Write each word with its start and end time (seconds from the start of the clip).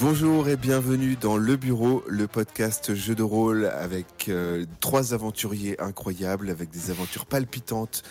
Bonjour 0.00 0.48
et 0.48 0.56
bienvenue 0.56 1.14
dans 1.16 1.36
Le 1.36 1.56
Bureau, 1.56 2.02
le 2.08 2.26
podcast 2.26 2.94
jeu 2.94 3.14
de 3.14 3.22
rôle 3.22 3.66
avec 3.66 4.30
euh, 4.30 4.64
trois 4.80 5.12
aventuriers 5.12 5.78
incroyables, 5.78 6.48
avec 6.48 6.70
des 6.70 6.90
aventures 6.90 7.26
palpitantes, 7.26 8.02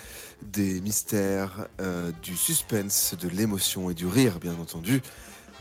des 0.44 0.82
mystères, 0.82 1.68
euh, 1.82 2.12
du 2.22 2.38
suspense, 2.38 3.16
de 3.20 3.28
l'émotion 3.28 3.90
et 3.90 3.96
du 3.96 4.06
rire, 4.06 4.40
bien 4.40 4.54
entendu. 4.62 5.02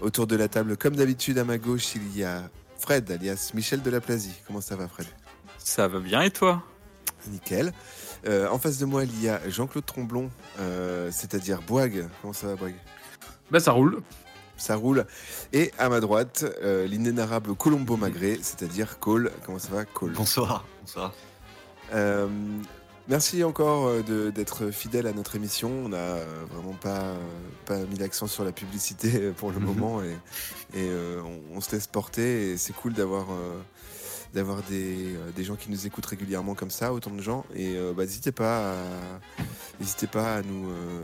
Autour 0.03 0.27
de 0.27 0.37
la 0.37 0.49
table, 0.49 0.77
comme 0.77 0.97
d'habitude, 0.97 1.39
à 1.39 1.45
ma 1.45 1.57
gauche, 1.57 1.95
il 1.95 2.15
y 2.15 2.25
a 2.25 2.51
Fred, 2.79 3.11
alias 3.11 3.53
Michel 3.55 3.81
de 3.81 3.91
la 3.91 4.03
Plasie. 4.03 4.35
Comment 4.47 4.61
ça 4.61 4.77
va, 4.77 4.87
Fred? 4.87 5.07
Ça 5.57 5.89
va 5.89 5.99
bien 5.99 6.21
et 6.21 6.31
toi? 6.31 6.63
Nickel. 7.31 7.73
Euh, 8.27 8.51
en 8.51 8.59
face 8.59 8.77
de 8.77 8.85
moi, 8.85 9.05
il 9.05 9.23
y 9.23 9.31
a 9.31 9.41
Jean-Claude 9.49 9.87
Tromblon, 9.87 10.31
euh, 10.61 11.09
c'est-à-dire 11.11 11.63
Boig. 11.63 12.07
Comment 12.21 12.35
ça 12.35 12.49
va, 12.49 12.57
Boig? 12.57 12.75
Bah 13.51 13.61
ça 13.61 13.73
roule. 13.73 14.03
Ça 14.59 14.77
roule. 14.77 15.07
Et 15.53 15.71
à 15.79 15.89
ma 15.89 16.01
droite, 16.01 16.45
euh, 16.63 16.87
l'inénarrable 16.87 17.55
Colombo 17.55 17.97
Magré, 17.97 18.39
c'est-à-dire 18.43 18.99
Cole. 18.99 19.31
Comment 19.47 19.59
ça 19.59 19.71
va, 19.71 19.85
Cole? 19.85 20.13
Bonsoir. 20.13 20.67
Bonsoir. 20.83 21.15
Euh, 21.95 22.27
merci 23.09 23.45
encore 23.45 23.87
euh, 23.87 24.03
de- 24.03 24.31
d'être 24.31 24.71
fidèle 24.71 25.07
à 25.07 25.13
notre 25.13 25.37
émission. 25.37 25.71
On 25.85 25.89
n'a 25.91 25.97
euh, 25.97 26.27
vraiment 26.53 26.75
pas, 26.75 27.15
pas 27.67 27.79
mis 27.85 27.97
l'accent 27.99 28.27
sur 28.27 28.45
la 28.45 28.53
publicité 28.53 29.31
pour 29.37 29.51
le 29.53 29.59
Mhm. 29.61 29.65
moment 29.65 30.03
et, 30.03 30.11
et, 30.75 30.89
euh, 30.91 31.23
on, 31.25 31.57
on 31.57 31.61
se 31.61 31.71
laisse 31.73 31.87
porter. 31.87 32.51
Et 32.53 32.57
c'est 32.59 32.75
cool 32.75 32.93
d'avoir 32.93 33.27
d'avoir 34.35 34.63
des, 34.65 35.15
des 35.35 35.43
gens 35.45 35.57
qui 35.57 35.71
nous 35.71 35.87
écoutent 35.87 36.05
régulièrement 36.05 36.55
comme 36.55 36.71
ça, 36.71 36.93
autant 36.93 37.11
de 37.13 37.23
gens. 37.23 37.47
Et 37.55 37.77
euh, 37.79 37.95
bah, 37.97 38.03
n'hésitez 38.05 38.31
pas, 38.33 38.73
à, 38.73 38.77
n'hésitez 39.81 40.07
pas 40.07 40.35
à 40.37 40.43
nous 40.43 40.69
euh, 40.69 41.01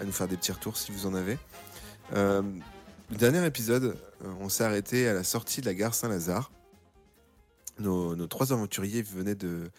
à 0.00 0.04
nous 0.04 0.12
faire 0.12 0.26
des 0.28 0.38
petits 0.38 0.52
retours 0.52 0.76
si 0.78 0.90
vous 0.92 1.04
en 1.04 1.14
avez. 1.14 1.36
Euh, 2.12 2.42
le 3.10 3.16
dernier 3.16 3.44
épisode, 3.46 3.96
euh, 4.24 4.34
on 4.40 4.48
s'est 4.48 4.64
arrêté 4.64 5.08
à 5.08 5.14
la 5.14 5.24
sortie 5.24 5.60
de 5.60 5.66
la 5.66 5.74
gare 5.74 5.94
Saint-Lazare. 5.94 6.50
Nos, 7.78 8.16
nos 8.16 8.26
trois 8.26 8.52
aventuriers 8.52 9.02
venaient 9.02 9.34
de, 9.34 9.70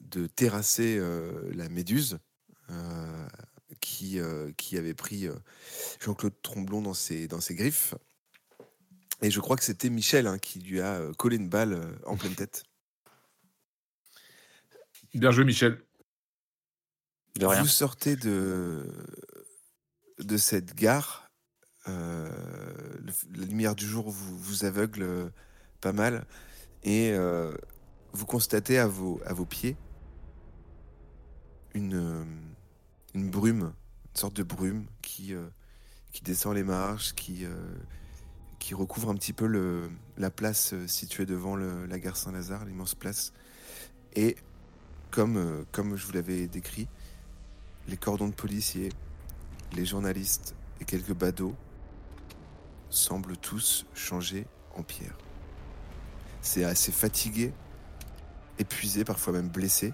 de 0.00 0.26
terrasser 0.26 0.96
euh, 0.98 1.50
la 1.54 1.68
méduse 1.68 2.18
euh, 2.70 3.28
qui, 3.80 4.18
euh, 4.18 4.50
qui 4.56 4.76
avait 4.78 4.94
pris 4.94 5.28
euh, 5.28 5.34
Jean-Claude 6.00 6.34
Tromblon 6.42 6.82
dans 6.82 6.94
ses, 6.94 7.28
dans 7.28 7.40
ses 7.40 7.54
griffes. 7.54 7.94
Et 9.22 9.30
je 9.30 9.40
crois 9.40 9.56
que 9.56 9.64
c'était 9.64 9.90
Michel 9.90 10.26
hein, 10.26 10.38
qui 10.38 10.60
lui 10.60 10.80
a 10.80 10.94
euh, 10.94 11.12
collé 11.14 11.36
une 11.36 11.48
balle 11.48 11.74
euh, 11.74 11.92
en 12.04 12.16
pleine 12.16 12.34
tête. 12.34 12.64
Bien 15.14 15.30
joué 15.30 15.44
Michel. 15.44 15.82
De 17.36 17.46
rien. 17.46 17.62
Vous 17.62 17.68
sortez 17.68 18.16
de, 18.16 18.86
de 20.18 20.36
cette 20.36 20.74
gare. 20.74 21.25
Euh, 21.88 22.28
la 23.34 23.44
lumière 23.44 23.74
du 23.74 23.86
jour 23.86 24.10
vous, 24.10 24.64
aveugle 24.64 25.02
euh, 25.02 25.28
pas 25.80 25.92
mal. 25.92 26.26
Et 26.82 27.12
euh, 27.12 27.54
vous 28.12 28.26
constatez 28.26 28.78
à 28.78 28.86
vos, 28.86 29.20
pieds 29.48 29.76
une, 31.74 32.24
brume, 33.14 33.72
une 33.72 34.18
sorte 34.18 34.34
de 34.36 34.42
brume 34.42 34.86
qui, 35.02 35.34
descend 36.22 36.54
les 36.54 36.62
marches, 36.62 37.14
qui, 37.14 37.44
recouvre 38.72 39.10
un 39.10 39.14
petit 39.14 39.32
peu 39.32 39.90
la 40.16 40.30
place 40.30 40.74
située 40.86 41.26
devant 41.26 41.56
la 41.56 41.98
gare 41.98 42.16
Saint-Lazare, 42.16 42.64
l'immense 42.64 42.94
place. 42.94 43.32
Et 44.14 44.36
comme 45.10 45.96
je 45.96 46.06
vous 46.06 46.12
l'avais 46.12 46.46
décrit, 46.46 46.88
les 47.88 47.96
cordons 47.96 48.28
de 48.28 48.34
policiers, 48.34 48.90
les 49.74 49.84
journalistes 49.84 50.54
et 50.80 50.84
quelques 50.84 51.14
badauds 51.14 51.56
semblent 52.96 53.36
tous 53.36 53.86
changer 53.94 54.46
en 54.74 54.82
pierre. 54.82 55.16
C'est 56.40 56.64
assez 56.64 56.92
fatigué, 56.92 57.52
épuisé, 58.58 59.04
parfois 59.04 59.32
même 59.32 59.48
blessé, 59.48 59.92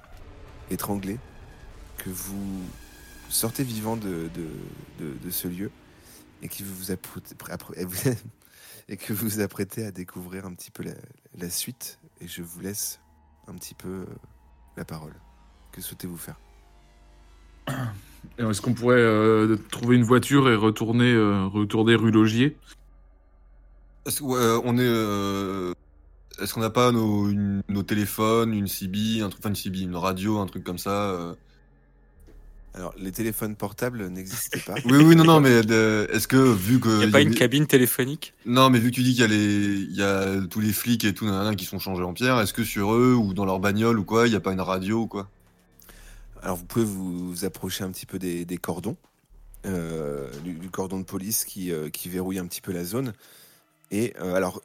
étranglé, 0.71 1.19
que 1.99 2.11
vous 2.11 2.63
sortez 3.29 3.65
vivant 3.65 3.97
de, 3.97 4.31
de, 4.99 5.31
ce 5.31 5.49
lieu 5.49 5.71
et, 6.43 6.49
qui 6.49 6.63
vous 6.63 6.93
et 8.89 8.97
que 8.97 9.13
vous 9.13 9.29
vous 9.29 9.41
apprêtez 9.41 9.85
à 9.85 9.91
découvrir 9.91 10.47
un 10.47 10.55
petit 10.55 10.71
peu 10.71 10.85
la, 11.39 11.51
suite. 11.51 11.99
Et 12.21 12.29
je 12.29 12.43
vous 12.43 12.61
laisse 12.61 13.01
un 13.49 13.55
petit 13.55 13.75
peu 13.75 13.89
euh, 13.89 14.07
la 14.77 14.85
parole. 14.85 15.15
Que 15.73 15.81
souhaitez-vous 15.81 16.19
faire? 16.19 16.39
Est-ce 18.39 18.61
qu'on 18.61 18.75
pourrait 18.75 18.97
euh, 19.01 19.57
trouver 19.71 19.97
une 19.97 20.05
voiture 20.05 20.49
et 20.49 20.55
retourner, 20.55 21.13
euh, 21.13 21.47
retourner 21.47 21.95
rue 21.95 22.11
Logier? 22.11 22.57
Est-ce 24.07 24.23
euh, 24.25 24.61
on 24.65 24.77
est. 24.79 24.83
euh, 24.83 25.73
Est-ce 26.41 26.55
qu'on 26.55 26.61
n'a 26.61 26.71
pas 26.71 26.91
nos, 26.93 27.29
une- 27.29 27.63
nos 27.69 27.83
téléphones, 27.83 28.53
une 28.55 28.67
CB, 28.69 29.23
un 29.23 29.29
truc, 29.29 29.41
enfin 29.43 29.51
une 29.51 29.57
CB, 29.57 29.81
une 29.81 29.97
radio, 29.97 30.39
un 30.39 30.47
truc 30.47 30.65
comme 30.65 30.79
ça 30.79 30.91
euh? 31.11 31.35
Alors, 32.75 32.95
les 32.97 33.13
téléphones 33.13 33.55
portables 33.55 34.07
n'existaient 34.09 34.61
pas. 34.61 34.77
Oui, 34.87 34.97
oui, 35.05 35.15
non, 35.15 35.25
non, 35.25 35.41
mais 35.43 35.51
est-ce 35.61 36.27
que 36.27 36.37
vu 36.39 36.81
que. 36.81 36.89
Il 36.89 36.97
n'y 36.99 37.05
a 37.05 37.07
y 37.09 37.11
pas 37.11 37.19
a 37.19 37.21
une 37.21 37.29
des- 37.31 37.35
cabine 37.37 37.67
téléphonique? 37.67 38.33
Non, 38.47 38.71
mais 38.71 38.79
vu 38.79 38.91
que 38.91 38.95
tu 38.97 39.03
dis 39.03 39.11
qu'il 39.13 39.21
y 39.21 39.25
a 39.25 39.29
les, 39.29 39.75
il 39.75 39.95
y 39.95 40.03
a 40.03 40.41
tous 40.49 40.61
les 40.61 40.73
flics 40.73 41.05
et 41.05 41.13
tout 41.13 41.27
nanana, 41.27 41.55
qui 41.55 41.67
sont 41.67 41.79
changés 41.79 42.03
en 42.03 42.15
pierre, 42.15 42.41
est-ce 42.41 42.55
que 42.55 42.65
sur 42.65 42.95
eux 42.95 43.15
ou 43.15 43.35
dans 43.35 43.45
leur 43.45 43.61
bagnole 43.61 43.99
ou 43.99 44.05
quoi, 44.05 44.27
il 44.27 44.31
n'y 44.31 44.37
a 44.37 44.41
pas 44.41 44.53
une 44.55 44.61
radio 44.63 45.03
ou 45.03 45.07
quoi? 45.07 45.29
Alors, 46.43 46.57
vous 46.57 46.65
pouvez 46.65 46.85
vous, 46.87 47.29
vous 47.31 47.45
approcher 47.45 47.85
un 47.85 47.91
petit 47.93 48.07
peu 48.07 48.19
des, 48.19 48.45
des 48.47 48.57
cordons, 48.57 48.97
euh, 49.67 50.29
du, 50.43 50.55
du 50.55 50.71
cordon 50.71 50.99
de 50.99 51.05
police 51.05 51.45
qui, 51.45 51.71
euh, 51.73 51.91
qui 51.91 52.09
verrouille 52.09 52.39
un 52.39 52.47
petit 52.47 52.63
peu 52.63 52.73
la 52.73 52.85
zone. 52.85 53.13
Et 53.93 54.15
euh, 54.19 54.35
alors, 54.35 54.61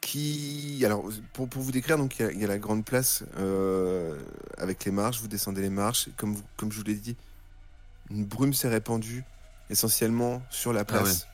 qui, 0.00 0.82
alors 0.84 1.04
pour, 1.32 1.48
pour 1.48 1.62
vous 1.62 1.70
décrire, 1.70 1.96
donc 1.98 2.18
il 2.18 2.22
y 2.22 2.24
a- 2.28 2.32
il 2.32 2.40
y, 2.40 2.44
a 2.44 2.48
la 2.48 2.58
grande 2.58 2.84
place 2.84 3.22
euh, 3.38 4.18
avec 4.58 4.84
les 4.84 4.90
marches. 4.90 5.20
Vous 5.20 5.28
descendez 5.28 5.60
les 5.62 5.70
marches, 5.70 6.08
comme 6.16 6.34
vous- 6.34 6.42
comme 6.56 6.72
je 6.72 6.78
vous 6.78 6.84
l'ai 6.84 6.94
dit, 6.96 7.14
une 8.10 8.24
brume 8.24 8.52
s'est 8.52 8.68
répandue 8.68 9.22
essentiellement 9.70 10.42
sur 10.50 10.72
la 10.72 10.84
place. 10.84 11.28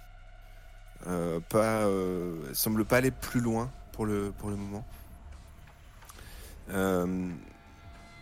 Euh, 1.06 1.40
pas, 1.48 1.86
euh, 1.86 2.36
elle 2.48 2.54
semble 2.56 2.84
pas 2.84 2.98
aller 2.98 3.10
plus 3.12 3.40
loin 3.40 3.70
pour 3.92 4.04
le 4.04 4.32
pour 4.36 4.50
le 4.50 4.56
moment. 4.56 4.84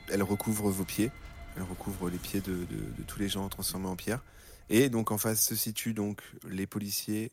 Elle 0.08 0.22
recouvre 0.22 0.70
vos 0.70 0.84
pieds, 0.84 1.10
elle 1.56 1.64
recouvre 1.64 2.08
les 2.08 2.18
pieds 2.18 2.40
de, 2.40 2.52
de- 2.52 2.92
de 2.96 3.02
tous 3.06 3.18
les 3.18 3.28
gens 3.28 3.48
transformés 3.48 3.88
en 3.88 3.96
pierre. 3.96 4.22
Et 4.70 4.88
donc 4.88 5.10
en 5.10 5.18
face 5.18 5.40
se 5.44 5.56
situent 5.56 5.94
donc 5.94 6.22
les 6.48 6.66
policiers 6.66 7.32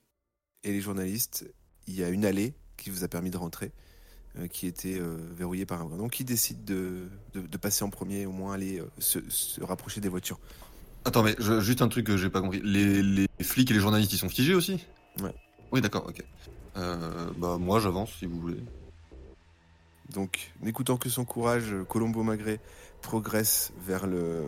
et 0.63 0.71
les 0.71 0.81
journalistes. 0.81 1.45
Il 1.87 1.95
y 1.95 2.03
a 2.03 2.09
une 2.09 2.25
allée 2.25 2.53
qui 2.77 2.89
vous 2.89 3.03
a 3.03 3.07
permis 3.07 3.29
de 3.29 3.37
rentrer, 3.37 3.71
euh, 4.39 4.47
qui 4.47 4.67
était 4.67 4.99
euh, 4.99 5.17
verrouillée 5.35 5.65
par 5.65 5.81
un. 5.81 5.97
Donc 5.97 6.11
qui 6.11 6.23
décide 6.23 6.63
de, 6.65 7.09
de- 7.33 7.41
de 7.41 7.57
passer 7.57 7.83
en 7.83 7.89
premier, 7.89 8.25
au 8.25 8.31
moins 8.31 8.53
aller 8.53 8.79
euh, 8.79 8.85
se, 8.99 9.19
se 9.29 9.61
rapprocher 9.63 10.01
des 10.01 10.09
voitures. 10.09 10.39
Attends, 11.05 11.23
mais 11.23 11.35
je- 11.39 11.59
juste 11.59 11.81
un 11.81 11.89
truc 11.89 12.05
que 12.07 12.15
j'ai 12.17 12.29
pas 12.29 12.41
compris. 12.41 12.61
Les, 12.63 13.03
les 13.03 13.27
flics 13.41 13.69
et 13.71 13.73
les 13.73 13.79
journalistes, 13.79 14.13
ils 14.13 14.17
sont 14.17 14.29
figés 14.29 14.55
aussi? 14.55 14.85
Ouais. 15.21 15.33
Oui, 15.71 15.81
d'accord, 15.81 16.05
ok. 16.07 16.23
Bah, 16.75 17.57
moi, 17.59 17.79
j'avance 17.79 18.11
si 18.19 18.25
vous 18.25 18.39
voulez. 18.39 18.57
Donc 20.11 20.51
n'écoutant 20.61 20.97
que 20.97 21.09
son 21.09 21.25
courage, 21.25 21.73
Colombo 21.89 22.23
Magré 22.23 22.59
progresse 23.01 23.71
vers 23.85 24.05
le 24.05 24.43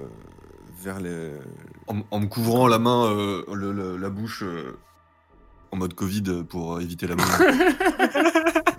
vers 0.82 1.00
le 1.00 1.40
En, 1.88 2.02
en 2.12 2.20
me 2.20 2.28
couvrant 2.28 2.68
la 2.68 2.78
main, 2.80 3.10
le- 3.14 3.72
le- 3.72 3.98
la 3.98 4.10
bouche 4.10 4.44
en 5.76 5.80
mode 5.80 5.94
Covid 5.94 6.44
pour 6.50 6.80
éviter 6.82 7.06
la 7.08 7.16
main. 7.18 7.26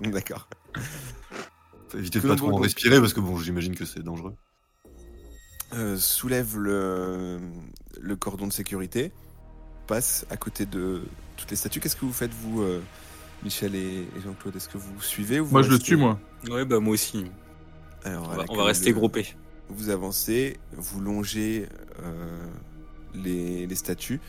d'accord. 0.11 0.49
Faut 1.89 1.97
éviter 1.99 2.19
de 2.19 2.27
pas 2.27 2.35
trop 2.35 2.51
en 2.51 2.57
respirer 2.57 2.99
parce 2.99 3.13
que 3.13 3.19
bon, 3.19 3.37
j'imagine 3.37 3.75
que 3.75 3.85
c'est 3.85 4.01
dangereux. 4.03 4.33
Euh, 5.73 5.97
soulève 5.97 6.57
le, 6.57 7.39
le 7.99 8.15
cordon 8.15 8.47
de 8.47 8.53
sécurité, 8.53 9.11
passe 9.85 10.25
à 10.29 10.37
côté 10.37 10.65
de 10.65 11.03
toutes 11.35 11.51
les 11.51 11.57
statues. 11.57 11.79
Qu'est-ce 11.79 11.95
que 11.95 12.05
vous 12.05 12.13
faites, 12.13 12.31
vous, 12.33 12.61
euh, 12.61 12.81
Michel 13.43 13.75
et, 13.75 13.99
et 14.17 14.21
Jean-Claude? 14.23 14.55
Est-ce 14.55 14.69
que 14.69 14.77
vous 14.77 15.01
suivez 15.01 15.39
ou 15.39 15.45
vous 15.45 15.51
Moi 15.51 15.61
je 15.61 15.69
le 15.69 15.79
tue 15.79 15.97
moi. 15.97 16.19
Ouais, 16.49 16.65
bah 16.65 16.79
moi 16.79 16.93
aussi. 16.93 17.25
Alors, 18.03 18.29
On 18.31 18.35
va, 18.37 18.45
on 18.49 18.63
rester 18.63 18.89
le- 18.89 18.95
groupés. 18.95 19.27
Vous 19.69 19.89
avancez, 19.89 20.57
vous 20.71 21.01
longez 21.01 21.67
euh, 22.01 22.47
les, 23.13 23.67
les 23.67 23.75
statues. 23.75 24.21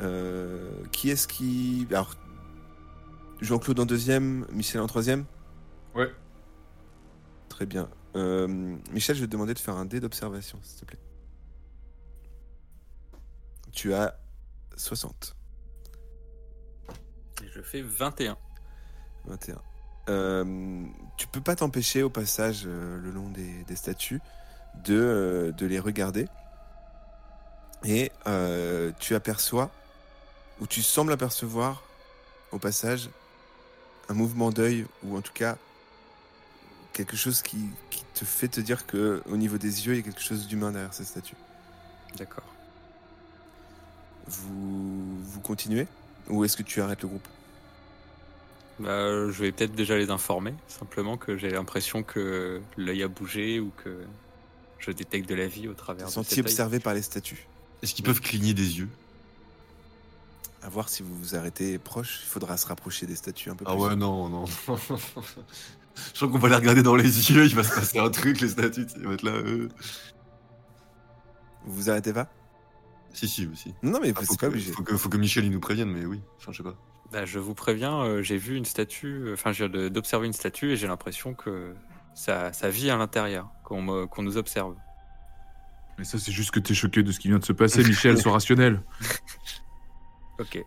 Euh, 0.00 0.72
qui 0.92 1.10
est-ce 1.10 1.28
qui. 1.28 1.86
Alors, 1.90 2.14
Jean-Claude 3.40 3.80
en 3.80 3.86
deuxième, 3.86 4.46
Michel 4.52 4.80
en 4.80 4.86
troisième? 4.86 5.24
Ouais. 5.94 6.10
Très 7.48 7.66
bien. 7.66 7.88
Euh, 8.16 8.46
Michel, 8.92 9.16
je 9.16 9.20
vais 9.20 9.26
te 9.26 9.32
demander 9.32 9.54
de 9.54 9.58
faire 9.58 9.74
un 9.76 9.84
dé 9.84 10.00
d'observation, 10.00 10.58
s'il 10.62 10.80
te 10.80 10.84
plaît. 10.84 10.98
Tu 13.72 13.94
as 13.94 14.18
60, 14.76 15.34
Je 17.42 17.62
fais 17.62 17.82
21. 17.82 18.36
21. 19.26 19.60
Euh, 20.08 20.84
tu 21.16 21.26
peux 21.28 21.40
pas 21.40 21.54
t'empêcher 21.56 22.02
au 22.02 22.10
passage 22.10 22.64
euh, 22.66 22.98
le 22.98 23.10
long 23.10 23.30
des, 23.30 23.64
des 23.64 23.76
statues 23.76 24.20
de, 24.84 24.94
euh, 24.94 25.52
de 25.52 25.66
les 25.66 25.78
regarder. 25.78 26.26
Et 27.84 28.12
euh, 28.26 28.92
tu 28.98 29.14
aperçois, 29.14 29.70
ou 30.62 30.66
tu 30.68 30.80
sembles 30.80 31.12
apercevoir 31.12 31.82
au 32.52 32.58
passage, 32.60 33.10
un 34.08 34.14
mouvement 34.14 34.52
d'œil 34.52 34.86
ou 35.02 35.16
en 35.16 35.20
tout 35.20 35.32
cas 35.32 35.56
quelque 36.92 37.16
chose 37.16 37.42
qui, 37.42 37.58
qui 37.90 38.04
te 38.14 38.24
fait 38.24 38.46
te 38.46 38.60
dire 38.60 38.86
que 38.86 39.22
au 39.26 39.36
niveau 39.36 39.58
des 39.58 39.86
yeux, 39.86 39.94
il 39.94 39.96
y 39.96 40.00
a 40.00 40.02
quelque 40.04 40.22
chose 40.22 40.46
d'humain 40.46 40.70
derrière 40.70 40.94
cette 40.94 41.08
statue. 41.08 41.34
D'accord. 42.16 42.44
Vous, 44.28 45.20
vous 45.24 45.40
continuez? 45.40 45.88
Ou 46.28 46.44
est-ce 46.44 46.56
que 46.56 46.62
tu 46.62 46.80
arrêtes 46.80 47.02
le 47.02 47.08
groupe? 47.08 47.26
Bah, 48.78 49.28
je 49.30 49.42
vais 49.42 49.50
peut-être 49.50 49.74
déjà 49.74 49.96
les 49.96 50.10
informer, 50.10 50.54
simplement 50.68 51.16
que 51.16 51.36
j'ai 51.36 51.50
l'impression 51.50 52.04
que 52.04 52.60
l'œil 52.76 53.02
a 53.02 53.08
bougé 53.08 53.58
ou 53.58 53.72
que 53.82 54.04
je 54.78 54.92
détecte 54.92 55.28
de 55.28 55.34
la 55.34 55.48
vie 55.48 55.66
au 55.66 55.74
travers 55.74 56.06
Ils 56.08 56.14
de 56.14 56.34
œil. 56.34 56.40
observés 56.40 56.78
par 56.78 56.94
les 56.94 57.02
statues. 57.02 57.48
Est-ce 57.82 57.94
qu'ils 57.94 58.04
peuvent 58.04 58.20
cligner 58.20 58.54
des 58.54 58.78
yeux? 58.78 58.88
À 60.64 60.68
voir 60.68 60.88
si 60.88 61.02
vous 61.02 61.14
vous 61.16 61.34
arrêtez 61.34 61.78
proche, 61.78 62.20
il 62.22 62.28
faudra 62.28 62.56
se 62.56 62.66
rapprocher 62.66 63.06
des 63.06 63.16
statues 63.16 63.50
un 63.50 63.56
peu 63.56 63.64
Ah 63.66 63.72
plus. 63.72 63.82
ouais, 63.82 63.96
non, 63.96 64.28
non. 64.28 64.44
Je 66.14 66.18
sens 66.18 66.30
qu'on 66.30 66.38
va 66.38 66.48
les 66.48 66.54
regarder 66.54 66.82
dans 66.82 66.94
les 66.96 67.30
yeux, 67.30 67.44
il 67.44 67.54
va 67.54 67.64
se 67.64 67.74
passer 67.74 67.98
un 67.98 68.08
truc, 68.10 68.40
les 68.40 68.48
statues, 68.48 68.86
ils 68.96 69.02
vont 69.02 69.12
être 69.12 69.22
là. 69.24 69.32
euh. 69.32 69.68
Vous 71.64 71.74
vous 71.74 71.90
arrêtez 71.90 72.12
pas? 72.12 72.28
Si, 73.12 73.28
si, 73.28 73.46
aussi. 73.46 73.74
Non, 73.82 73.98
mais 74.00 74.12
Ah, 74.16 74.20
faut, 74.20 74.32
c'est 74.32 74.40
pas 74.40 74.46
que, 74.46 74.52
obligé. 74.52 74.72
faut, 74.72 74.82
que, 74.82 74.96
faut 74.96 75.08
que 75.10 75.16
Michel 75.18 75.44
il 75.44 75.50
nous 75.50 75.60
prévienne, 75.60 75.90
mais 75.90 76.06
oui. 76.06 76.20
Enfin, 76.38 76.52
je 76.52 76.58
sais 76.58 76.62
pas. 76.62 76.76
Bah, 77.12 77.26
je 77.26 77.38
vous 77.38 77.54
préviens, 77.54 78.00
euh, 78.04 78.22
j'ai 78.22 78.38
vu 78.38 78.56
une 78.56 78.64
statue, 78.64 79.24
euh, 79.26 79.34
enfin, 79.34 79.50
de- 79.50 79.88
d'observer 79.88 80.26
une 80.26 80.32
statue 80.32 80.70
et 80.72 80.76
j'ai 80.76 80.86
l'impression 80.86 81.34
que 81.34 81.74
ça, 82.14 82.52
ça 82.54 82.70
vit 82.70 82.88
à 82.88 82.96
l'intérieur, 82.96 83.50
qu'on 83.64 83.82
me- 83.82 84.06
qu'on 84.06 84.22
nous 84.22 84.38
observe. 84.38 84.74
Mais 85.98 86.04
ça, 86.04 86.18
c'est 86.18 86.32
juste 86.32 86.52
que 86.52 86.60
t'es 86.60 86.72
choqué 86.72 87.02
de 87.02 87.12
ce 87.12 87.20
qui 87.20 87.28
vient 87.28 87.38
de 87.38 87.44
se 87.44 87.52
passer, 87.52 87.82
Michel, 87.84 88.16
sois 88.22 88.32
rationnel. 88.32 88.80
Ok. 90.42 90.64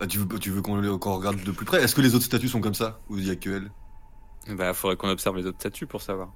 Ah, 0.00 0.06
tu 0.06 0.18
veux, 0.18 0.38
tu 0.38 0.50
veux 0.50 0.62
qu'on 0.62 0.76
regarde 1.16 1.42
de 1.42 1.52
plus 1.52 1.64
près? 1.64 1.82
Est-ce 1.82 1.94
que 1.94 2.00
les 2.00 2.14
autres 2.14 2.24
statues 2.24 2.48
sont 2.48 2.60
comme 2.60 2.74
ça 2.74 3.00
Ou 3.08 3.18
il 3.18 3.26
y 3.26 3.30
a 3.30 3.36
que 3.36 3.50
elle 3.50 4.56
Bah, 4.56 4.74
faudrait 4.74 4.96
qu'on 4.96 5.08
observe 5.08 5.36
les 5.36 5.46
autres 5.46 5.58
statues 5.60 5.86
pour 5.86 6.02
savoir. 6.02 6.30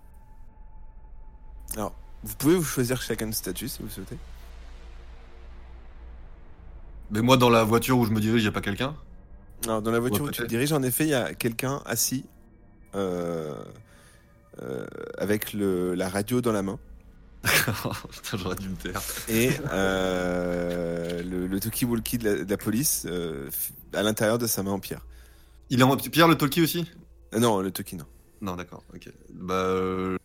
Alors, 1.74 1.94
vous 2.22 2.34
pouvez 2.36 2.56
vous 2.56 2.64
choisir 2.64 3.00
chacun 3.02 3.26
une 3.26 3.32
statue 3.32 3.68
si 3.68 3.82
vous 3.82 3.88
souhaitez. 3.90 4.18
Mais 7.10 7.22
moi, 7.22 7.36
dans 7.36 7.50
la 7.50 7.64
voiture 7.64 7.98
où 7.98 8.04
je 8.04 8.10
me 8.10 8.20
dirige, 8.20 8.42
il 8.42 8.46
y 8.46 8.48
a 8.48 8.52
pas 8.52 8.60
quelqu'un? 8.60 8.96
Alors, 9.64 9.82
dans 9.82 9.90
la 9.90 10.00
voiture 10.00 10.24
Ouais, 10.24 10.30
où 10.30 10.30
tu 10.30 10.42
te 10.42 10.46
diriges, 10.46 10.72
en 10.72 10.82
effet, 10.82 11.04
il 11.04 11.10
y 11.10 11.14
a 11.14 11.34
quelqu'un 11.34 11.82
assis 11.86 12.30
euh, 12.94 13.64
euh, 14.62 14.86
avec 15.18 15.52
le, 15.52 15.94
la 15.94 16.08
radio 16.08 16.40
dans 16.40 16.52
la 16.52 16.62
main 16.62 16.80
j'aurais 18.34 18.56
dû 18.56 18.68
me 18.68 18.76
taire. 18.76 19.00
et 19.28 19.50
euh, 19.72 21.22
le, 21.22 21.46
le 21.46 21.60
talkie-walkie 21.60 22.18
de 22.18 22.24
la, 22.24 22.44
de 22.44 22.50
la 22.50 22.56
police 22.56 23.06
euh, 23.08 23.50
à 23.92 24.02
l'intérieur 24.02 24.38
de 24.38 24.46
sa 24.46 24.62
main 24.62 24.72
en 24.72 24.80
pierre. 24.80 25.06
Il 25.70 25.80
est 25.80 25.82
en 25.82 25.96
Pierre 25.96 26.28
le 26.28 26.36
talkie 26.36 26.62
aussi? 26.62 26.90
Euh, 27.34 27.38
non, 27.38 27.60
le 27.60 27.70
talkie, 27.70 27.96
non. 27.96 28.06
Non, 28.40 28.56
d'accord, 28.56 28.84
ok. 28.94 29.08
Bah, 29.32 30.16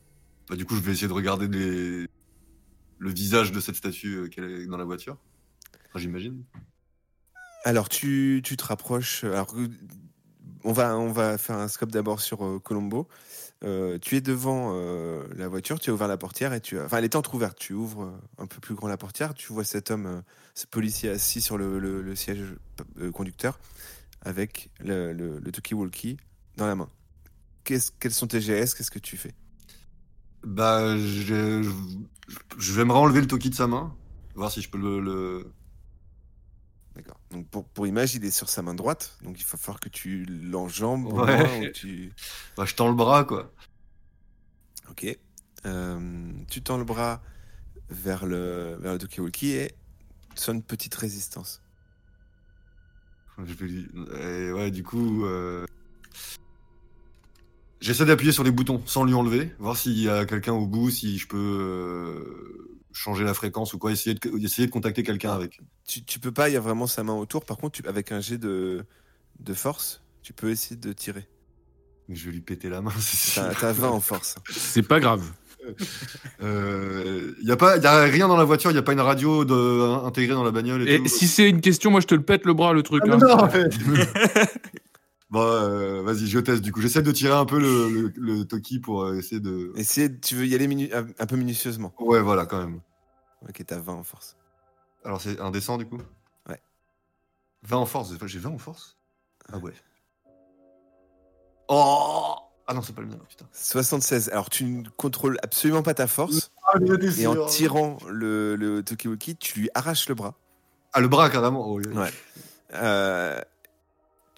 bah, 0.49 0.55
du 0.55 0.65
coup, 0.65 0.75
je 0.75 0.81
vais 0.81 0.91
essayer 0.91 1.07
de 1.07 1.13
regarder 1.13 1.47
les... 1.47 2.07
le 2.99 3.09
visage 3.09 3.51
de 3.51 3.59
cette 3.59 3.75
statue 3.75 4.29
qu'elle 4.29 4.43
est 4.51 4.65
dans 4.67 4.77
la 4.77 4.83
voiture. 4.83 5.17
Enfin, 5.89 5.99
J'imagine. 5.99 6.43
Alors, 7.63 7.89
tu, 7.89 8.41
tu 8.43 8.57
te 8.57 8.63
rapproches. 8.63 9.23
Alors, 9.23 9.55
on 10.63 10.73
va, 10.73 10.97
on 10.97 11.11
va 11.11 11.37
faire 11.37 11.57
un 11.57 11.67
scope 11.67 11.91
d'abord 11.91 12.21
sur 12.21 12.61
Colombo. 12.63 13.07
Euh, 13.63 13.99
tu 13.99 14.15
es 14.15 14.21
devant 14.21 14.71
euh, 14.75 15.23
la 15.35 15.47
voiture, 15.47 15.79
tu 15.79 15.91
as 15.91 15.93
ouvert 15.93 16.07
la 16.07 16.17
portière 16.17 16.51
et 16.53 16.61
tu 16.61 16.79
as... 16.79 16.85
Enfin, 16.85 16.97
elle 16.97 17.03
est 17.03 17.15
entrouverte. 17.15 17.57
Tu 17.59 17.73
ouvres 17.73 18.03
euh, 18.05 18.11
un 18.39 18.47
peu 18.47 18.59
plus 18.59 18.73
grand 18.73 18.87
la 18.87 18.97
portière. 18.97 19.33
Tu 19.35 19.53
vois 19.53 19.63
cet 19.63 19.91
homme, 19.91 20.23
ce 20.55 20.65
policier 20.65 21.09
assis 21.09 21.41
sur 21.41 21.57
le, 21.57 21.77
le- 21.79 22.15
siège 22.15 22.55
conducteur 23.13 23.59
avec 24.21 24.71
le, 24.79 25.13
le, 25.13 25.39
talkie-walkie 25.51 26.17
dans 26.57 26.65
la 26.67 26.75
main. 26.75 26.89
Qu'est-ce- 27.63 27.91
quels 27.99 28.13
sont 28.13 28.27
tes 28.27 28.39
GS 28.39 28.73
Qu'est-ce 28.75 28.91
que 28.91 28.99
tu 28.99 29.17
fais? 29.17 29.33
Bah, 30.43 30.97
je... 30.97 31.61
vais 32.73 32.85
me 32.85 32.91
enlever 32.93 33.21
le 33.21 33.27
talkie 33.27 33.51
de 33.51 33.55
sa 33.55 33.67
main, 33.67 33.95
voir 34.35 34.51
si 34.51 34.61
je 34.61 34.69
peux 34.69 34.79
le. 34.79 35.51
Donc, 37.31 37.47
pour, 37.47 37.65
pour 37.65 37.87
image, 37.87 38.15
il 38.15 38.25
est 38.25 38.31
sur 38.31 38.49
sa 38.49 38.61
main 38.61 38.73
droite. 38.73 39.17
Donc, 39.23 39.39
il 39.39 39.45
va 39.45 39.57
falloir 39.57 39.79
que 39.79 39.89
tu 39.89 40.25
l'enjambes. 40.25 41.05
au 41.07 41.21
Ouais. 41.23 41.37
moins, 41.37 41.67
ou 41.67 41.71
tu... 41.71 42.11
Bah, 42.57 42.65
je 42.65 42.75
tends 42.75 42.89
le 42.89 42.95
bras, 42.95 43.23
quoi. 43.23 43.51
Ok. 44.89 45.05
Euh, 45.65 46.31
tu 46.49 46.61
tends 46.61 46.77
le 46.77 46.83
bras 46.83 47.21
vers 47.89 48.25
le, 48.25 48.75
vers 48.79 48.93
le 48.93 48.97
talkie-walkie 48.99 49.51
et 49.51 49.71
sonne 50.35 50.61
petite 50.61 50.95
résistance. 50.95 51.61
Je 53.43 53.53
vais 53.53 53.67
lui- 53.67 53.89
et 54.19 54.51
ouais, 54.51 54.69
du 54.71 54.83
coup. 54.83 55.25
euh, 55.25 55.65
J'essaie 57.79 58.05
d'appuyer 58.05 58.31
sur 58.31 58.43
les 58.43 58.51
boutons 58.51 58.83
sans 58.85 59.03
lui 59.05 59.13
enlever, 59.15 59.51
voir 59.57 59.75
s'il 59.75 59.97
y 59.99 60.07
a 60.07 60.25
quelqu'un 60.25 60.53
au 60.53 60.67
bout, 60.67 60.91
si 60.91 61.17
je 61.17 61.27
peux 61.27 61.37
euh, 61.37 62.80
changer 62.93 63.23
la 63.23 63.33
fréquence 63.33 63.73
ou 63.73 63.77
quoi, 63.77 63.91
essayer 63.91 64.15
de, 64.15 64.45
essayer 64.45 64.67
de 64.67 64.71
contacter 64.71 65.03
quelqu'un 65.03 65.33
avec. 65.33 65.59
Tu, 65.87 66.03
tu 66.03 66.19
peux 66.19 66.31
pas, 66.31 66.49
il 66.49 66.53
y 66.53 66.57
a 66.57 66.59
vraiment 66.61 66.87
sa 66.87 67.03
main 67.03 67.13
autour. 67.13 67.45
Par 67.45 67.57
contre, 67.57 67.81
tu- 67.81 67.87
avec 67.87 68.11
un 68.11 68.19
jet 68.21 68.37
de, 68.37 68.85
de 69.39 69.53
force, 69.53 70.01
tu 70.21 70.33
peux 70.33 70.49
essayer 70.49 70.75
de 70.75 70.93
tirer. 70.93 71.27
Je 72.09 72.25
vais 72.25 72.31
lui 72.31 72.41
péter 72.41 72.69
la 72.69 72.81
main, 72.81 72.91
c'est. 72.99 73.39
T'as 73.41 73.53
t'as 73.53 73.71
20 73.71 73.87
en 73.89 73.99
force. 74.01 74.35
C'est 74.49 74.83
pas 74.83 74.99
grave. 74.99 75.23
Euh, 76.41 77.33
y 77.43 77.51
a 77.51 77.55
pas, 77.55 77.77
y 77.77 77.85
a 77.85 78.01
rien 78.03 78.27
dans 78.27 78.35
la 78.37 78.43
voiture, 78.43 78.71
y 78.71 78.77
a 78.77 78.81
pas 78.81 78.93
une 78.93 78.99
radio 79.01 79.45
de, 79.45 80.05
intégrée 80.05 80.33
dans 80.33 80.43
la 80.43 80.49
bagnole 80.51 80.87
et, 80.89 80.95
Et 80.95 80.97
tout. 80.99 81.07
si 81.07 81.27
c'est 81.27 81.47
une 81.47 81.61
question, 81.61 81.91
moi 81.91 82.01
je 82.01 82.07
te 82.07 82.15
le 82.15 82.23
pète 82.23 82.45
le 82.45 82.53
bras, 82.53 82.73
le 82.73 82.81
truc. 82.83 83.03
Ah, 83.07 83.13
hein. 83.13 83.17
non, 83.17 83.33
en 83.43 83.49
fait. 83.49 83.69
bon, 85.31 85.41
euh, 85.41 86.01
vas-y, 86.03 86.27
je 86.27 86.39
teste 86.39 86.61
du 86.61 86.71
coup. 86.71 86.81
J'essaie 86.81 87.01
de 87.01 87.11
tirer 87.11 87.33
un 87.33 87.45
peu 87.45 87.59
le, 87.59 87.89
le, 87.89 88.13
le 88.15 88.45
Toki 88.45 88.79
pour 88.79 89.03
euh, 89.03 89.17
essayer 89.17 89.41
de. 89.41 89.71
Essaye, 89.75 90.19
tu 90.19 90.35
veux 90.35 90.45
y 90.45 90.53
aller 90.53 90.67
minu- 90.67 90.93
un 90.93 91.07
un 91.17 91.25
peu 91.25 91.35
minutieusement? 91.35 91.93
Ouais, 91.99 92.21
voilà, 92.21 92.45
quand 92.45 92.59
même. 92.59 92.81
Ok, 93.47 93.63
t'as 93.65 93.79
20 93.79 93.93
en 93.93 94.03
force. 94.03 94.37
Alors, 95.03 95.19
c'est 95.19 95.39
un 95.39 95.49
descend 95.49 95.79
du 95.79 95.87
coup? 95.87 95.97
Ouais. 96.47 96.61
20 97.63 97.77
en 97.77 97.85
force, 97.87 98.13
j'ai 98.27 98.39
20 98.39 98.51
en 98.51 98.57
force? 98.59 98.97
Ah 99.51 99.57
ouais. 99.57 99.73
Oh 101.67 102.35
Ah 102.67 102.73
non, 102.73 102.81
c'est 102.81 102.93
pas 102.93 103.01
le 103.01 103.07
mien, 103.07 103.17
putain. 103.27 103.45
76. 103.51 104.29
Alors, 104.29 104.49
tu 104.49 104.65
ne 104.65 104.87
contrôles 104.89 105.37
absolument 105.41 105.83
pas 105.83 105.93
ta 105.93 106.07
force. 106.07 106.51
Ah, 106.67 106.77
Et 107.17 107.27
en 107.27 107.45
tirant 107.47 107.97
le, 108.09 108.55
le 108.55 108.83
talkie-walkie, 108.83 109.35
tu 109.37 109.59
lui 109.61 109.69
arraches 109.73 110.07
le 110.09 110.15
bras. 110.15 110.35
Ah, 110.93 110.99
le 110.99 111.07
bras 111.07 111.29
carrément 111.29 111.65
oh, 111.67 111.79
oui. 111.79 111.87
Ouais. 111.87 112.11
Euh, 112.73 113.39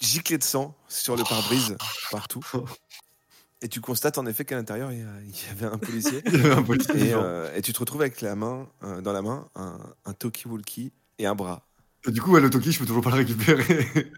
giclée 0.04 0.38
de 0.38 0.44
sang 0.44 0.76
sur 0.88 1.16
le 1.16 1.24
pare-brise 1.24 1.78
partout. 2.12 2.42
Et 3.62 3.70
tu 3.70 3.80
constates 3.80 4.18
en 4.18 4.26
effet 4.26 4.44
qu'à 4.44 4.58
l'intérieur, 4.58 4.92
il 4.92 5.00
y, 5.00 5.02
a- 5.04 5.22
il 5.26 5.30
y 5.32 5.50
avait 5.52 5.74
un 5.74 5.78
policier. 5.78 6.22
Il 6.26 6.34
y 6.34 6.40
avait 6.40 6.52
un 6.54 6.64
policier 6.64 6.96
Et, 6.96 7.08
dedans. 7.12 7.22
euh, 7.24 7.56
et 7.56 7.62
tu 7.62 7.72
te 7.72 7.80
retrouves 7.80 8.02
avec 8.02 8.20
la 8.20 8.36
main, 8.36 8.68
euh, 8.84 9.00
dans 9.00 9.14
la 9.14 9.22
main 9.22 9.48
un, 9.56 9.80
un 10.06 10.12
talkie-walkie 10.14 10.92
et 11.18 11.26
un 11.26 11.34
bras. 11.36 11.66
Et 12.06 12.12
Du 12.12 12.22
coup, 12.22 12.32
ouais, 12.34 12.42
le 12.42 12.50
Toki, 12.50 12.74
je 12.74 12.80
peux 12.80 12.86
toujours 12.86 13.02
pas 13.02 13.12
le 13.12 13.16
récupérer. 13.18 14.12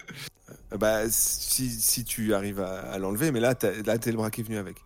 Euh, 0.74 0.78
Bah, 0.78 1.08
si, 1.10 1.70
si 1.70 2.04
tu 2.06 2.34
arrives 2.34 2.60
à, 2.60 2.80
à 2.92 2.98
l'enlever, 2.98 3.32
mais 3.32 3.40
là, 3.40 3.54
t'as 3.54 3.72
là, 3.84 4.00
t'es 4.00 4.10
le 4.12 4.18
bras 4.18 4.32
qui 4.32 4.42
est 4.42 4.44
venu 4.44 4.58
avec. 4.58 4.78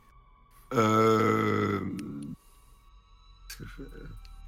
euh... 0.74 1.79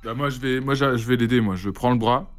Bah, 0.03 0.13
moi 0.13 0.29
je 0.29 0.39
vais, 0.39 0.59
moi 0.59 0.73
je 0.73 0.85
vais 0.85 1.15
l'aider. 1.15 1.41
Moi, 1.41 1.55
je 1.55 1.69
prends 1.69 1.91
le 1.91 1.97
bras 1.97 2.29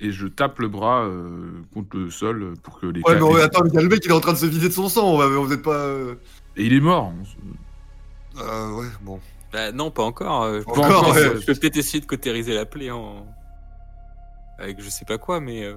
et 0.00 0.12
je 0.12 0.26
tape 0.26 0.58
le 0.60 0.68
bras 0.68 1.04
euh, 1.04 1.50
contre 1.74 1.96
le 1.96 2.10
sol 2.10 2.54
pour 2.62 2.80
que 2.80 2.86
les. 2.86 3.00
Ouais, 3.02 3.14
mais 3.16 3.22
ouais, 3.22 3.42
attends, 3.42 3.62
mais 3.64 3.70
y 3.70 3.78
a 3.78 3.82
le 3.82 3.88
mec, 3.88 4.04
il 4.04 4.10
est 4.10 4.14
en 4.14 4.20
train 4.20 4.32
de 4.32 4.38
se 4.38 4.46
vider 4.46 4.68
de 4.68 4.72
son 4.74 4.88
sang, 4.88 5.06
on 5.12 5.18
va, 5.18 5.26
vous 5.28 5.52
êtes 5.52 5.62
pas. 5.62 5.74
euh, 5.76 6.14
Et 6.56 6.64
il 6.66 6.72
est 6.72 6.80
mort. 6.80 7.12
On 8.36 8.40
Euh, 8.40 8.70
ouais, 8.72 8.86
bon. 9.02 9.20
Bah, 9.52 9.72
non, 9.72 9.90
pas 9.90 10.02
encore. 10.02 10.42
euh, 10.44 10.60
Encore, 10.66 10.84
je 10.84 10.90
pense, 10.90 11.14
ouais. 11.16 11.22
euh, 11.22 11.40
Je 11.40 11.46
peux 11.46 11.54
peut-être 11.54 11.76
essayer 11.76 12.00
de 12.00 12.06
cautériser 12.06 12.54
la 12.54 12.66
plaie 12.66 12.90
en. 12.90 13.26
Avec 14.58 14.80
je 14.80 14.88
sais 14.88 15.04
pas 15.04 15.18
quoi, 15.18 15.40
mais. 15.40 15.64
euh, 15.64 15.76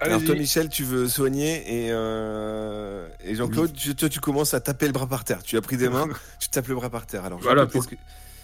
Alors, 0.00 0.22
toi, 0.24 0.34
Michel, 0.34 0.68
tu 0.68 0.84
veux 0.84 1.08
soigner 1.08 1.86
et, 1.86 1.88
euh, 1.90 3.08
et 3.24 3.34
Jean-Claude, 3.34 3.72
tu- 3.72 3.94
toi, 3.94 4.08
tu 4.08 4.20
commences 4.20 4.54
à 4.54 4.60
taper 4.60 4.86
le 4.86 4.92
bras 4.92 5.06
par 5.06 5.24
terre. 5.24 5.42
Tu 5.42 5.56
as 5.56 5.60
pris 5.60 5.76
des 5.76 5.88
mains, 5.88 6.06
tu 6.40 6.48
tapes 6.48 6.68
le 6.68 6.74
bras 6.76 6.88
par 6.90 7.06
terre. 7.06 7.24
Alors, 7.24 7.38
Voilà, 7.40 7.66
pour- 7.66 7.86
que- 7.86 7.94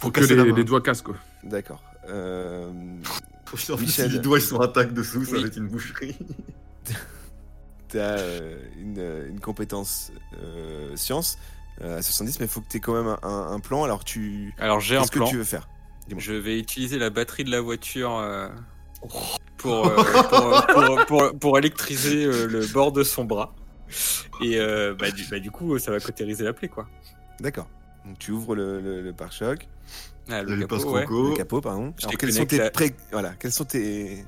Pour 0.01 0.13
que 0.13 0.21
les, 0.21 0.53
les 0.53 0.65
doigts 0.65 0.81
cassent 0.83 1.03
quoi. 1.03 1.15
D'accord. 1.43 1.81
Euh, 2.09 2.71
Michel. 3.81 3.89
si 3.89 4.09
les 4.09 4.19
doigts 4.19 4.39
ils 4.39 4.43
sont 4.43 4.61
attaques 4.61 4.93
dessous, 4.93 5.25
ça 5.25 5.33
Oui. 5.37 5.43
va 5.43 5.47
être 5.49 5.57
une 5.57 5.69
boucherie. 5.69 6.17
tu 7.89 7.99
as 7.99 8.19
euh, 8.19 8.59
une, 8.79 8.99
euh, 8.99 9.29
une 9.29 9.41
compétence 9.41 10.11
euh, 10.43 10.95
science 10.97 11.39
euh, 11.81 11.99
à 11.99 12.03
70, 12.03 12.41
mais 12.41 12.47
il 12.47 12.49
faut 12.49 12.61
que 12.61 12.69
tu 12.69 12.77
aies 12.77 12.81
quand 12.81 12.95
même 13.01 13.17
un, 13.23 13.61
plan. 13.61 13.85
Alors, 13.85 14.05
tu. 14.05 14.53
Alors 14.59 14.81
j'ai 14.81 14.97
un 14.97 15.01
Qu'est-ce 15.01 15.11
que 15.13 15.19
plan. 15.19 15.29
tu 15.29 15.37
veux 15.37 15.45
faire? 15.45 15.69
Je 16.17 16.33
vais 16.35 16.59
utiliser 16.59 16.99
la 16.99 17.11
batterie 17.11 17.45
de 17.45 17.51
la 17.51 17.61
voiture 17.61 18.17
euh, 18.19 18.49
pour, 19.57 19.87
euh, 19.87 20.03
pour, 20.29 20.67
pour, 20.67 21.07
pour- 21.07 21.39
pour 21.39 21.59
électriser 21.59 22.25
euh, 22.25 22.47
le 22.47 22.67
bord 22.67 22.93
de 22.93 23.03
son 23.03 23.25
bras. 23.25 23.55
Et 24.43 24.59
euh, 24.59 24.95
bah, 24.99 25.11
du, 25.11 25.25
bah, 25.31 25.39
du 25.39 25.51
coup, 25.51 25.79
ça 25.79 25.91
va 25.93 26.01
cautériser 26.01 26.43
la 26.45 26.53
plaie, 26.53 26.69
quoi. 26.69 26.89
D'accord. 27.41 27.69
Donc, 28.05 28.19
tu 28.19 28.33
ouvres 28.33 28.55
le, 28.55 28.81
le- 28.81 29.01
le 29.01 29.13
pare-choc, 29.13 29.69
Ah, 30.31 30.43
Il 30.43 30.49
y 30.49 30.53
a 30.53 30.57
le 30.57 30.61
capot, 30.63 30.77
passe 30.77 30.85
ouais. 30.85 31.05
croco. 31.05 31.29
le 31.31 31.37
capot, 31.37 31.61
pardon. 31.61 31.95
Alors, 32.03 32.17
quels 32.19 32.33
sont 32.33 32.47
tes 32.47 32.59
la- 32.59 32.71
pré... 32.71 32.95
voilà, 33.13 33.35
quels 33.39 33.53
sont 33.53 33.65
tes 33.65 34.25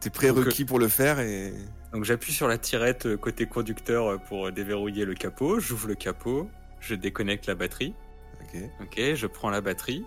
tes 0.00 0.08
prérequis 0.10 0.64
pour 0.64 0.78
le 0.78 0.88
faire 0.88 1.20
et 1.20 1.52
Donc 1.92 2.04
j'appuie 2.04 2.32
sur 2.32 2.48
la 2.48 2.56
tirette 2.56 3.04
euh, 3.06 3.16
côté 3.18 3.44
conducteur 3.46 4.06
euh, 4.12 4.16
pour 4.16 4.46
euh, 4.46 4.50
déverrouiller 4.52 5.04
le 5.04 5.12
capot. 5.14 5.60
J'ouvre 5.60 5.88
le 5.88 5.94
capot, 5.94 6.48
je 6.80 6.94
déconnecte 6.94 7.46
la 7.46 7.54
batterie. 7.54 7.94
Ok, 8.42 8.60
Ok, 8.80 9.00
je 9.14 9.26
prends 9.26 9.50
la 9.50 9.60
batterie. 9.60 10.04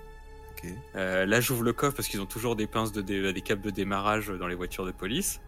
ok. 0.57 0.69
Euh, 0.95 1.27
là, 1.27 1.39
j'ouvre 1.39 1.61
le 1.63 1.73
coffre 1.73 1.95
parce 1.95 2.07
qu'ils 2.07 2.21
ont 2.21 2.25
toujours 2.25 2.55
des 2.55 2.65
pinces 2.65 2.91
de 2.91 3.03
dé- 3.03 3.31
des 3.31 3.41
câbles 3.41 3.61
de 3.61 3.69
démarrage 3.69 4.29
dans 4.29 4.47
les 4.47 4.55
voitures 4.55 4.85
de 4.87 4.91
police. 4.91 5.39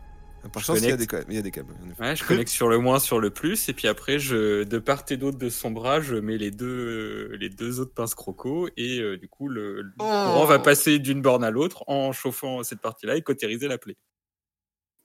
Par 0.51 0.61
Je 0.61 0.67
chance, 0.67 0.79
il 0.79 0.89
y, 0.89 0.91
a 0.91 0.97
des, 0.97 1.07
connecte. 1.07 1.27
ca- 1.27 1.31
il 1.31 1.35
y 1.35 1.39
a 1.39 1.41
des 1.41 1.51
câbles. 1.51 1.73
Ouais, 1.99 2.15
je 2.15 2.23
connecte 2.23 2.49
sur 2.49 2.67
le 2.69 2.77
moins, 2.77 2.99
sur 2.99 3.19
le 3.19 3.29
plus, 3.29 3.67
et 3.69 3.73
puis 3.73 3.87
après, 3.87 4.19
je, 4.19 4.63
de 4.63 4.79
part 4.79 5.03
et 5.09 5.17
d'autre 5.17 5.37
de 5.37 5.49
son 5.49 5.71
bras, 5.71 6.01
je 6.01 6.15
mets 6.15 6.37
les 6.37 6.51
deux, 6.51 7.29
les 7.39 7.49
deux 7.49 7.79
autres 7.79 7.93
pinces 7.93 8.15
croco, 8.15 8.69
et 8.77 8.99
euh, 8.99 9.17
du 9.17 9.27
coup, 9.27 9.47
le, 9.47 9.81
le 9.81 9.91
Oh. 9.99 10.03
courant 10.03 10.45
va 10.45 10.59
passer 10.59 10.99
d'une 10.99 11.21
borne 11.21 11.43
à 11.43 11.51
l'autre 11.51 11.83
en 11.87 12.11
chauffant 12.11 12.63
cette 12.63 12.79
partie-là 12.81 13.15
et 13.15 13.21
cautériser 13.21 13.67
la 13.67 13.77
plaie. 13.77 13.97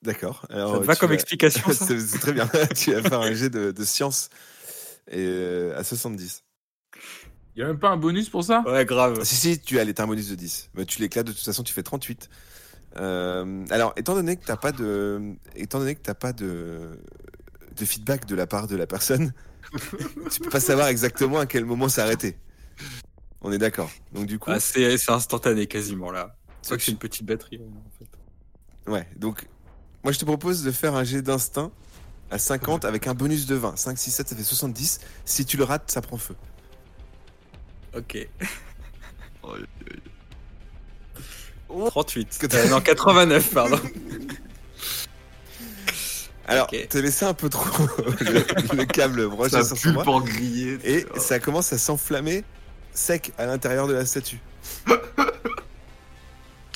D'accord. 0.02 0.44
Ça 0.48 0.54
Alors, 0.54 0.82
va 0.82 0.96
comme 0.96 1.08
vas- 1.10 1.14
explication 1.14 1.62
C'est 1.72 2.18
très 2.20 2.32
bien. 2.32 2.48
tu 2.76 2.92
vas 2.94 3.02
faire 3.02 3.20
un 3.20 3.32
jet 3.34 3.50
de, 3.50 3.70
de 3.70 3.84
science 3.84 4.30
et, 5.10 5.18
euh, 5.18 5.76
à 5.78 5.84
70. 5.84 6.42
Y 7.56 7.62
a 7.62 7.66
même 7.66 7.78
pas 7.78 7.90
un 7.90 7.96
bonus 7.96 8.28
pour 8.30 8.42
ça? 8.44 8.62
Ouais, 8.66 8.84
grave. 8.86 9.22
Si, 9.24 9.34
si, 9.36 9.60
tu 9.60 9.78
as 9.78 9.84
les 9.84 9.92
bonus 9.92 10.28
de 10.30 10.34
10. 10.36 10.70
Bah, 10.74 10.84
tu 10.86 11.00
l'éclates, 11.02 11.26
de 11.26 11.32
toute 11.32 11.44
façon, 11.44 11.62
tu 11.62 11.72
fais 11.74 11.82
38. 11.82 12.30
Euh, 12.96 13.64
alors, 13.70 13.92
étant 13.96 14.14
donné 14.14 14.36
que 14.36 14.44
t'as 14.44 14.56
pas 14.56 14.72
de, 14.72 15.34
étant 15.54 15.78
donné 15.78 15.94
que 15.94 16.00
t'as 16.00 16.14
pas 16.14 16.32
de, 16.32 16.98
de 17.76 17.84
feedback 17.84 18.24
de 18.26 18.34
la 18.34 18.46
part 18.46 18.66
de 18.66 18.76
la 18.76 18.86
personne, 18.86 19.32
tu 20.30 20.40
peux 20.40 20.50
pas 20.50 20.60
savoir 20.60 20.88
exactement 20.88 21.38
à 21.38 21.46
quel 21.46 21.64
moment 21.64 21.88
s'arrêter. 21.88 22.36
On 23.42 23.52
est 23.52 23.58
d'accord. 23.58 23.90
Donc 24.12 24.26
du 24.26 24.38
coup, 24.38 24.50
Ah, 24.50 24.60
c'est 24.60 24.98
c'est 24.98 25.12
instantané 25.12 25.66
quasiment 25.66 26.10
là. 26.10 26.36
C'est 26.62 26.70
vrai 26.70 26.78
que 26.78 26.84
c'est 26.84 26.92
une 26.92 26.98
petite 26.98 27.24
batterie. 27.24 27.58
ouais, 27.58 27.64
en 27.64 27.90
fait. 27.98 28.90
ouais. 28.90 29.08
Donc, 29.16 29.48
moi, 30.04 30.12
je 30.12 30.18
te 30.18 30.24
propose 30.24 30.62
de 30.62 30.70
faire 30.72 30.94
un 30.94 31.04
jet 31.04 31.22
d'instinct 31.22 31.70
à 32.30 32.38
50 32.38 32.84
avec 32.84 33.06
un 33.06 33.14
bonus 33.14 33.46
de 33.46 33.54
20. 33.54 33.76
5, 33.76 33.96
6, 33.98 34.10
7, 34.10 34.28
ça 34.28 34.36
fait 34.36 34.42
70. 34.44 35.00
Si 35.24 35.44
tu 35.46 35.56
le 35.56 35.64
rates, 35.64 35.90
ça 35.90 36.00
prend 36.02 36.18
feu. 36.18 36.36
Ok. 37.96 38.28
Oh, 41.72 41.88
38. 41.88 42.38
Que 42.38 42.56
Euh, 42.56 42.68
non, 42.68 42.80
89, 42.80 43.50
pardon. 43.54 43.78
Alors, 46.46 46.66
Ok. 46.72 46.86
t'as 46.88 47.00
laissé 47.00 47.24
un 47.24 47.34
peu 47.34 47.48
trop 47.48 47.64
le, 48.20 48.76
le 48.76 48.84
câble 48.84 49.28
branché 49.28 49.50
Ça 49.50 49.62
sur 49.64 49.76
son 49.78 49.92
pue 49.94 50.04
pour 50.04 50.22
griller. 50.24 50.78
Et 50.84 51.06
Oh. 51.14 51.18
ça 51.20 51.38
commence 51.38 51.72
à 51.72 51.78
s'enflammer 51.78 52.42
sec 52.92 53.32
à 53.38 53.46
l'intérieur 53.46 53.86
de 53.86 53.92
la 53.92 54.04
statue. 54.04 54.40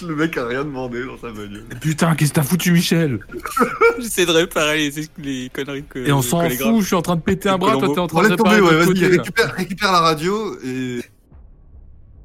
Le 0.03 0.17
mec 0.17 0.37
a 0.37 0.47
rien 0.47 0.65
demandé 0.65 1.05
dans 1.05 1.17
sa 1.17 1.29
bagnole. 1.31 1.67
Putain, 1.81 2.17
qu'est-ce 2.17 2.31
que 2.31 2.35
t'as 2.35 2.43
foutu, 2.43 2.73
Michel? 2.73 3.21
J'essaie 4.01 4.27
de 4.27 4.33
réparer 4.33 4.91
les, 4.91 5.09
les 5.19 5.49
conneries 5.51 5.85
que. 5.89 6.01
Et 6.01 6.11
on 6.13 6.21
s'en 6.21 6.49
fout, 6.51 6.81
je 6.81 6.87
suis 6.87 6.97
en 6.97 7.03
train 7.03 7.15
de 7.15 7.21
péter 7.21 7.49
un 7.49 7.59
bras, 7.59 7.77
toi 7.77 7.89
t'es 7.95 8.01
en 8.01 8.05
On 8.05 8.07
train 8.09 8.29
de 8.29 8.35
tomber, 8.35 8.51
réparer 8.57 8.77
ouais, 8.81 8.87
côté, 8.87 9.01
là. 9.03 9.09
récupère, 9.09 9.55
récupère 9.55 9.93
la 9.93 10.01
radio 10.01 10.59
et. 10.65 11.01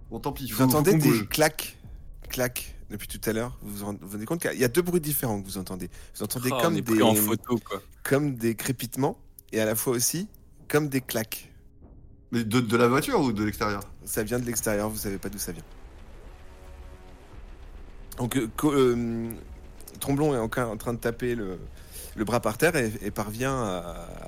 Bon, 0.09 0.19
tant 0.19 0.31
pis, 0.31 0.49
qu'on 0.49 0.81
des 0.81 0.95
bouge. 0.95 1.27
claques, 1.29 1.77
claques 2.29 2.75
depuis 2.89 3.07
tout 3.07 3.19
à 3.29 3.33
l'heure. 3.33 3.57
Vous 3.61 3.77
vous 3.77 3.85
rend- 3.85 3.97
vous 4.01 4.11
rendez 4.13 4.25
compte 4.25 4.41
qu'il 4.41 4.59
y 4.59 4.63
a 4.63 4.67
deux 4.69 4.81
bruits 4.81 5.01
différents 5.01 5.41
que 5.41 5.45
vous 5.45 5.57
entendez. 5.57 5.89
Vous 6.15 6.23
entendez 6.23 6.49
Oh, 6.51 6.57
comme, 6.61 6.75
des, 6.75 6.81
pris 6.81 7.01
en 7.03 7.13
photo 7.15 7.59
quoi. 7.65 7.81
comme 8.03 8.35
des 8.35 8.55
crépitements 8.55 9.17
et 9.51 9.59
à 9.59 9.65
la 9.65 9.75
fois 9.75 9.93
aussi 9.93 10.27
comme 10.67 10.87
des 10.89 11.01
claques. 11.01 11.51
Mais 12.31 12.43
de, 12.43 12.59
de 12.59 12.77
la 12.77 12.87
voiture 12.87 13.19
ou 13.19 13.31
de 13.33 13.43
l'extérieur? 13.43 13.81
Ça 14.05 14.23
vient 14.23 14.39
de 14.39 14.45
l'extérieur, 14.45 14.89
vous 14.89 14.97
savez 14.97 15.17
pas 15.17 15.29
d'où 15.29 15.39
ça 15.39 15.51
vient. 15.51 15.63
Donc, 18.17 18.35
euh, 18.37 18.47
euh, 18.65 19.31
Tromblon 19.99 20.33
est 20.35 20.39
encore 20.39 20.69
en 20.69 20.77
train 20.77 20.93
de 20.93 20.99
taper 20.99 21.35
le, 21.35 21.57
le 22.15 22.25
bras 22.25 22.39
par 22.39 22.57
terre 22.57 22.75
et, 22.75 22.91
et 23.01 23.11
parvient 23.11 23.55
à 23.63 23.79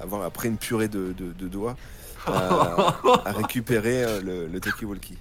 avoir, 0.01 0.23
après 0.23 0.47
une 0.47 0.57
purée 0.57 0.87
de, 0.87 1.13
de- 1.13 1.33
de 1.33 1.47
doigts, 1.47 1.75
à, 2.25 2.99
à 3.25 3.31
récupérer 3.33 4.03
euh, 4.03 4.21
le, 4.21 4.47
le 4.47 4.59
talkie-walkie. 4.59 5.17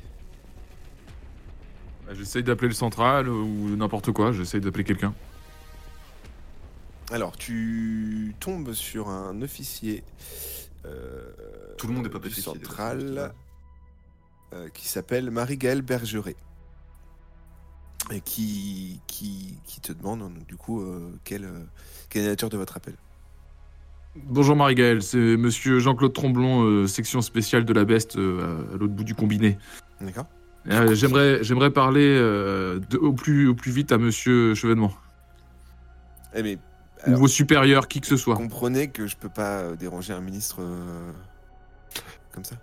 Bah, 2.10 2.16
J'essaye 2.18 2.42
d'appeler 2.42 2.68
le 2.68 2.74
central 2.74 3.28
ou 3.28 3.76
n'importe 3.76 4.10
quoi, 4.10 4.32
j'essaye 4.32 4.60
d'appeler 4.60 4.82
quelqu'un. 4.82 5.14
Alors, 7.12 7.36
tu 7.36 8.34
tombes 8.40 8.72
sur 8.72 9.08
un 9.08 9.40
officier 9.42 10.02
euh, 10.86 11.30
Tout 11.78 11.86
le 11.86 11.94
monde 11.94 12.06
est 12.06 12.10
pas 12.10 12.18
du 12.18 12.30
central 12.30 13.32
euh, 14.52 14.68
qui 14.70 14.88
s'appelle 14.88 15.30
Marie-Gaëlle 15.30 15.82
Bergeret 15.82 16.36
et 18.12 18.20
qui, 18.20 19.00
qui, 19.06 19.58
qui 19.64 19.80
te 19.80 19.92
demande 19.92 20.20
donc, 20.20 20.46
du 20.46 20.56
coup 20.56 20.80
euh, 20.80 21.12
quelle, 21.22 21.44
euh, 21.44 21.64
quelle 22.08 22.22
est 22.22 22.26
la 22.26 22.32
nature 22.32 22.48
de 22.48 22.56
votre 22.56 22.76
appel. 22.76 22.94
Bonjour 24.16 24.56
Marie-Gaëlle, 24.56 25.02
c'est 25.02 25.36
monsieur 25.36 25.78
Jean-Claude 25.78 26.12
Tromblon, 26.12 26.64
euh, 26.64 26.86
section 26.88 27.20
spéciale 27.20 27.64
de 27.64 27.72
la 27.72 27.84
Beste 27.84 28.16
euh, 28.16 28.64
à 28.74 28.76
l'autre 28.76 28.94
bout 28.94 29.04
du 29.04 29.14
combiné. 29.14 29.58
D'accord 30.00 30.26
Euh, 30.68 30.94
J'aimerais 30.94 31.42
j'aimerais 31.42 31.70
parler 31.70 32.04
euh, 32.06 32.80
de- 32.90 32.98
au, 32.98 33.12
plus, 33.12 33.48
au 33.48 33.54
plus 33.54 33.72
vite 33.72 33.92
à 33.92 33.98
monsieur 33.98 34.54
Chevènement. 34.54 34.92
Eh 36.34 36.42
mais, 36.42 36.58
Ou 37.06 37.16
vos 37.16 37.28
supérieurs, 37.28 37.88
qui 37.88 38.00
que 38.00 38.06
ce 38.06 38.16
soit. 38.16 38.36
comprenez 38.36 38.88
que 38.88 39.06
je 39.06 39.16
peux 39.16 39.30
pas 39.30 39.60
euh, 39.60 39.76
déranger 39.76 40.12
un 40.12 40.20
ministre 40.20 40.58
euh, 40.60 41.12
comme 42.32 42.44
ça. 42.44 42.56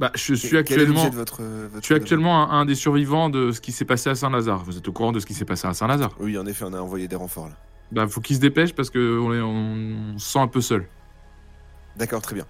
Bah, 0.00 0.10
je 0.16 0.34
suis 0.34 0.56
actuellement, 0.56 1.08
de 1.08 1.14
votre, 1.14 1.40
votre 1.44 1.82
je 1.82 1.84
suis 1.86 1.94
actuellement 1.94 2.50
un, 2.52 2.60
un 2.60 2.64
des 2.64 2.74
survivants 2.74 3.30
de 3.30 3.52
ce 3.52 3.60
qui 3.60 3.70
s'est 3.70 3.84
passé 3.84 4.10
à 4.10 4.16
Saint-Lazare. 4.16 4.64
Vous 4.64 4.76
êtes 4.76 4.88
au 4.88 4.92
courant 4.92 5.12
de 5.12 5.20
ce 5.20 5.26
qui 5.26 5.34
s'est 5.34 5.44
passé 5.44 5.68
à 5.68 5.74
Saint-Lazare? 5.74 6.16
Oui, 6.18 6.36
en 6.36 6.46
effet, 6.46 6.64
on 6.66 6.72
a 6.72 6.80
envoyé 6.80 7.06
des 7.06 7.14
renforts 7.14 7.46
là. 7.48 7.54
Bah, 7.92 8.08
faut 8.08 8.20
qu'il 8.20 8.34
se 8.34 8.40
dépêche 8.40 8.74
parce 8.74 8.90
qu'on 8.90 9.32
est- 9.32 9.40
on 9.40 10.18
se 10.18 10.32
sent 10.32 10.40
un 10.40 10.48
peu 10.48 10.60
seul. 10.60 10.88
D'accord, 11.96 12.20
très 12.22 12.34
bien. 12.34 12.44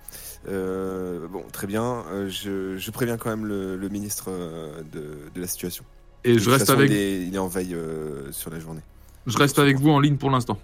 Euh, 0.48 1.26
bon, 1.28 1.44
très 1.52 1.66
bien. 1.66 2.04
euh, 2.10 2.28
je, 2.28 2.76
je 2.78 2.90
préviens 2.90 3.16
quand 3.18 3.30
même 3.30 3.44
le, 3.46 3.76
le 3.76 3.88
ministre 3.88 4.26
euh, 4.28 4.82
de, 4.92 5.30
de 5.34 5.40
la 5.40 5.46
situation. 5.46 5.84
Et 6.24 6.34
De 6.34 6.38
je 6.38 6.50
reste, 6.50 6.66
façon, 6.66 6.78
avec, 6.78 6.90
Il 6.90 6.96
est, 6.96 7.26
il 7.26 7.34
est 7.34 7.38
en 7.38 7.48
veille 7.48 7.74
euh, 7.74 8.32
sur 8.32 8.50
la 8.50 8.58
journée. 8.58 8.80
je 9.26 9.36
reste 9.38 9.58
avec 9.58 9.76
vous 9.78 9.90
en 9.90 10.00
ligne 10.00 10.16
pour 10.16 10.30
l'instant. 10.30 10.58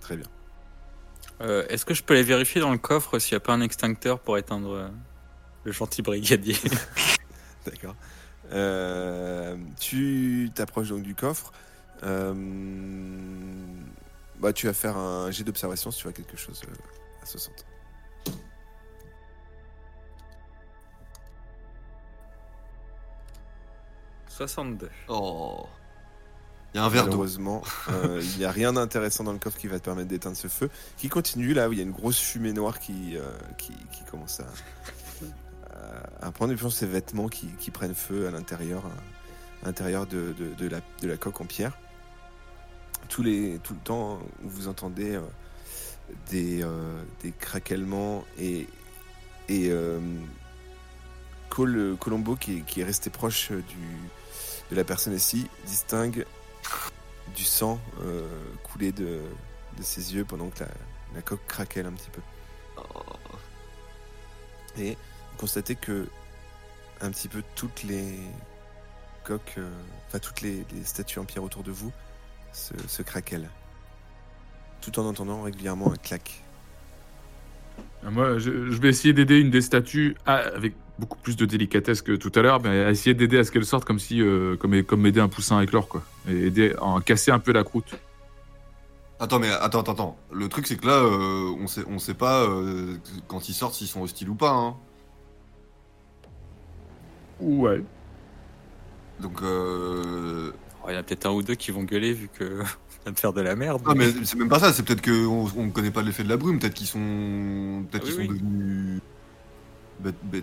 Très 0.00 0.16
bien. 0.16 0.26
Euh, 1.40 1.64
Est-ce 1.68 1.84
que 1.84 1.94
je 1.94 2.02
peux 2.02 2.14
aller 2.14 2.22
vérifier 2.24 2.60
dans 2.60 2.72
le 2.72 2.78
coffre 2.78 3.18
s'il 3.18 3.34
n'y 3.34 3.36
a 3.36 3.40
pas 3.40 3.52
un 3.52 3.60
extincteur 3.60 4.18
pour 4.18 4.38
éteindre 4.38 4.72
euh, 4.72 4.88
le 5.64 5.72
gentil 5.72 6.02
brigadier 6.02 6.56
D'accord. 7.66 7.94
Euh, 8.52 9.56
tu 9.78 10.50
t'approches 10.54 10.88
donc 10.88 11.02
du 11.02 11.14
coffre. 11.14 11.52
Euh, 12.02 12.32
bah, 14.40 14.52
tu 14.52 14.66
vas 14.66 14.72
faire 14.72 14.96
un 14.96 15.30
jet 15.30 15.44
d'observation 15.44 15.90
si 15.90 15.98
tu 15.98 16.04
vois 16.04 16.12
quelque 16.12 16.36
chose 16.36 16.60
à 17.22 17.26
60. 17.26 17.64
62. 24.38 24.88
Oh. 25.08 25.66
Il 26.72 26.76
y 26.76 26.80
a 26.80 26.84
un 26.84 26.88
verre 26.88 27.04
d'eau. 27.04 27.10
Malheureusement, 27.10 27.62
euh, 27.88 28.22
il 28.22 28.38
n'y 28.38 28.44
a 28.44 28.52
rien 28.52 28.72
d'intéressant 28.72 29.24
dans 29.24 29.32
le 29.32 29.38
coffre 29.38 29.58
qui 29.58 29.66
va 29.66 29.78
te 29.80 29.84
permettre 29.84 30.08
d'éteindre 30.08 30.36
ce 30.36 30.46
feu, 30.48 30.70
qui 30.96 31.08
continue 31.08 31.54
là 31.54 31.68
où 31.68 31.72
il 31.72 31.78
y 31.78 31.80
a 31.80 31.84
une 31.84 31.92
grosse 31.92 32.18
fumée 32.20 32.52
noire 32.52 32.78
qui, 32.78 33.16
euh, 33.16 33.22
qui, 33.56 33.72
qui 33.92 34.04
commence 34.04 34.40
à, 34.40 34.46
à, 36.20 36.30
prendre. 36.30 36.52
Et 36.52 36.56
puis 36.56 36.70
ces 36.70 36.86
vêtements 36.86 37.28
qui, 37.28 37.48
qui 37.58 37.70
prennent 37.72 37.94
feu 37.96 38.28
à 38.28 38.30
l'intérieur, 38.30 38.84
à 39.62 39.66
l'intérieur 39.66 40.06
de, 40.06 40.34
de, 40.38 40.54
de 40.54 40.68
la, 40.68 40.80
de 41.02 41.08
la 41.08 41.16
coque 41.16 41.40
en 41.40 41.46
pierre. 41.46 41.72
Tous 43.08 43.22
les, 43.22 43.58
tout 43.64 43.72
le 43.72 43.80
temps, 43.80 44.20
vous 44.42 44.68
entendez 44.68 45.16
euh, 45.16 45.22
des, 46.30 46.62
euh, 46.62 47.02
des 47.22 47.32
craquements 47.32 48.24
et, 48.38 48.68
et 49.48 49.70
euh, 49.70 49.98
Col- 51.48 51.96
Colombo, 51.98 52.36
qui, 52.36 52.62
qui 52.62 52.82
est 52.82 52.84
resté 52.84 53.08
proche 53.08 53.50
du, 53.50 53.98
de 54.70 54.76
la 54.76 54.84
personne 54.84 55.14
ici, 55.14 55.48
distingue 55.66 56.26
du 57.34 57.44
sang 57.44 57.78
euh, 58.02 58.26
couler 58.64 58.92
de, 58.92 59.20
de 59.76 59.82
ses 59.82 60.14
yeux 60.14 60.24
pendant 60.24 60.48
que 60.50 60.60
la, 60.60 60.68
la 61.14 61.22
coque 61.22 61.46
craquelle 61.46 61.86
un 61.86 61.92
petit 61.92 62.10
peu. 62.10 62.20
Et 64.80 64.92
vous 64.92 65.36
constatez 65.38 65.74
que 65.74 66.08
un 67.00 67.10
petit 67.10 67.28
peu 67.28 67.42
toutes 67.54 67.82
les 67.84 68.18
coques, 69.24 69.54
euh, 69.58 69.70
enfin 70.06 70.18
toutes 70.18 70.40
les, 70.40 70.64
les 70.72 70.84
statues 70.84 71.18
en 71.18 71.24
pierre 71.24 71.42
autour 71.44 71.62
de 71.62 71.70
vous 71.70 71.92
se, 72.52 72.74
se 72.86 73.02
craquellent. 73.02 73.50
Tout 74.80 74.98
en 74.98 75.06
entendant 75.06 75.42
régulièrement 75.42 75.92
un 75.92 75.96
clac. 75.96 76.42
Euh, 78.04 78.10
Moi, 78.10 78.38
je, 78.38 78.70
je 78.70 78.80
vais 78.80 78.88
essayer 78.88 79.12
d'aider 79.12 79.38
une 79.40 79.50
des 79.50 79.60
statues 79.62 80.16
à- 80.26 80.36
avec 80.36 80.74
beaucoup 80.98 81.18
plus 81.18 81.36
de 81.36 81.44
délicatesse 81.46 82.02
que 82.02 82.12
tout 82.12 82.32
à 82.34 82.42
l'heure, 82.42 82.60
mais 82.62 82.84
à 82.84 82.90
essayer 82.90 83.14
d'aider 83.14 83.38
à 83.38 83.44
ce 83.44 83.50
qu'elle 83.50 83.64
sorte 83.64 83.84
comme 83.84 83.98
si, 83.98 84.20
euh, 84.20 84.56
comme, 84.56 84.82
comme 84.82 85.06
aider 85.06 85.20
un 85.20 85.28
poussin 85.28 85.58
à 85.58 85.62
éclore, 85.62 85.88
quoi. 85.88 86.02
Et 86.28 86.46
aider 86.46 86.74
à 86.80 87.00
casser 87.00 87.30
un 87.30 87.38
peu 87.38 87.52
la 87.52 87.64
croûte. 87.64 87.94
Attends, 89.20 89.38
mais 89.38 89.50
attends, 89.50 89.80
attends, 89.80 89.92
attends. 89.92 90.18
Le 90.32 90.48
truc, 90.48 90.66
c'est 90.66 90.76
que 90.76 90.86
là, 90.86 90.94
euh, 90.94 91.52
on 91.60 91.66
sait, 91.66 91.82
on 91.88 91.98
sait 91.98 92.14
pas 92.14 92.42
euh, 92.44 92.96
quand 93.26 93.48
ils 93.48 93.54
sortent 93.54 93.74
s'ils 93.74 93.88
sont 93.88 94.02
hostiles 94.02 94.28
ou 94.28 94.34
pas. 94.34 94.50
Hein. 94.52 94.76
Ouais. 97.40 97.82
Donc, 99.20 99.42
euh, 99.42 100.52
Oh, 100.82 100.86
il 100.88 100.94
y 100.94 100.96
en 100.96 101.00
a 101.00 101.02
peut-être 101.02 101.26
un 101.26 101.30
ou 101.32 101.42
deux 101.42 101.54
qui 101.54 101.70
vont 101.70 101.82
gueuler 101.82 102.12
vu 102.12 102.28
que 102.32 102.62
de 103.06 103.18
faire 103.18 103.32
de 103.32 103.40
la 103.40 103.56
merde. 103.56 103.82
Ah, 103.86 103.94
mais 103.96 104.12
c'est 104.24 104.36
même 104.38 104.48
pas 104.48 104.60
ça, 104.60 104.72
c'est 104.72 104.82
peut-être 104.84 105.02
qu'on 105.04 105.48
on 105.56 105.70
connaît 105.70 105.90
pas 105.90 106.02
l'effet 106.02 106.22
de 106.22 106.28
la 106.28 106.36
brume, 106.36 106.58
peut-être 106.58 106.74
qu'ils 106.74 106.86
sont. 106.86 107.84
Peut-être 107.90 108.04
Ah 108.04 108.06
qu'ils 108.06 108.14
sont 108.14 108.20
oui. 108.20 108.28
devenus. 108.28 109.00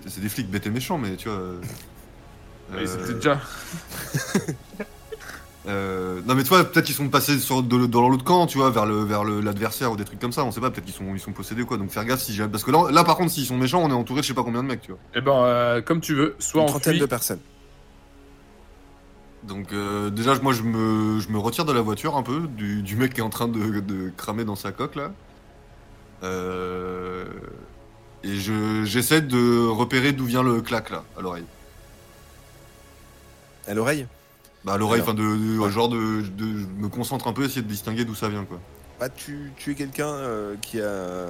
C'est 0.07 0.21
des 0.21 0.29
flics 0.29 0.49
bêtes 0.49 0.67
et 0.67 0.69
méchants, 0.69 0.97
mais 0.97 1.15
tu 1.15 1.29
vois. 1.29 1.37
euh, 1.39 1.61
euh, 2.73 3.13
déjà. 3.13 3.39
euh, 5.67 6.21
non 6.27 6.35
mais 6.35 6.43
tu 6.43 6.49
vois, 6.49 6.63
peut-être 6.63 6.85
qu'ils 6.85 6.95
sont 6.95 7.09
passés 7.09 7.39
sur 7.39 7.63
de- 7.63 7.85
dans 7.87 8.07
l'autre 8.09 8.23
camp, 8.23 8.45
tu 8.47 8.57
vois, 8.57 8.69
vers 8.69 8.85
le 8.85 9.03
vers 9.03 9.23
le- 9.23 9.41
l'adversaire 9.41 9.91
ou 9.91 9.95
des 9.95 10.03
trucs 10.05 10.19
comme 10.19 10.31
ça. 10.31 10.43
On 10.43 10.51
sait 10.51 10.61
pas, 10.61 10.69
peut-être 10.71 10.85
qu'ils 10.85 10.93
sont 10.93 11.13
ils 11.13 11.19
sont 11.19 11.31
possédés 11.31 11.61
ou 11.63 11.65
quoi. 11.65 11.77
Donc 11.77 11.89
faire 11.91 12.05
gaffe 12.05 12.21
si 12.21 12.33
jamais. 12.33 12.51
Parce 12.51 12.63
que 12.63 12.71
là, 12.71 12.91
là 12.91 13.03
par 13.03 13.15
contre, 13.17 13.31
s'ils 13.31 13.45
sont 13.45 13.57
méchants, 13.57 13.81
on 13.83 13.89
est 13.89 13.93
entouré 13.93 14.19
de 14.21 14.23
je 14.23 14.29
sais 14.29 14.33
pas 14.33 14.43
combien 14.43 14.61
de 14.63 14.67
mecs, 14.67 14.81
tu 14.81 14.91
vois. 14.91 14.99
Eh 15.15 15.21
ben, 15.21 15.31
euh, 15.45 15.81
comme 15.81 16.01
tu 16.01 16.13
veux. 16.15 16.35
Soit 16.39 16.61
Une 16.61 16.67
on 16.67 16.71
trentaine 16.71 16.93
fuit. 16.93 17.01
de 17.01 17.05
personnes. 17.05 17.39
Donc 19.43 19.73
euh, 19.73 20.09
déjà, 20.09 20.33
moi 20.39 20.53
je 20.53 20.63
me, 20.63 21.19
je 21.19 21.29
me 21.29 21.37
retire 21.37 21.65
de 21.65 21.71
la 21.73 21.81
voiture 21.81 22.17
un 22.17 22.23
peu, 22.23 22.47
du, 22.47 22.81
du 22.81 22.95
mec 22.95 23.13
qui 23.13 23.19
est 23.19 23.23
en 23.23 23.29
train 23.29 23.47
de, 23.47 23.79
de 23.79 24.11
cramer 24.17 24.43
dans 24.43 24.55
sa 24.55 24.71
coque 24.71 24.95
là. 24.95 25.11
Euh, 26.23 27.25
et 28.25 28.35
je, 28.35 28.83
j'essaie 28.83 29.21
de 29.21 29.65
repérer 29.67 30.11
d'où 30.11 30.25
vient 30.25 30.43
le 30.43 30.61
clac 30.61 30.89
là, 30.89 31.03
à 31.17 31.21
l'oreille. 31.21 31.45
À 33.67 33.73
l'oreille 33.73 34.07
Bah 34.63 34.73
à 34.73 34.77
l'oreille, 34.77 35.01
enfin 35.01 35.13
de, 35.13 35.21
de- 35.23 35.59
Ouais. 35.59 35.71
genre 35.71 35.89
de, 35.89 36.21
de- 36.21 36.59
je 36.59 36.65
me 36.81 36.87
concentre 36.89 37.27
un 37.27 37.33
peu, 37.33 37.45
essayer 37.45 37.61
de 37.61 37.67
distinguer 37.67 38.05
d'où 38.05 38.15
ça 38.15 38.29
vient 38.29 38.45
quoi. 38.45 38.59
bah, 38.99 39.09
tu, 39.09 39.51
tu 39.57 39.71
es 39.71 39.75
quelqu'un 39.75 40.07
euh, 40.09 40.55
qui, 40.61 40.79
a, 40.81 41.27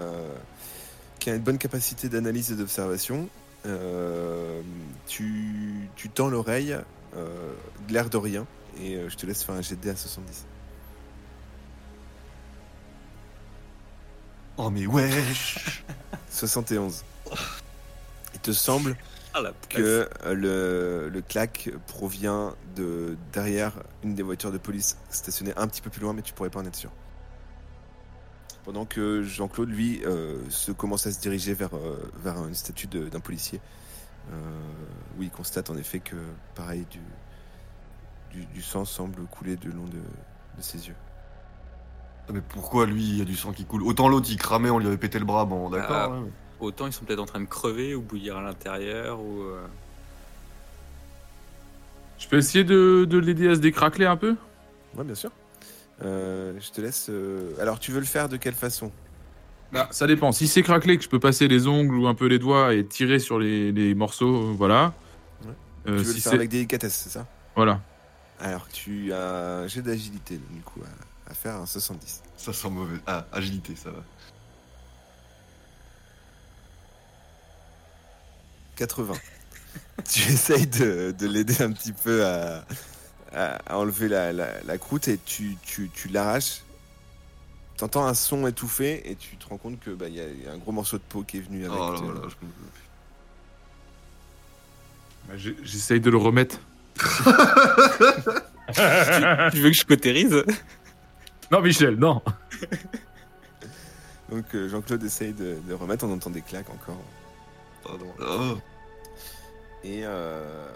qui 1.20 1.30
a 1.30 1.36
une 1.36 1.42
bonne 1.42 1.58
capacité 1.58 2.10
d'analyse 2.10 2.52
et 2.52 2.56
d'observation. 2.56 3.28
Euh, 3.66 4.62
tu, 5.08 5.90
tu 5.96 6.10
tends 6.10 6.28
l'oreille, 6.30 6.78
euh, 7.18 7.52
de 7.88 7.94
l'air 7.94 8.10
de 8.10 8.18
rien, 8.18 8.46
et 8.82 9.00
je 9.10 9.16
te 9.16 9.26
laisse 9.26 9.44
faire 9.44 9.56
un 9.56 9.62
dés 9.62 9.90
à 9.90 9.96
70. 9.96 10.46
Oh 14.58 14.70
mais 14.70 14.86
wesh 14.88 15.84
71. 16.30 17.04
Il 18.34 18.40
te 18.40 18.52
semble 18.52 18.96
Ah, 19.34 19.42
que 19.70 20.08
euh, 20.26 20.34
le, 20.34 21.10
le 21.10 21.22
clac 21.22 21.70
provient 21.88 22.56
de 22.76 23.18
derrière 23.34 23.74
une 24.04 24.16
des 24.16 24.24
voitures 24.24 24.52
de 24.52 24.58
police 24.58 24.98
stationnées 25.10 25.54
un 25.58 25.68
petit 25.68 25.82
peu 25.82 25.90
plus 25.90 26.02
loin, 26.02 26.14
mais 26.14 26.22
tu 26.22 26.34
pourrais 26.34 26.50
pas 26.50 26.60
en 26.60 26.66
être 26.66 26.76
sûr. 26.76 26.92
Pendant 28.64 28.86
que 28.86 29.24
Jean-Claude, 29.24 29.70
lui, 29.70 30.02
euh, 30.06 30.42
se 30.50 30.72
commence 30.72 31.06
à 31.06 31.12
se 31.12 31.20
diriger 31.20 31.54
vers, 31.54 31.76
euh, 31.76 32.12
vers 32.24 32.38
une 32.48 32.56
statue 32.56 32.88
de- 32.88 33.10
d'un 33.10 33.20
policier, 33.20 33.62
euh, 34.32 34.36
où 35.18 35.24
il 35.24 35.30
constate 35.30 35.70
en 35.70 35.78
effet 35.78 36.00
que, 36.00 36.16
pareil, 36.56 36.86
du, 36.90 37.00
du, 38.32 38.46
du 38.48 38.62
sang 38.64 38.84
semble 38.84 39.22
couler 39.28 39.56
le 39.64 39.72
long 39.72 39.86
de, 39.86 39.98
de 40.58 40.62
ses 40.62 40.88
yeux. 40.88 40.96
Ah, 42.28 42.32
Mais 42.34 42.42
pourquoi 42.42 42.86
lui 42.86 43.04
il 43.04 43.18
y 43.18 43.22
a 43.22 43.26
du 43.26 43.36
sang 43.36 43.52
qui 43.54 43.66
coule 43.66 43.84
Autant 43.84 44.08
l'autre 44.08 44.28
il 44.30 44.38
cramait, 44.38 44.70
on 44.70 44.80
lui 44.80 44.88
avait 44.88 44.98
pété 44.98 45.20
le 45.20 45.26
bras, 45.26 45.46
bon 45.46 45.70
d'accord. 45.70 46.12
Ah. 46.14 46.16
hein. 46.18 46.26
Autant 46.60 46.88
ils 46.88 46.94
sont 46.94 47.06
peut-être 47.06 47.20
en 47.20 47.26
train 47.26 47.42
de 47.42 47.46
crever 47.46 47.96
ou 47.96 48.02
bouillir 48.02 48.38
à 48.38 48.42
l'intérieur 48.42 49.20
ou. 49.22 49.42
euh, 49.44 49.66
Je 52.18 52.28
peux 52.28 52.38
essayer 52.38 52.64
de, 52.64 53.06
de 53.08 53.18
l'aider 53.18 53.50
à 53.50 53.56
se 53.56 53.60
décracler 53.60 54.06
un 54.06 54.16
peu? 54.18 54.36
Ouais, 54.98 55.04
bien 55.04 55.16
sûr. 55.16 55.32
Euh, 56.04 56.54
je 56.60 56.72
te 56.72 56.82
laisse. 56.82 57.08
euh, 57.10 57.54
Alors, 57.62 57.80
tu 57.80 57.92
veux 57.92 58.00
le 58.00 58.06
faire 58.06 58.30
de 58.30 58.38
quelle 58.38 58.54
façon? 58.54 58.92
Bah, 59.72 59.88
ça 59.92 60.08
dépend. 60.08 60.32
Si 60.32 60.48
c'est 60.48 60.62
craquelé, 60.64 60.98
que 60.98 61.04
je 61.04 61.10
peux 61.10 61.20
passer 61.20 61.48
les 61.48 61.68
ongles 61.68 61.96
ou 61.96 62.08
un 62.08 62.16
peu 62.16 62.28
les 62.28 62.40
doigts 62.40 62.74
et 62.74 62.86
tirer 62.86 63.20
sur 63.20 63.40
les, 63.40 63.72
les 63.72 63.94
morceaux, 63.96 64.54
voilà. 64.54 64.94
Ouais. 65.46 65.52
Euh, 65.88 66.00
Tu 66.00 66.04
veux 66.06 66.12
si 66.12 66.16
le 66.18 66.22
faire 66.22 66.32
c'est- 66.32 66.36
avec 66.38 66.50
délicatesse, 66.50 66.94
c'est 66.96 67.10
ça? 67.10 67.26
Voilà. 67.56 67.82
Alors, 68.40 68.68
tu 68.70 69.12
as 69.14 69.60
un 69.64 69.68
jet 69.68 69.82
d'agilité, 69.82 70.40
du 70.52 70.62
coup, 70.62 70.82
à, 70.84 70.88
à 71.30 71.34
faire 71.34 71.56
un 71.56 71.66
70. 71.66 72.22
Ça 72.38 72.54
sent 72.54 72.70
mauvais. 72.70 72.98
Ah, 73.08 73.26
agilité, 73.32 73.76
ça 73.76 73.90
va. 73.92 74.04
80. 78.76 79.14
tu 80.12 80.20
essayes 80.32 80.68
de, 80.68 81.16
de 81.18 81.28
l'aider 81.28 81.62
un 81.62 81.72
petit 81.72 81.94
peu 81.94 82.26
à, 82.26 82.66
à- 83.34 83.56
à 83.74 83.78
enlever 83.78 84.08
la, 84.10 84.32
la- 84.34 84.62
la 84.64 84.78
croûte 84.78 85.08
et 85.08 85.18
tu, 85.18 85.58
tu, 85.64 85.90
tu 85.94 86.08
l'arraches. 86.10 86.62
T'entends 87.78 88.06
un 88.06 88.14
son 88.14 88.46
étouffé 88.48 89.10
et 89.10 89.16
tu 89.16 89.36
te 89.38 89.48
rends 89.48 89.58
compte 89.58 89.80
que 89.80 89.90
bah, 89.92 90.08
il 90.08 90.16
y, 90.16 90.20
a- 90.22 90.28
y 90.30 90.48
a 90.48 90.52
un 90.52 90.58
gros 90.58 90.72
morceau 90.72 90.98
de 90.98 91.04
peau 91.04 91.24
qui 91.24 91.38
est 91.38 91.42
venu 91.42 91.66
avec. 91.66 91.78
Oh 91.80 91.92
là 91.94 92.00
euh, 92.02 92.14
là, 92.22 92.28
je- 92.30 92.36
Bah, 95.28 95.54
J'essaye 95.64 96.00
de 96.00 96.10
le 96.10 96.18
remettre. 96.18 96.60
tu 98.74 99.62
veux 99.62 99.70
que 99.70 99.74
je 99.76 99.86
cautérise? 99.86 100.44
Non, 101.52 101.62
Michel, 101.62 101.96
non. 101.96 102.22
Donc 104.30 104.46
euh, 104.56 104.68
Jean-Claude 104.70 105.04
essaye 105.04 105.34
de, 105.34 105.58
de 105.68 105.74
remettre, 105.74 106.06
on 106.06 106.14
entend 106.14 106.30
des 106.32 106.42
claques 106.42 106.70
encore. 106.70 106.98
pardon. 107.84 108.08
Oh. 108.20 108.58
Et, 109.84 110.02
euh, 110.04 110.68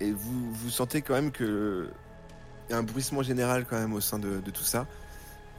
et 0.00 0.12
vous, 0.12 0.52
vous 0.52 0.70
sentez 0.70 1.00
quand 1.00 1.14
même 1.14 1.32
que 1.32 1.88
y 2.70 2.74
a 2.74 2.78
un 2.78 2.82
bruissement 2.82 3.22
général 3.22 3.64
quand 3.64 3.78
même 3.78 3.94
au 3.94 4.00
sein 4.00 4.18
de, 4.18 4.40
de 4.40 4.50
tout 4.50 4.64
ça 4.64 4.86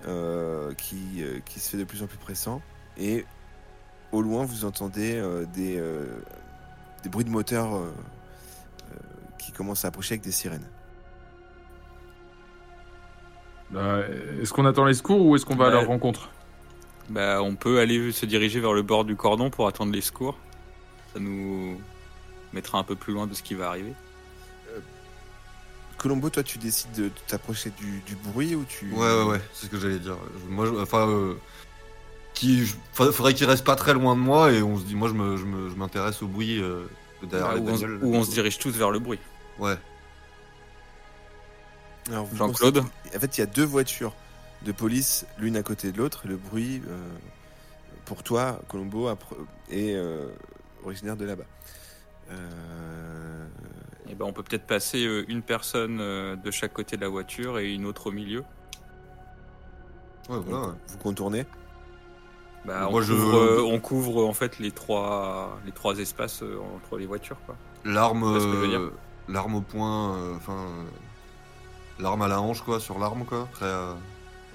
euh, 0.08 0.74
qui, 0.76 1.24
euh, 1.24 1.40
qui 1.46 1.60
se 1.60 1.70
fait 1.72 1.78
de 1.78 1.86
plus 1.86 2.04
en 2.04 2.08
plus 2.08 2.18
pressant. 2.20 2.62
Et 2.98 3.26
au 4.12 4.22
loin, 4.22 4.46
vous 4.46 4.66
entendez 4.66 5.16
euh, 5.16 5.46
des, 5.46 5.78
euh, 5.80 6.06
des 7.04 7.10
bruits 7.10 7.26
de 7.26 7.30
moteur 7.32 7.76
euh, 7.76 7.92
euh, 8.92 8.96
qui 9.40 9.52
commencent 9.52 9.86
à 9.86 9.88
approcher 9.88 10.14
avec 10.14 10.24
des 10.24 10.32
sirènes. 10.32 10.68
Bah, 13.72 14.00
est-ce 14.42 14.54
qu'on 14.54 14.66
attend 14.66 14.86
les 14.86 14.94
secours 14.94 15.26
ou 15.26 15.36
est-ce 15.36 15.46
qu'on 15.46 15.56
va 15.56 15.68
à 15.68 15.70
leur 15.72 15.88
rencontre 15.88 16.30
Bah, 17.10 17.42
on 17.42 17.56
peut 17.56 17.80
aller 17.80 18.12
se 18.12 18.26
diriger 18.26 18.60
vers 18.60 18.74
le 18.74 18.82
bord 18.82 19.04
du 19.06 19.16
cordon 19.16 19.50
pour 19.50 19.68
attendre 19.68 19.92
les 19.92 20.02
secours. 20.02 20.38
Ça 21.14 21.20
nous 21.20 21.80
mettra 22.54 22.78
un 22.80 22.84
peu 22.84 22.96
plus 22.96 23.14
loin 23.14 23.28
de 23.28 23.34
ce 23.34 23.44
qui 23.44 23.56
va 23.56 23.68
arriver. 23.70 23.94
Colombo, 25.98 26.30
toi, 26.30 26.44
tu 26.44 26.60
décides 26.60 26.92
de 26.96 27.10
t'approcher 27.28 27.72
du, 27.72 28.02
du 28.06 28.16
bruit 28.16 28.54
ou 28.56 28.64
tu... 28.70 28.92
Ouais, 28.94 29.00
ouais, 29.00 29.24
ouais, 29.24 29.42
c'est 29.54 29.66
ce 29.66 29.72
que 29.72 29.80
j'allais 29.80 29.98
dire. 29.98 30.16
Moi, 30.48 30.68
je- 30.68 30.80
enfin, 30.80 31.08
euh, 31.10 31.34
qui, 32.36 32.66
je- 32.68 32.76
faudrait 32.94 33.34
qu'il 33.34 33.48
reste 33.48 33.66
pas 33.66 33.76
très 33.76 33.94
loin 33.96 34.16
de 34.16 34.20
moi 34.22 34.52
et 34.52 34.62
on 34.62 34.78
se 34.78 34.84
dit, 34.84 34.94
moi, 34.94 35.10
je 35.10 35.16
me- 35.16 35.38
je 35.38 35.46
me- 35.46 35.70
je 35.70 35.76
m'intéresse 35.76 36.22
au 36.22 36.28
bruit 36.28 36.62
euh, 36.62 36.84
derrière 37.24 37.48
Bah, 37.60 37.72
les 37.74 37.84
où, 37.84 37.88
on, 38.04 38.06
où 38.06 38.16
on 38.16 38.24
se 38.24 38.30
dirige 38.30 38.60
tous 38.60 38.70
vers 38.78 38.92
le 38.92 39.00
bruit. 39.00 39.18
Ouais. 39.58 39.76
Alors, 42.10 42.26
vous 42.26 42.36
Jean-Claude 42.38 42.80
En 42.80 43.20
fait, 43.20 43.38
il 43.38 43.42
y 43.42 43.44
a 43.44 43.48
deux 43.48 43.66
voitures 43.66 44.14
de 44.64 44.72
police, 44.72 45.26
l'une 45.38 45.58
à 45.58 45.64
côté 45.64 45.92
de 45.92 45.98
l'autre. 45.98 46.22
et 46.26 46.30
Le 46.30 46.38
bruit, 46.38 46.82
euh, 46.88 46.98
pour 48.06 48.24
toi, 48.24 48.60
Colombo, 48.70 49.10
est 49.70 49.94
euh, 49.96 50.28
originaire 50.84 51.18
de 51.18 51.26
là-bas. 51.26 51.44
Euh, 52.32 53.46
Et 54.10 54.16
ben, 54.16 54.26
on 54.26 54.34
peut 54.34 54.44
peut-être 54.44 54.66
passer 54.68 55.06
euh, 55.06 55.26
une 55.28 55.42
personne 55.42 56.00
euh, 56.02 56.36
de 56.36 56.52
chaque 56.52 56.74
côté 56.74 56.96
de 56.98 57.02
la 57.02 57.10
voiture 57.10 57.60
et 57.60 57.74
une 57.74 57.86
autre 57.86 58.08
au 58.08 58.12
milieu. 58.12 58.44
Ouais, 60.30 60.38
voilà. 60.40 60.42
donc, 60.68 60.68
ouais. 60.68 60.74
Vous 60.90 60.98
contournez? 60.98 61.46
Bah, 62.66 62.86
on, 62.88 62.92
Moi, 62.92 63.02
je- 63.02 63.14
couvre, 63.14 63.38
euh, 63.38 63.62
on 63.64 63.80
couvre 63.80 64.26
en 64.26 64.34
fait 64.34 64.60
les 64.60 64.72
trois, 64.72 65.58
les 65.66 65.72
trois 65.72 65.98
espaces 66.00 66.42
euh, 66.44 66.58
entre 66.76 66.98
les 66.98 67.06
voitures. 67.06 67.38
Quoi. 67.46 67.56
L'arme, 67.86 68.24
euh, 68.26 68.90
l'arme 69.30 69.56
au 69.56 69.62
point, 69.62 70.34
enfin, 70.36 70.54
euh, 70.58 70.84
l'arme 72.00 72.22
à 72.22 72.28
la 72.28 72.42
hanche, 72.42 72.62
quoi, 72.62 72.80
sur 72.80 73.00
l'arme, 73.00 73.26
quoi, 73.26 73.48
prêt 73.52 73.66
à 73.70 73.96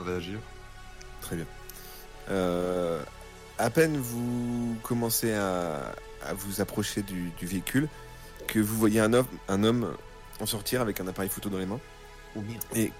réagir. 0.01 0.39
Très 1.21 1.37
bien. 1.37 1.47
Euh, 2.31 3.03
à 3.59 3.71
peine 3.71 3.97
vous 3.97 4.77
commencez 4.83 5.33
à, 5.35 5.93
à 6.25 6.35
vous 6.35 6.61
approcher 6.61 7.03
du, 7.03 7.31
du 7.39 7.47
véhicule 7.47 7.89
que 8.47 8.59
vous 8.59 8.77
voyez 8.77 9.01
un 9.01 9.13
homme, 9.13 9.27
un 9.49 9.65
homme 9.65 9.93
en 10.41 10.47
sortir 10.47 10.81
avec 10.81 11.01
un 11.01 11.07
appareil 11.09 11.29
photo 11.31 11.49
dans 11.49 11.59
les 11.59 11.67
mains 11.67 11.81
et 12.75 12.93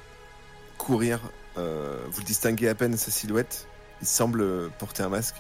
courir. 0.79 1.21
euh, 1.57 1.99
vous 2.11 2.21
le 2.21 2.27
distinguez 2.27 2.69
à 2.69 2.75
peine 2.75 2.97
sa 2.97 3.11
silhouette. 3.11 3.67
Il 4.01 4.07
semble 4.07 4.71
porter 4.79 5.03
un 5.03 5.09
masque 5.09 5.37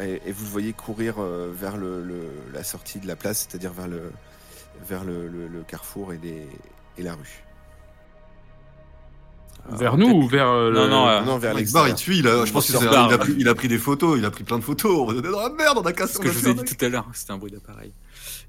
et, 0.00 0.20
et 0.26 0.32
vous 0.32 0.44
le 0.44 0.50
voyez 0.50 0.72
courir 0.72 1.14
euh, 1.18 1.50
vers 1.52 1.76
le, 1.76 2.02
le- 2.04 2.30
la 2.52 2.62
sortie 2.62 2.98
de 3.00 3.06
la 3.06 3.16
place, 3.16 3.46
c'est-à-dire 3.48 3.72
vers 3.72 3.88
le 3.88 4.12
vers 4.88 5.04
le, 5.04 5.26
le- 5.28 5.48
le 5.48 5.62
carrefour 5.62 6.12
et, 6.12 6.18
les, 6.18 6.46
et 6.98 7.02
la 7.02 7.14
rue. 7.14 7.42
Vers 9.72 9.96
nous 9.96 10.08
ou 10.08 10.28
vers. 10.28 10.48
euh, 10.48 10.70
Non, 10.72 10.84
le- 10.84 10.90
non, 10.90 11.08
euh, 11.08 11.20
non, 11.22 11.38
vers 11.38 11.54
Mec 11.54 11.70
Barr, 11.72 11.88
il 11.88 11.96
suit, 11.96 12.18
il 12.18 12.28
a- 12.28 12.44
je 12.44 12.52
pense 12.52 12.68
Il 12.68 12.72
qu'il 12.76 12.80
se 12.80 12.84
il 12.92 13.12
a, 13.14 13.18
pris, 13.18 13.34
il 13.38 13.48
a 13.48 13.54
pris 13.54 13.68
des 13.68 13.78
photos, 13.78 14.18
il 14.18 14.24
a 14.24 14.30
pris 14.30 14.44
plein 14.44 14.58
de 14.58 14.64
photos. 14.64 14.92
On 15.08 15.16
est 15.18 15.22
dans 15.22 15.40
la 15.40 15.50
merde, 15.50 15.78
on 15.78 15.82
a 15.86 15.92
cassé. 15.92 16.14
ce 16.14 16.18
que 16.18 16.28
a 16.28 16.32
je 16.32 16.38
vous 16.38 16.48
ai 16.48 16.54
dit 16.54 16.64
tout 16.76 16.84
à 16.84 16.88
l'heure, 16.88 17.06
c'était 17.12 17.32
un 17.32 17.38
bruit 17.38 17.50
d'appareil. 17.52 17.92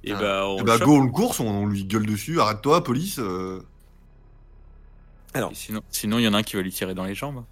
Et 0.03 0.12
Ah. 0.13 0.19
bah, 0.19 0.43
on 0.47 0.57
Eh 0.57 0.60
le 0.60 0.65
bah, 0.65 0.77
go, 0.79 0.95
on 0.97 1.03
le 1.03 1.12
course, 1.12 1.39
on, 1.39 1.47
on 1.47 1.65
lui 1.67 1.86
gueule 1.86 2.05
dessus, 2.05 2.39
arrête-toi, 2.39 2.84
police. 2.84 3.19
euh. 3.19 3.62
Alors, 5.34 5.51
Et 5.51 5.55
sinon, 5.55 5.81
sinon, 5.91 6.19
il 6.19 6.23
y 6.23 6.27
en 6.27 6.34
a 6.34 6.39
un 6.39 6.43
qui 6.43 6.55
va 6.55 6.62
lui 6.62 6.71
tirer 6.71 6.93
dans 6.93 7.05
les 7.05 7.15
jambes. 7.15 7.43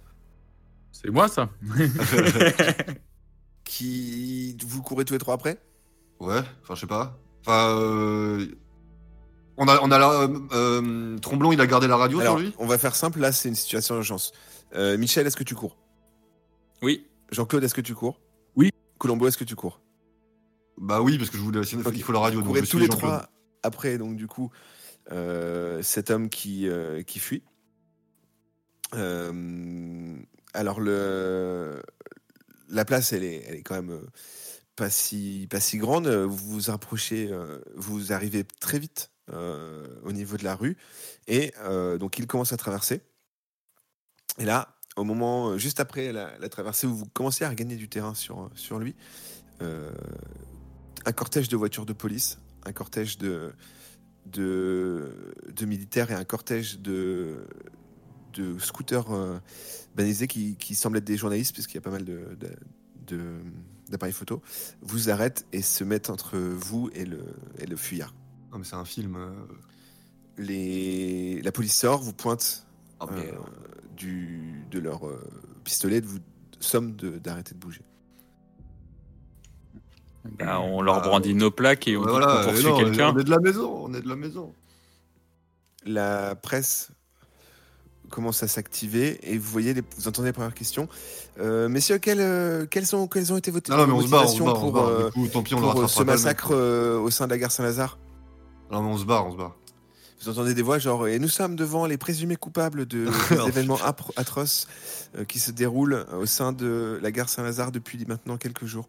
C'est 0.92 1.10
moi 1.10 1.28
ça 1.28 1.48
qui 3.64 4.56
vous 4.66 4.82
courez 4.82 5.04
tous 5.04 5.14
les 5.14 5.18
trois 5.18 5.34
après? 5.34 5.58
Ouais, 6.18 6.40
enfin, 6.62 6.74
je 6.74 6.80
sais 6.80 6.86
pas. 6.86 7.18
Enfin, 7.46 7.68
euh, 7.78 8.46
On 9.62 9.68
a, 9.68 9.78
on 9.82 9.90
a 9.90 9.98
la, 9.98 10.10
euh, 10.10 10.38
euh, 10.52 11.18
Tromblon, 11.18 11.52
il 11.52 11.60
a 11.60 11.66
gardé 11.66 11.86
la 11.86 11.98
radio 11.98 12.18
Alors, 12.18 12.38
sur 12.38 12.46
lui 12.46 12.54
on 12.58 12.66
va 12.66 12.78
faire 12.78 12.96
simple. 12.96 13.20
Là, 13.20 13.30
c'est 13.30 13.50
une 13.50 13.54
situation 13.54 13.94
d'urgence. 13.94 14.32
Euh, 14.74 14.96
Michel, 14.96 15.26
est-ce 15.26 15.36
que 15.36 15.44
tu 15.44 15.54
cours? 15.54 15.76
Oui. 16.80 17.06
Jean-Claude, 17.30 17.62
est-ce 17.62 17.74
que 17.74 17.82
tu 17.82 17.94
cours? 17.94 18.18
Oui. 18.56 18.70
Colombo, 18.96 19.28
est-ce 19.28 19.36
que 19.36 19.44
tu 19.44 19.56
cours? 19.56 19.82
Bah 20.78 21.02
oui, 21.02 21.18
parce 21.18 21.28
que 21.28 21.36
je 21.36 21.42
voulais. 21.42 21.62
sinon, 21.62 21.82
Ok. 21.84 21.92
Il 21.94 22.02
faut 22.02 22.12
la 22.14 22.20
radio. 22.20 22.40
Vous 22.40 22.46
Donc 22.46 22.56
je 22.56 22.60
tous 22.62 22.78
suis 22.78 22.78
les 22.78 22.88
trois 22.88 23.28
après, 23.62 23.98
donc 23.98 24.16
du 24.16 24.26
coup, 24.26 24.50
euh, 25.12 25.82
cet 25.82 26.10
homme 26.10 26.30
qui, 26.30 26.66
euh, 26.66 27.02
qui 27.02 27.18
fuit. 27.18 27.42
Euh, 28.94 30.16
alors, 30.54 30.80
le, 30.80 31.82
la 32.70 32.86
place, 32.86 33.12
elle 33.12 33.24
est, 33.24 33.44
elle 33.46 33.56
est 33.56 33.62
quand 33.62 33.74
même 33.74 34.00
pas 34.74 34.88
si, 34.88 35.46
pas 35.50 35.60
si 35.60 35.76
grande. 35.76 36.08
Vous 36.08 36.54
vous 36.54 36.70
approchez, 36.70 37.30
vous 37.76 38.14
arrivez 38.14 38.44
très 38.58 38.78
vite 38.78 39.09
au 39.32 40.12
niveau 40.12 40.36
de 40.36 40.44
la 40.44 40.54
rue. 40.54 40.76
Et 41.26 41.52
euh, 41.60 41.98
donc, 41.98 42.18
il 42.18 42.26
commence 42.26 42.52
à 42.52 42.56
traverser. 42.56 43.02
Et 44.38 44.44
là, 44.44 44.76
au 44.96 45.04
moment, 45.04 45.50
euh, 45.50 45.58
juste 45.58 45.80
après 45.80 46.12
la, 46.12 46.48
traversée, 46.48 46.86
où 46.86 46.94
vous 46.94 47.06
commencez 47.06 47.44
à 47.44 47.48
regagner 47.48 47.76
du 47.76 47.88
terrain 47.88 48.14
sur, 48.14 48.50
sur 48.54 48.78
lui, 48.78 48.94
euh, 49.62 49.90
un 51.04 51.12
cortège 51.12 51.48
de 51.48 51.56
voitures 51.56 51.86
de 51.86 51.92
police, 51.92 52.38
un 52.64 52.72
cortège 52.72 53.18
de, 53.18 53.52
de, 54.26 55.10
militaires 55.62 56.10
et 56.10 56.14
un 56.14 56.24
cortège 56.24 56.80
de, 56.80 57.46
de 58.32 58.58
scooters 58.58 59.10
euh, 59.12 59.38
banalisés 59.94 60.26
qui, 60.26 60.56
qui 60.56 60.74
semblent 60.74 60.98
être 60.98 61.04
des 61.04 61.16
journalistes, 61.16 61.52
puisqu'il 61.52 61.76
y 61.76 61.78
a 61.78 61.82
pas 61.82 61.90
mal 61.90 62.04
de- 62.04 62.36
d'appareils 63.88 64.12
photo, 64.12 64.40
vous 64.82 65.10
arrêtent 65.10 65.46
et 65.52 65.62
se 65.62 65.82
mettent 65.82 66.10
entre 66.10 66.38
vous 66.38 66.90
et 66.94 67.04
le, 67.04 67.24
et 67.58 67.66
le 67.66 67.76
fuyard. 67.76 68.14
Non, 68.52 68.58
mais 68.58 68.64
c'est 68.64 68.76
un 68.76 68.84
film. 68.84 69.16
euh, 69.16 69.30
Les, 70.38 71.40
la 71.42 71.52
police 71.52 71.76
sort, 71.78 72.00
vous 72.00 72.12
pointe 72.12 72.66
ah, 73.00 73.06
euh, 73.10 73.14
merde. 73.14 73.44
du, 73.96 74.64
de 74.70 74.78
leur 74.78 75.06
euh, 75.06 75.20
pistolet, 75.64 76.00
vous 76.00 76.18
somme 76.60 76.94
de- 76.96 77.18
d'arrêter 77.18 77.54
de 77.54 77.60
bouger. 77.60 77.82
Bah, 80.38 80.60
on 80.60 80.82
leur 80.82 80.96
Ah, 80.96 81.00
brandit 81.00 81.34
nos 81.34 81.50
plaques 81.50 81.88
et 81.88 81.96
on 81.96 82.02
voilà, 82.02 82.40
euh, 82.40 82.44
poursuit 82.44 82.74
quelqu'un. 82.76 83.14
On 83.14 83.18
est 83.18 83.24
de 83.24 83.30
la 83.30 83.38
maison, 83.38 83.84
on 83.84 83.94
est 83.94 84.00
de 84.02 84.08
la 84.08 84.16
maison. 84.16 84.52
la 85.86 86.34
presse 86.34 86.90
commence 88.10 88.42
à 88.42 88.48
s'activer 88.48 89.18
et 89.22 89.38
vous 89.38 89.48
voyez, 89.50 89.72
les- 89.72 89.82
vous 89.96 90.08
entendez 90.08 90.28
les 90.28 90.32
premières 90.32 90.52
questions. 90.54 90.88
Euh, 91.38 91.68
messieurs, 91.68 91.98
quelles, 91.98 92.20
euh, 92.20 92.66
quelles, 92.66 92.94
ont, 92.96 93.06
quelles 93.06 93.32
ont 93.32 93.36
été 93.38 93.50
vos 93.50 93.60
Non, 93.68 93.76
non, 93.78 93.86
mais 93.86 93.92
on 93.94 94.00
se 94.02 94.08
barre, 94.10 94.24
on 94.24 94.26
se 94.26 94.38
motivations 94.42 94.44
barre, 94.46 94.54
on 94.54 94.58
se 94.58 94.62
pour, 94.62 94.72
barre. 94.72 94.88
euh, 94.88 95.06
Du 95.06 95.12
coup, 95.12 95.28
tant 95.28 95.42
pis, 95.42 95.54
on 95.54 95.58
le 95.58 95.62
pour, 95.62 95.70
euh, 95.70 95.82
rattrapera 95.82 96.00
ce 96.00 96.02
massacre 96.04 96.50
euh, 96.52 96.98
au 96.98 97.08
sein 97.10 97.26
de 97.26 97.30
la 97.30 97.38
gare 97.38 97.50
Saint-Lazare 97.52 97.98
Non, 98.70 98.82
mais 98.82 98.88
on 98.88 98.98
se 98.98 99.04
barre, 99.04 99.26
on 99.26 99.32
se 99.32 99.36
barre. 99.36 99.56
Vous 100.22 100.28
entendez 100.28 100.52
des 100.52 100.62
voix 100.62 100.78
genre 100.78 101.08
et 101.08 101.18
nous 101.18 101.28
sommes 101.28 101.56
devant 101.56 101.86
les 101.86 101.96
présumés 101.96 102.36
coupables 102.36 102.84
de 102.86 103.06
des 103.06 103.10
Oh, 103.40 103.48
événements 103.48 103.78
atroces 104.16 104.68
euh, 105.16 105.24
qui 105.24 105.38
se 105.38 105.50
déroulent 105.50 106.04
au 106.12 106.26
sein 106.26 106.52
de 106.52 106.98
la 107.02 107.10
gare 107.10 107.28
Saint-Lazare 107.28 107.72
depuis 107.72 108.04
maintenant 108.06 108.36
quelques 108.36 108.66
jours. 108.66 108.88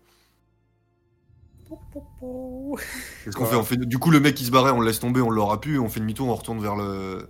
Qu'est-ce 3.24 3.36
qu'on 3.38 3.46
fait, 3.46 3.56
on 3.56 3.64
fait 3.64 3.78
Du 3.78 3.98
coup, 3.98 4.12
le 4.12 4.20
mec 4.20 4.36
qui 4.36 4.44
se 4.44 4.52
barrait, 4.52 4.72
on 4.72 4.82
le 4.82 4.88
laisse 4.88 5.00
tomber, 5.00 5.22
on 5.22 5.30
l'aura 5.30 5.62
pu, 5.62 5.80
on 5.80 5.88
fait 5.88 6.02
demi-tour, 6.02 6.28
on 6.28 6.36
retourne 6.36 6.62
vers 6.62 6.76
le 6.76 7.28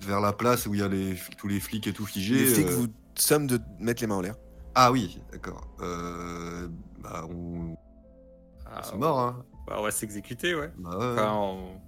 vers 0.00 0.20
la 0.20 0.32
place 0.32 0.66
où 0.66 0.74
il 0.74 0.80
y 0.80 0.82
a 0.82 0.88
les... 0.88 1.16
tous 1.38 1.48
les 1.48 1.60
flics 1.60 1.86
et 1.86 1.92
tout 1.92 2.04
figés. 2.04 2.34
Les 2.34 2.46
flics 2.46 2.66
euh. 2.66 2.76
vous 2.76 2.86
somment 3.14 3.46
de 3.46 3.60
mettre 3.78 4.02
les 4.02 4.08
mains 4.08 4.16
en 4.16 4.20
l'air. 4.20 4.34
Ah 4.74 4.90
oui, 4.90 5.20
d'accord. 5.30 5.68
Euh... 5.80 6.68
Bah, 6.98 7.24
on... 7.30 7.76
Ah, 8.66 8.82
c'est 8.82 8.96
mort, 8.96 9.20
hein. 9.20 9.44
Bah, 9.66 9.76
on 9.78 9.82
va 9.82 9.90
s'exécuter, 9.90 10.54
ouais. 10.54 10.70
Bah, 10.78 10.90
ouais. 10.98 11.04
Enfin, 11.12 11.32
on... 11.34 11.80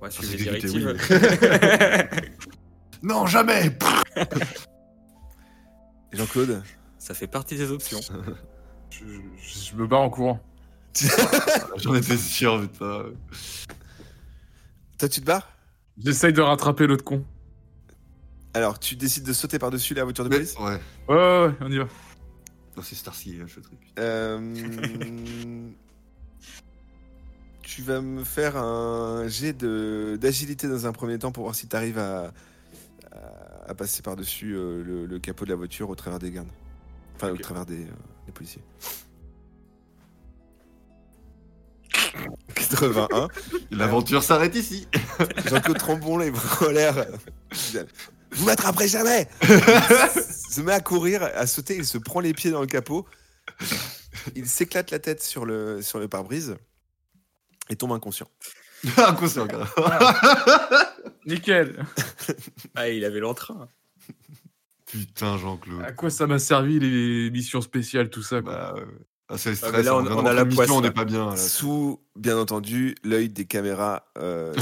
on 0.00 0.04
va 0.04 0.10
suivre 0.10 0.32
les 0.32 0.38
s'exécuter, 0.60 0.78
directives. 0.78 2.30
Non, 3.02 3.26
jamais 3.26 3.76
Jean-Claude 6.12 6.62
Ça 6.98 7.14
fait 7.14 7.26
partie 7.26 7.56
des 7.56 7.70
options. 7.70 8.00
Je, 8.90 9.04
je- 9.36 9.58
je 9.70 9.76
me 9.76 9.86
barre 9.86 10.00
en 10.02 10.10
courant. 10.10 10.40
J'en 11.76 11.94
étais 11.94 12.16
sûr, 12.16 12.60
putain. 12.62 13.02
Toi 14.98 15.08
tu 15.08 15.20
te 15.20 15.26
barres? 15.26 15.46
J'essaye 15.98 16.32
de 16.32 16.40
rattraper 16.40 16.86
l'autre 16.86 17.04
con. 17.04 17.22
Alors 18.54 18.78
tu 18.78 18.96
décides 18.96 19.24
de 19.24 19.32
sauter 19.34 19.58
par-dessus 19.58 19.92
la 19.92 20.04
voiture 20.04 20.24
de 20.24 20.30
Mais- 20.30 20.36
police? 20.36 20.54
Ouais. 20.58 20.80
Ouais, 21.08 21.14
ouais, 21.16 21.46
ouais, 21.48 21.54
on 21.60 21.70
y 21.70 21.76
va. 21.78 21.84
Non, 22.76 22.82
c'est 22.82 22.94
Starsky, 22.94 23.38
hein, 23.42 23.46
ce 23.52 23.60
truc. 23.60 23.78
Euh, 23.98 25.68
tu 27.66 27.82
vas 27.82 28.00
me 28.00 28.22
faire 28.22 28.56
un 28.56 29.26
jet 29.26 29.52
d'agilité 29.52 30.68
dans 30.68 30.86
un 30.86 30.92
premier 30.92 31.18
temps 31.18 31.32
pour 31.32 31.42
voir 31.42 31.56
si 31.56 31.66
tu 31.66 31.74
arrives 31.74 31.98
à, 31.98 32.32
à, 33.10 33.70
à 33.70 33.74
passer 33.74 34.02
par-dessus 34.02 34.54
euh, 34.54 34.84
le, 34.84 35.04
le 35.04 35.18
capot 35.18 35.44
de 35.44 35.50
la 35.50 35.56
voiture 35.56 35.90
au 35.90 35.96
travers 35.96 36.20
des 36.20 36.30
gardes. 36.30 36.46
Enfin, 37.16 37.30
au 37.30 37.36
travers 37.36 37.66
des, 37.66 37.82
euh, 37.82 37.90
des 38.26 38.32
policiers. 38.32 38.62
81. 42.54 43.26
L'aventure 43.72 44.22
s'arrête 44.22 44.54
ici. 44.54 44.86
Jean-Claude 45.46 45.78
Trombon, 45.78 46.18
les 46.18 46.30
bras 46.30 46.68
en 46.68 46.70
l'air. 46.70 47.04
Vous 48.30 48.46
m'attraperez 48.46 48.86
jamais 48.86 49.26
Il 49.42 49.48
se 50.54 50.60
met 50.60 50.72
à 50.72 50.80
courir, 50.80 51.24
à 51.24 51.48
sauter, 51.48 51.74
il 51.74 51.84
se 51.84 51.98
prend 51.98 52.20
les 52.20 52.32
pieds 52.32 52.52
dans 52.52 52.60
le 52.60 52.68
capot. 52.68 53.06
Il 54.36 54.46
s'éclate 54.46 54.92
la 54.92 55.00
tête 55.00 55.20
sur 55.20 55.44
le, 55.44 55.82
sur 55.82 55.98
le 55.98 56.06
pare-brise 56.06 56.56
et 57.68 57.76
tombe 57.76 57.92
inconscient. 57.92 58.28
Inconscient, 58.98 59.46
gars. 59.46 59.66
Nickel. 61.26 61.84
Ah, 62.74 62.88
il 62.90 63.04
avait 63.04 63.20
l'entrain. 63.20 63.68
Putain, 64.86 65.36
Jean-Claude. 65.38 65.82
À 65.82 65.92
quoi 65.92 66.10
ça 66.10 66.26
m'a 66.26 66.38
servi 66.38 66.78
les 66.78 67.30
missions 67.30 67.60
spéciales, 67.60 68.10
tout 68.10 68.22
ça, 68.22 68.42
quoi 68.42 68.52
Bah, 68.52 68.74
euh, 68.76 68.84
ah, 69.28 69.38
c'est 69.38 69.50
Ah, 69.50 69.54
stress. 69.56 69.84
là, 69.84 69.96
on- 69.96 70.02
vraiment, 70.02 70.20
on 70.22 70.26
a 70.26 70.32
la 70.34 70.44
poisse, 70.44 70.70
On 70.70 70.80
n'est 70.82 70.90
pas 70.92 71.04
bien. 71.04 71.30
là. 71.30 71.36
Sous, 71.36 72.00
bien 72.16 72.36
entendu, 72.38 72.94
l'œil 73.02 73.28
des 73.30 73.46
caméras 73.46 74.06
euh, 74.18 74.52
de 74.54 74.60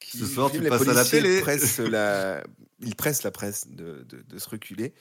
qui 0.00 0.18
Ce 0.18 0.26
soir, 0.26 0.50
tu 0.50 0.60
passes 0.62 0.88
à 0.88 0.92
la 0.94 1.04
télé. 1.04 1.40
pressent 1.40 1.78
la, 1.78 2.42
ils 2.80 2.96
pressent 2.96 3.22
la 3.22 3.30
presse 3.30 3.68
de, 3.68 4.04
de- 4.08 4.22
de 4.22 4.38
se 4.38 4.48
reculer. 4.48 4.94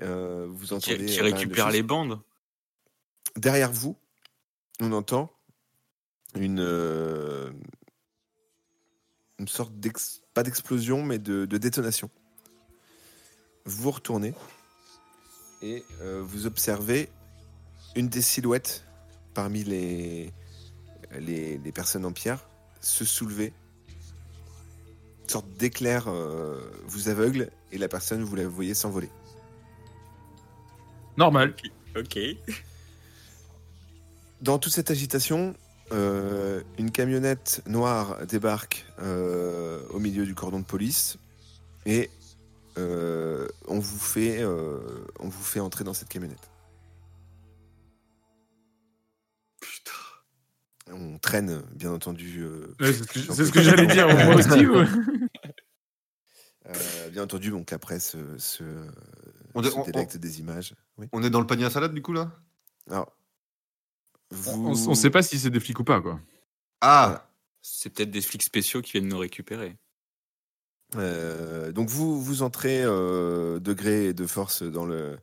Euh, 0.00 0.46
vous 0.48 0.66
Qui, 0.66 0.74
entendez 0.74 1.06
qui 1.06 1.12
euh, 1.14 1.16
pas 1.18 1.22
mal 1.22 1.32
de 1.32 1.36
récupère 1.38 1.70
les 1.70 1.82
bandes. 1.82 2.20
derrière 3.36 3.70
vous, 3.72 3.96
on 4.80 4.92
entend 4.92 5.30
une, 6.34 6.60
euh, 6.60 7.50
une 9.38 9.48
sorte 9.48 9.74
d'ex, 9.78 10.22
pas 10.34 10.42
d'explosion, 10.42 11.02
mais 11.02 11.18
de, 11.18 11.44
de 11.44 11.58
détonation. 11.58 12.10
Vous 13.64 13.82
vous 13.82 13.90
retournez 13.90 14.34
et 15.62 15.84
euh, 16.00 16.22
vous 16.24 16.46
observez 16.46 17.08
une 17.94 18.08
des 18.08 18.22
silhouettes 18.22 18.84
parmi 19.34 19.62
les, 19.62 20.32
les, 21.20 21.58
les 21.58 21.72
personnes 21.72 22.04
en 22.04 22.12
pierre 22.12 22.44
se 22.80 23.04
soulever. 23.04 23.52
Une 25.22 25.28
sorte 25.28 25.48
d'éclair 25.52 26.08
euh, 26.08 26.60
vous 26.84 27.08
aveugle 27.08 27.50
et 27.70 27.78
la 27.78 27.88
personne, 27.88 28.22
vous 28.24 28.36
la 28.36 28.46
voyez 28.48 28.74
s'envoler. 28.74 29.08
Normal. 31.16 31.54
Ok. 31.96 32.18
Dans 34.42 34.58
toute 34.58 34.72
cette 34.72 34.90
agitation, 34.90 35.54
euh, 35.92 36.62
une 36.78 36.90
camionnette 36.90 37.62
noire 37.66 38.26
débarque 38.26 38.84
euh, 38.98 39.80
au 39.90 39.98
milieu 40.00 40.26
du 40.26 40.34
cordon 40.34 40.58
de 40.58 40.64
police 40.64 41.16
et 41.86 42.10
euh, 42.78 43.46
on, 43.68 43.78
vous 43.78 43.98
fait, 43.98 44.42
euh, 44.42 44.80
on 45.20 45.28
vous 45.28 45.42
fait 45.44 45.60
entrer 45.60 45.84
dans 45.84 45.94
cette 45.94 46.08
camionnette. 46.08 46.50
On 50.90 51.18
traîne, 51.18 51.62
bien 51.74 51.92
entendu, 51.92 52.40
euh, 52.42 52.74
Ouais, 52.80 52.92
c'est 52.92 53.44
ce 53.46 53.52
que, 53.52 53.62
j'allais 53.62 53.86
dire, 53.86 54.08
moi 54.08 54.34
aussi. 54.34 54.66
ouais. 54.66 54.84
euh, 56.66 57.10
bien 57.10 57.22
entendu, 57.22 57.50
donc 57.50 57.70
la 57.70 57.78
presse 57.78 58.16
se, 58.38 58.64
On 59.54 59.62
se 59.62 59.70
on- 59.74 59.84
délecte 59.84 60.16
des 60.16 60.40
images. 60.40 60.74
Oui. 60.98 61.06
On 61.12 61.22
est 61.22 61.30
dans 61.30 61.40
le 61.40 61.46
panier 61.46 61.64
à 61.64 61.70
salade, 61.70 61.94
du 61.94 62.02
coup, 62.02 62.12
là? 62.12 62.32
Alors, 62.90 63.16
vous, 64.32 64.68
On, 64.68 64.90
on 64.90 64.94
sait 64.94 65.10
pas 65.10 65.22
si 65.22 65.38
c'est 65.38 65.50
des 65.50 65.60
flics 65.60 65.78
ou 65.80 65.84
pas, 65.84 66.00
quoi. 66.00 66.20
Ah 66.80 67.28
C'est 67.62 67.90
peut-être 67.90 68.10
des 68.10 68.20
flics 68.22 68.42
spéciaux 68.42 68.82
qui 68.82 68.92
viennent 68.92 69.08
nous 69.08 69.18
récupérer. 69.18 69.76
Euh, 70.96 71.72
donc 71.72 71.88
vous 71.88 72.20
vous 72.22 72.42
entrez 72.42 72.82
euh, 72.84 73.58
de 73.60 73.72
gré 73.72 74.06
et 74.08 74.12
de 74.12 74.26
force 74.26 74.62
dans 74.62 74.84
le 74.84 75.18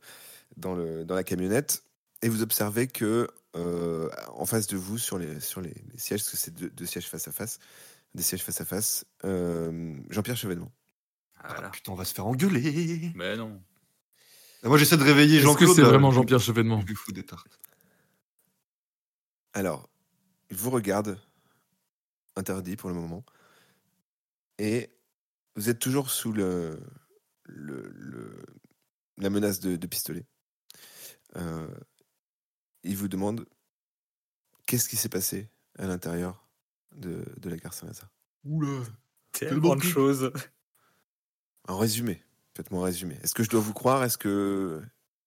dans 0.56 0.74
le 0.74 1.04
dans 1.04 1.14
la 1.14 1.22
camionnette 1.22 1.84
et 2.22 2.28
vous 2.28 2.42
observez 2.42 2.88
que 2.88 3.28
euh, 3.56 4.08
en 4.34 4.46
face 4.46 4.66
de 4.66 4.76
vous 4.76 4.98
sur 4.98 5.16
les 5.16 5.38
sur 5.38 5.60
les, 5.60 5.72
les 5.92 5.98
sièges 5.98 6.20
parce 6.22 6.30
que 6.32 6.36
c'est 6.36 6.52
deux, 6.54 6.70
deux 6.70 6.86
sièges 6.86 7.06
face 7.06 7.28
à 7.28 7.32
face 7.32 7.60
des 8.16 8.22
sièges 8.24 8.42
face 8.42 8.60
à 8.60 8.64
face 8.64 9.04
euh, 9.24 9.94
Jean-Pierre 10.10 10.36
Chevènement. 10.36 10.72
Ah, 11.38 11.52
voilà. 11.54 11.68
Putain, 11.70 11.92
on 11.92 11.94
va 11.94 12.04
se 12.04 12.14
faire 12.14 12.26
engueuler. 12.26 13.12
Mais 13.14 13.36
non. 13.36 13.60
Et 14.64 14.68
moi, 14.68 14.76
j'essaie 14.76 14.96
de 14.96 15.04
réveiller 15.04 15.36
Est-ce 15.36 15.44
Jean-Claude. 15.44 15.70
que 15.70 15.74
c'est 15.74 15.82
vraiment 15.82 16.10
Jean-Pierre 16.10 16.40
Chevènement 16.40 16.80
Je 16.80 16.86
lui 16.86 16.94
fous 16.96 17.12
des 17.12 17.22
tartes. 17.24 17.58
Alors 19.52 19.88
il 20.50 20.56
vous 20.56 20.70
regarde 20.70 21.20
interdit 22.36 22.76
pour 22.76 22.88
le 22.88 22.94
moment. 22.94 23.24
Et 24.58 24.90
vous 25.56 25.68
êtes 25.68 25.78
toujours 25.78 26.10
sous 26.10 26.32
le, 26.32 26.80
le, 27.44 27.90
le- 27.94 28.44
la 29.16 29.30
menace 29.30 29.60
de, 29.60 29.76
de 29.76 29.86
pistolet. 29.86 30.26
Euh, 31.36 31.68
il 32.82 32.96
vous 32.96 33.08
demande 33.08 33.46
qu'est-ce 34.66 34.88
qui 34.88 34.96
s'est 34.96 35.08
passé 35.08 35.50
à 35.78 35.86
l'intérieur 35.86 36.48
de, 36.92 37.24
de 37.36 37.50
la 37.50 37.56
gare 37.56 37.74
Saint-Lazare? 37.74 38.10
Oula. 38.44 38.82
Tellement 39.32 39.76
de 39.76 39.82
choses. 39.82 40.32
En 41.68 41.78
résumé, 41.78 42.22
faites-moi 42.56 42.82
un 42.82 42.84
résumé. 42.86 43.18
Est-ce 43.22 43.34
que 43.34 43.42
je 43.42 43.50
dois 43.50 43.60
vous 43.60 43.74
croire? 43.74 44.02
Est-ce 44.02 44.18
que 44.18 44.82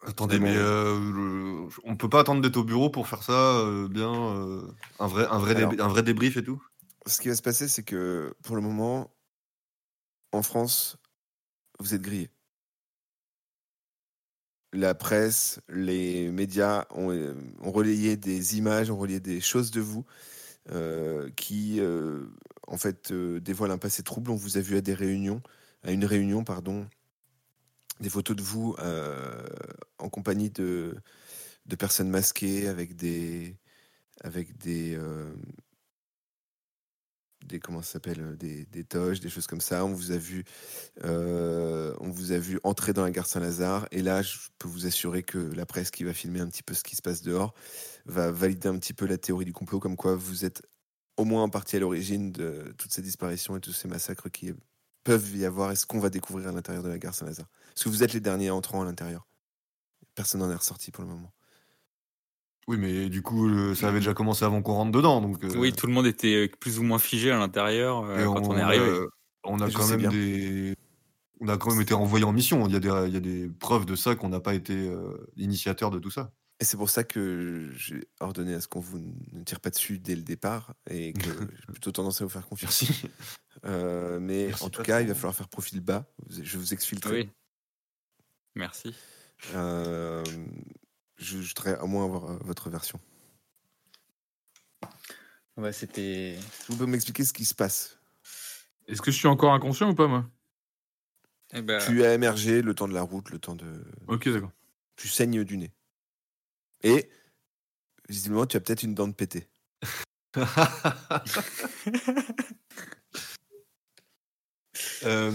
Attendez, 0.06 0.40
mais 0.40 0.56
euh, 0.56 1.00
le- 1.00 1.68
on 1.86 1.96
peut 1.96 2.10
pas 2.10 2.22
attendre 2.22 2.42
d'être 2.42 2.58
au 2.58 2.64
bureau 2.64 2.90
pour 2.90 3.08
faire 3.08 3.24
ça 3.24 3.58
euh, 3.60 3.88
bien 3.88 4.14
euh, 4.14 4.62
un 5.00 5.08
vrai 5.08 5.26
un 5.30 5.40
vrai 5.40 5.56
Alors. 5.56 5.74
un 5.80 5.88
vrai 5.88 6.04
débrief 6.04 6.38
et 6.38 6.44
tout? 6.44 6.62
ce 7.06 7.20
qui 7.22 7.28
va 7.30 7.36
se 7.36 7.42
passer, 7.42 7.68
c'est 7.68 7.84
que 7.84 8.34
pour 8.44 8.56
le 8.56 8.62
moment, 8.62 9.14
en 10.32 10.42
France, 10.42 10.98
vous 11.80 11.94
êtes 11.94 12.02
grillés. 12.02 12.30
La 14.74 14.96
presse, 14.96 15.60
les 15.70 16.32
médias 16.32 16.86
ont, 16.90 17.12
euh, 17.12 17.36
ont 17.62 17.72
relayé 17.72 18.18
des 18.18 18.58
images, 18.58 18.90
ont 18.90 18.98
relayé 18.98 19.20
des 19.20 19.40
choses 19.40 19.70
de 19.72 19.82
vous 19.82 20.06
qui, 21.36 21.82
en 22.68 22.78
fait, 22.78 23.12
dévoilent 23.14 23.72
un 23.72 23.78
passé 23.78 24.02
trouble. 24.04 24.32
On 24.32 24.36
vous 24.36 24.58
a 24.58 24.62
vu 24.62 24.78
à 24.78 24.82
des 24.82 24.94
réunions, 24.94 25.42
à 25.84 25.92
une 25.92 26.06
réunion, 26.06 26.44
pardon, 26.44 26.88
des 28.00 28.10
photos 28.10 28.36
de 28.36 28.42
vous 28.42 28.76
euh, 28.80 29.46
en 30.00 30.10
compagnie 30.10 30.50
de, 30.50 30.96
personnes 31.78 32.10
masquées 32.10 32.68
avec 32.68 32.96
des, 32.96 33.58
avec 34.22 34.58
des, 34.58 34.96
euh, 34.96 35.34
comment 37.62 37.82
s'appelle 37.82 38.22
euh, 38.22 38.36
des, 38.36 38.66
des 38.66 38.84
toges, 38.84 39.20
des 39.20 39.30
choses 39.30 39.48
comme 39.48 39.62
ça. 39.62 39.86
On 39.86 39.94
vous 39.94 40.12
a 40.12 40.18
vu, 40.18 40.44
on 41.04 42.10
vous 42.10 42.32
a 42.32 42.38
vu 42.38 42.60
entrer 42.64 42.94
dans 42.94 43.04
la 43.04 43.12
gare 43.12 43.28
Saint-Lazare. 43.28 43.88
Et 43.92 44.02
là, 44.02 44.22
je 44.22 44.38
peux 44.60 44.68
vous 44.68 44.86
assurer 44.86 45.24
que 45.24 45.38
la 45.38 45.66
presse 45.66 45.92
qui 45.92 46.04
va 46.04 46.14
filmer 46.14 46.40
un 46.40 46.48
petit 46.48 46.64
peu 46.64 46.74
ce 46.74 46.84
qui 46.84 46.96
se 46.96 47.02
passe 47.02 47.22
dehors 47.22 47.54
va 48.06 48.32
valider 48.32 48.68
un 48.68 48.78
petit 48.78 48.94
peu 48.94 49.06
la 49.06 49.18
théorie 49.18 49.46
du 49.46 49.54
complot, 49.54 49.80
comme 49.80 49.96
quoi 49.96 50.16
vous 50.16 50.46
êtes 50.46 50.62
au 51.16 51.26
moins 51.26 51.44
en 51.44 51.50
partie 51.50 51.76
à 51.76 51.80
l'origine 51.80 52.32
de 52.32 52.74
toutes 52.78 52.92
ces 52.92 53.04
disparitions 53.04 53.56
et 53.56 53.60
tous 53.60 53.72
ces 53.72 53.88
massacres 53.88 54.30
qui 54.30 54.52
peuvent 55.04 55.36
y 55.36 55.46
avoir 55.46 55.72
et 55.72 55.76
ce 55.76 55.86
qu'on 55.86 56.00
va 56.00 56.10
découvrir 56.10 56.50
à 56.50 56.52
l'intérieur 56.52 56.84
de 56.84 56.90
la 56.90 56.98
gare 56.98 57.14
Saint-Lazare. 57.14 57.48
Parce 57.74 57.84
que 57.86 57.90
vous 57.90 58.04
êtes 58.04 58.14
les 58.14 58.20
derniers 58.20 58.50
entrants 58.52 58.82
à 58.82 58.86
l'intérieur. 58.86 59.28
Personne 60.16 60.42
n'en 60.42 60.52
est 60.52 60.56
ressorti 60.56 60.92
pour 60.92 61.04
le 61.04 61.10
moment. 61.10 61.32
Oui, 62.68 62.78
mais 62.78 63.10
du 63.10 63.22
coup, 63.22 63.48
le- 63.48 63.76
ça 63.76 63.90
avait 63.90 64.00
déjà 64.00 64.14
commencé 64.14 64.46
avant 64.46 64.62
qu'on 64.62 64.74
rentre 64.74 64.92
dedans, 64.92 65.20
donc. 65.22 65.44
euh, 65.44 65.52
Oui, 65.58 65.74
tout 65.74 65.86
le 65.88 65.94
monde 65.94 66.06
était 66.08 66.46
euh, 66.46 66.48
plus 66.60 66.80
ou 66.80 66.84
moins 66.84 67.00
figé 67.00 67.30
à 67.32 67.38
l'intérieur 67.38 68.06
euh, 68.06 68.22
et 68.22 68.24
quand 68.26 68.48
on, 68.48 68.58
est 68.58 68.62
arrivé. 68.62 68.86
a- 68.90 69.06
on 69.44 69.60
a 69.60 69.68
Je 69.70 69.76
quand 69.78 69.88
même 69.88 70.00
bien. 70.00 70.10
des. 70.10 70.76
On 71.42 71.50
a 71.50 71.58
quand 71.58 71.72
même 71.72 71.82
été 71.82 71.94
envoyé 71.94 72.24
en 72.24 72.32
mission. 72.32 72.66
Il 72.68 72.72
y 72.74 72.76
a 72.78 72.80
des, 72.80 72.88
il 73.08 73.14
y 73.14 73.18
a 73.18 73.20
des 73.20 73.50
preuves 73.50 73.86
de 73.86 73.96
ça 73.98 74.16
qu'on 74.16 74.30
n'a 74.30 74.40
pas 74.40 74.54
été 74.54 74.74
euh, 74.88 75.30
initiateur 75.36 75.92
de 75.92 76.00
tout 76.00 76.12
ça. 76.12 76.32
Et 76.62 76.64
c'est 76.64 76.78
pour 76.78 76.90
ça 76.90 77.04
que 77.04 77.70
j'ai 77.76 78.08
ordonné 78.22 78.54
à 78.54 78.62
ce 78.62 78.70
qu'on 78.70 78.80
vous 78.80 79.00
ne 79.34 79.44
tire 79.44 79.60
pas 79.60 79.70
dessus 79.72 80.00
dès 80.00 80.16
le 80.16 80.22
départ 80.22 80.74
et 80.90 81.12
que 81.12 81.20
j'ai 81.60 81.66
plutôt 81.68 81.92
tendance 81.92 82.22
à 82.22 82.24
vous 82.24 82.30
faire 82.30 82.48
confiance. 82.48 82.84
Merci. 82.84 83.10
Euh, 83.66 84.20
mais 84.22 84.48
Merci, 84.48 84.64
en 84.64 84.70
tout 84.70 84.84
cas, 84.84 85.02
il 85.02 85.08
va 85.08 85.16
falloir 85.16 85.36
faire 85.36 85.50
profil 85.50 85.82
bas. 85.82 86.06
Je 86.30 86.58
vous 86.58 86.74
exfiltrerai. 86.74 87.22
Oui. 87.24 87.30
Merci. 88.56 88.96
Euh, 89.56 90.24
je, 91.18 91.42
je 91.42 91.48
voudrais 91.50 91.80
au 91.80 91.88
moins 91.88 92.06
avoir 92.06 92.32
euh, 92.32 92.38
votre 92.42 92.70
version. 92.70 93.00
Ouais, 95.58 95.74
c'était. 95.74 96.38
Vous 96.68 96.76
pouvez 96.76 96.92
m'expliquer 96.92 97.24
ce 97.24 97.34
qui 97.34 97.46
se 97.46 97.54
passe? 97.54 98.00
Est-ce 98.88 99.02
que 99.02 99.12
je 99.12 99.18
suis 99.18 99.28
encore 99.28 99.54
inconscient 99.54 99.90
ou 99.90 99.96
pas, 99.96 100.08
moi? 100.08 100.30
Eh 101.54 101.62
ben, 101.62 101.80
Tu 101.80 102.04
as 102.04 102.14
émergé 102.14 102.62
le 102.62 102.74
temps 102.74 102.88
de 102.88 102.94
la 102.94 103.04
route, 103.04 103.30
le 103.30 103.40
temps 103.40 103.56
de. 103.56 103.86
Ok, 104.08 104.28
d'accord. 104.30 104.52
Tu 104.96 105.08
saignes 105.08 105.44
du 105.44 105.58
nez. 105.58 105.72
Et 106.82 107.10
visiblement, 108.10 108.46
tu 108.46 108.58
as 108.58 108.60
peut-être 108.60 108.84
une 108.84 108.96
dent 108.96 109.08
de 109.08 109.14
pété. 109.14 109.48
Euh, 115.04 115.32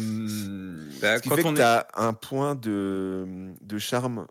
bah, 1.01 1.19
Ce 1.19 1.23
qui 1.23 1.29
quand 1.29 1.37
fait 1.37 1.45
on 1.45 1.55
que 1.55 1.61
est- 1.61 1.63
as 1.63 1.87
un 1.95 2.13
point 2.13 2.55
de, 2.55 3.55
de 3.61 3.79
charme 3.79 4.27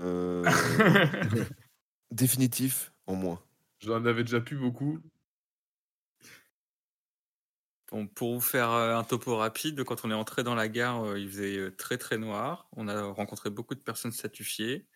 euh, 0.00 0.44
définitif 2.10 2.92
en 3.06 3.14
moins. 3.14 3.40
J'en 3.80 4.04
avais 4.04 4.24
déjà 4.24 4.40
plus 4.40 4.56
beaucoup. 4.56 4.98
Bon, 7.90 8.06
pour 8.06 8.34
vous 8.34 8.40
faire 8.40 8.70
euh, 8.70 8.96
un 8.96 9.04
topo 9.04 9.36
rapide, 9.36 9.84
quand 9.84 10.04
on 10.04 10.10
est 10.10 10.14
entré 10.14 10.42
dans 10.42 10.54
la 10.54 10.68
gare, 10.68 11.16
il 11.18 11.28
faisait 11.28 11.70
très 11.72 11.98
très 11.98 12.16
noir. 12.16 12.68
On 12.76 12.88
a 12.88 13.02
rencontré 13.04 13.50
beaucoup 13.50 13.74
de 13.74 13.80
personnes 13.80 14.12
statufiées. 14.12 14.86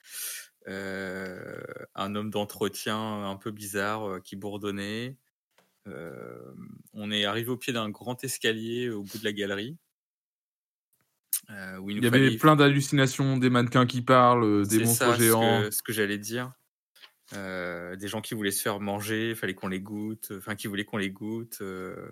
Euh, 0.69 1.63
un 1.95 2.15
homme 2.15 2.31
d'entretien 2.31 2.97
un 3.25 3.37
peu 3.37 3.51
bizarre 3.51 4.21
qui 4.23 4.35
bourdonnait. 4.37 5.17
Euh, 5.87 6.39
on 6.93 7.11
est 7.11 7.25
arrivé 7.25 7.49
au 7.51 7.57
pied 7.57 7.73
d'un 7.73 7.89
grand 7.91 8.23
escalier 8.25 8.91
au 8.91 9.03
bout 9.03 9.19
de 9.19 9.25
la 9.25 9.33
galerie. 9.33 9.77
euh, 11.51 11.77
où 11.79 11.91
il 11.91 12.03
y 12.03 12.07
avait 12.07 12.27
fallait- 12.27 12.39
plein 12.39 12.57
d'hallucinations, 12.57 13.37
des 13.37 13.51
mannequins 13.51 13.87
qui 13.87 14.03
parlent, 14.03 14.45
euh, 14.45 14.65
des 14.65 14.81
monstres 14.81 15.07
ça, 15.07 15.15
ce 15.17 15.21
géants. 15.23 15.63
que, 15.63 15.71
ce 15.71 15.83
que 15.83 15.93
j'allais 15.93 16.19
dire. 16.19 16.53
Euh, 17.35 17.95
des 17.97 18.09
gens 18.09 18.21
qui 18.21 18.35
voulaient 18.35 18.51
se 18.51 18.63
faire 18.63 18.81
manger, 18.81 19.35
fallait 19.35 19.55
qu'on 19.55 19.69
les 19.69 19.81
goûte, 19.81 20.33
enfin 20.37 20.55
qui 20.57 20.67
voulaient 20.67 20.85
qu'on 20.85 20.97
les 20.97 21.11
goûte. 21.11 21.59
euh, 21.61 22.11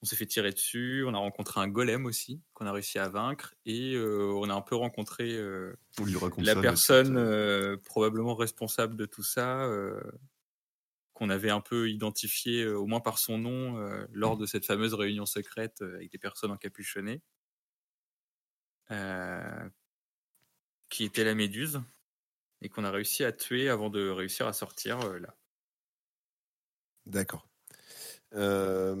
on 0.00 0.06
s'est 0.06 0.14
fait 0.16 0.26
tirer 0.26 0.52
dessus. 0.52 1.02
On 1.06 1.14
a 1.14 1.18
rencontré 1.18 1.60
un 1.60 1.66
golem 1.68 2.06
aussi 2.06 2.40
qu'on 2.54 2.66
a 2.66 2.72
réussi 2.72 2.98
à 3.00 3.08
vaincre 3.08 3.54
et 3.66 3.94
euh, 3.96 4.30
on 4.34 4.48
a 4.48 4.54
un 4.54 4.60
peu 4.62 4.76
rencontré 4.76 5.36
euh, 5.36 5.74
on 6.00 6.04
lui 6.04 6.16
raconte 6.16 6.44
la 6.46 6.54
ça, 6.54 6.60
personne 6.60 7.16
euh, 7.16 7.76
probablement 7.84 8.36
responsable 8.36 8.94
de 8.96 9.06
tout 9.06 9.24
ça, 9.24 9.64
euh, 9.64 10.00
qu'on 11.18 11.30
avait 11.30 11.50
un 11.50 11.60
peu 11.60 11.90
identifié 11.90 12.62
euh, 12.62 12.78
au 12.78 12.86
moins 12.86 13.00
par 13.00 13.18
son 13.18 13.38
nom 13.38 13.76
euh, 13.78 14.06
lors 14.12 14.36
de 14.36 14.46
cette 14.46 14.64
fameuse 14.64 14.94
réunion 14.94 15.26
secrète 15.26 15.82
euh, 15.82 15.96
avec 15.96 16.12
des 16.12 16.18
personnes 16.18 16.52
encapuchonnées, 16.52 17.22
qui 20.90 21.04
était 21.04 21.24
la 21.24 21.34
méduse 21.34 21.80
et 22.62 22.68
qu'on 22.68 22.84
a 22.84 22.90
réussi 22.90 23.24
à 23.24 23.32
tuer 23.32 23.68
avant 23.68 23.90
de 23.90 24.08
réussir 24.10 24.46
à 24.46 24.52
sortir 24.52 24.98
là. 25.20 25.36
D'accord. 27.06 27.48
Euh, 28.34 28.94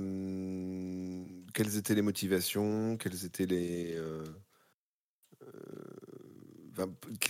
quelles 1.54 1.76
étaient 1.76 1.94
les 1.94 2.02
motivations? 2.02 2.96
Quelles 2.98 3.24
étaient 3.24 3.46
les. 3.46 3.94
euh, 3.96 4.24
euh, 5.42 6.86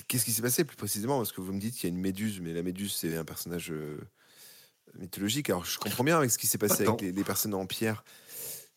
Qu'est-ce 0.08 0.24
qui 0.26 0.32
s'est 0.32 0.42
passé 0.42 0.64
plus 0.64 0.76
précisément? 0.76 1.16
Parce 1.18 1.32
que 1.32 1.40
vous 1.40 1.52
me 1.52 1.60
dites 1.60 1.74
qu'il 1.74 1.88
y 1.88 1.92
a 1.92 1.94
une 1.94 2.00
méduse, 2.00 2.40
mais 2.40 2.52
la 2.52 2.62
méduse, 2.62 2.92
c'est 2.92 3.16
un 3.16 3.24
personnage 3.24 3.72
mythologique. 4.94 5.50
Alors, 5.50 5.64
je 5.64 5.78
comprends 5.78 6.04
bien 6.04 6.16
avec 6.18 6.30
ce 6.30 6.38
qui 6.38 6.46
s'est 6.46 6.58
passé 6.58 6.82
Attends. 6.82 6.92
avec 6.92 7.02
les, 7.02 7.12
les 7.12 7.24
personnes 7.24 7.54
en 7.54 7.66
pierre. 7.66 8.04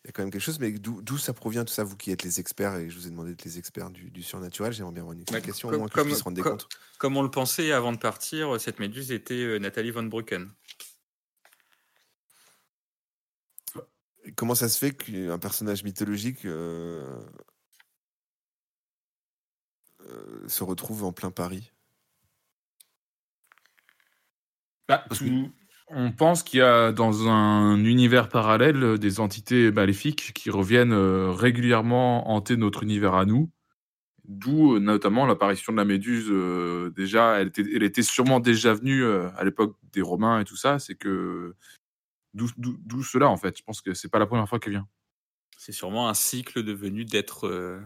Il 0.03 0.07
y 0.07 0.09
a 0.09 0.11
quand 0.13 0.23
même 0.23 0.31
quelque 0.31 0.41
chose, 0.41 0.59
mais 0.59 0.71
d'où 0.71 1.17
ça 1.19 1.31
provient 1.31 1.63
tout 1.63 1.73
ça, 1.73 1.83
vous 1.83 1.95
qui 1.95 2.09
êtes 2.11 2.23
les 2.23 2.39
experts, 2.39 2.75
et 2.77 2.89
je 2.89 2.97
vous 2.97 3.05
ai 3.05 3.11
demandé 3.11 3.29
d'être 3.31 3.45
les 3.45 3.59
experts 3.59 3.91
du, 3.91 4.09
du 4.09 4.23
surnaturel, 4.23 4.73
j'aimerais 4.73 4.93
bien 4.93 5.03
avoir 5.03 5.13
une 5.13 5.21
explication, 5.21 5.67
au 5.67 5.71
comme- 5.71 5.79
moins 5.81 5.87
que 5.89 5.93
comme- 5.93 6.07
je 6.07 6.13
puisse 6.13 6.23
rendre 6.23 6.35
des 6.37 6.41
comme- 6.41 6.53
comptes. 6.53 6.69
Comme 6.97 7.17
on 7.17 7.21
le 7.21 7.29
pensait 7.29 7.71
avant 7.71 7.91
de 7.91 7.97
partir, 7.99 8.59
cette 8.59 8.79
méduse 8.79 9.11
était 9.11 9.35
euh, 9.35 9.59
Nathalie 9.59 9.91
von 9.91 10.01
Brucken. 10.03 10.49
Comment 14.35 14.55
ça 14.55 14.69
se 14.69 14.77
fait 14.77 14.91
qu'un 14.91 15.39
personnage 15.39 15.83
mythologique 15.83 16.45
euh, 16.45 17.19
euh, 20.01 20.47
se 20.47 20.63
retrouve 20.63 21.03
en 21.03 21.11
plein 21.11 21.31
Paris? 21.31 21.71
Bah, 24.87 25.03
Parce 25.07 25.19
que- 25.21 25.25
tout- 25.25 25.53
On 25.93 26.11
pense 26.11 26.43
qu'il 26.43 26.59
y 26.59 26.63
a 26.63 26.91
dans 26.91 27.27
un 27.27 27.83
univers 27.83 28.29
parallèle 28.29 28.97
des 28.97 29.19
entités 29.19 29.71
maléfiques 29.71 30.31
qui 30.33 30.49
reviennent 30.49 30.93
euh, 30.93 31.31
régulièrement 31.31 32.31
hanter 32.31 32.55
notre 32.57 32.83
univers 32.83 33.13
à 33.13 33.25
nous. 33.25 33.51
D'où 34.25 34.75
euh, 34.75 34.79
notamment 34.79 35.25
l'apparition 35.25 35.73
de 35.73 35.77
la 35.77 35.85
Méduse. 35.85 36.27
euh, 36.29 36.91
déjà, 36.91 37.39
elle 37.41 37.47
était, 37.47 37.63
elle 37.75 37.83
était 37.83 38.03
sûrement 38.03 38.39
déjà 38.39 38.73
venue 38.73 39.03
euh, 39.03 39.29
à 39.35 39.43
l'époque 39.43 39.75
des 39.91 40.01
Romains 40.01 40.39
et 40.39 40.45
tout 40.45 40.55
ça. 40.55 40.79
C'est 40.79 40.95
que 40.95 41.55
d'où 42.33 43.03
cela 43.03 43.27
en 43.27 43.35
fait? 43.37 43.57
Je 43.57 43.63
pense 43.63 43.81
que 43.81 43.93
c'est 43.93 44.09
pas 44.09 44.19
la 44.19 44.25
première 44.27 44.47
fois 44.47 44.59
qu'elle 44.59 44.73
vient. 44.73 44.87
C'est 45.57 45.73
sûrement 45.73 46.07
un 46.07 46.13
cycle 46.13 46.63
devenu 46.63 47.03
d'être 47.03 47.47
euh, 47.47 47.81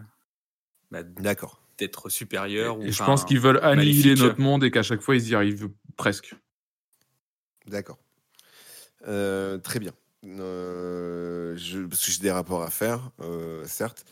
bah, 0.92 1.02
D'accord. 1.02 1.60
d'être 1.78 2.08
supérieur. 2.08 2.78
ou, 2.78 2.82
Et 2.82 2.92
je 2.92 3.02
pense 3.02 3.24
qu'ils 3.24 3.40
veulent 3.40 3.60
annihiler 3.62 4.10
maléfique. 4.10 4.22
notre 4.24 4.40
monde 4.40 4.62
et 4.64 4.70
qu'à 4.70 4.82
chaque 4.84 5.00
fois 5.00 5.16
ils 5.16 5.28
y 5.28 5.34
arrivent 5.34 5.68
presque. 5.96 6.36
D'accord. 7.66 7.98
Euh, 9.06 9.58
très 9.58 9.78
bien. 9.78 9.92
Euh, 10.24 11.54
parce 11.88 12.04
que 12.04 12.12
j'ai 12.12 12.20
des 12.20 12.30
rapports 12.30 12.62
à 12.62 12.70
faire, 12.70 13.10
euh, 13.20 13.64
certes. 13.66 14.04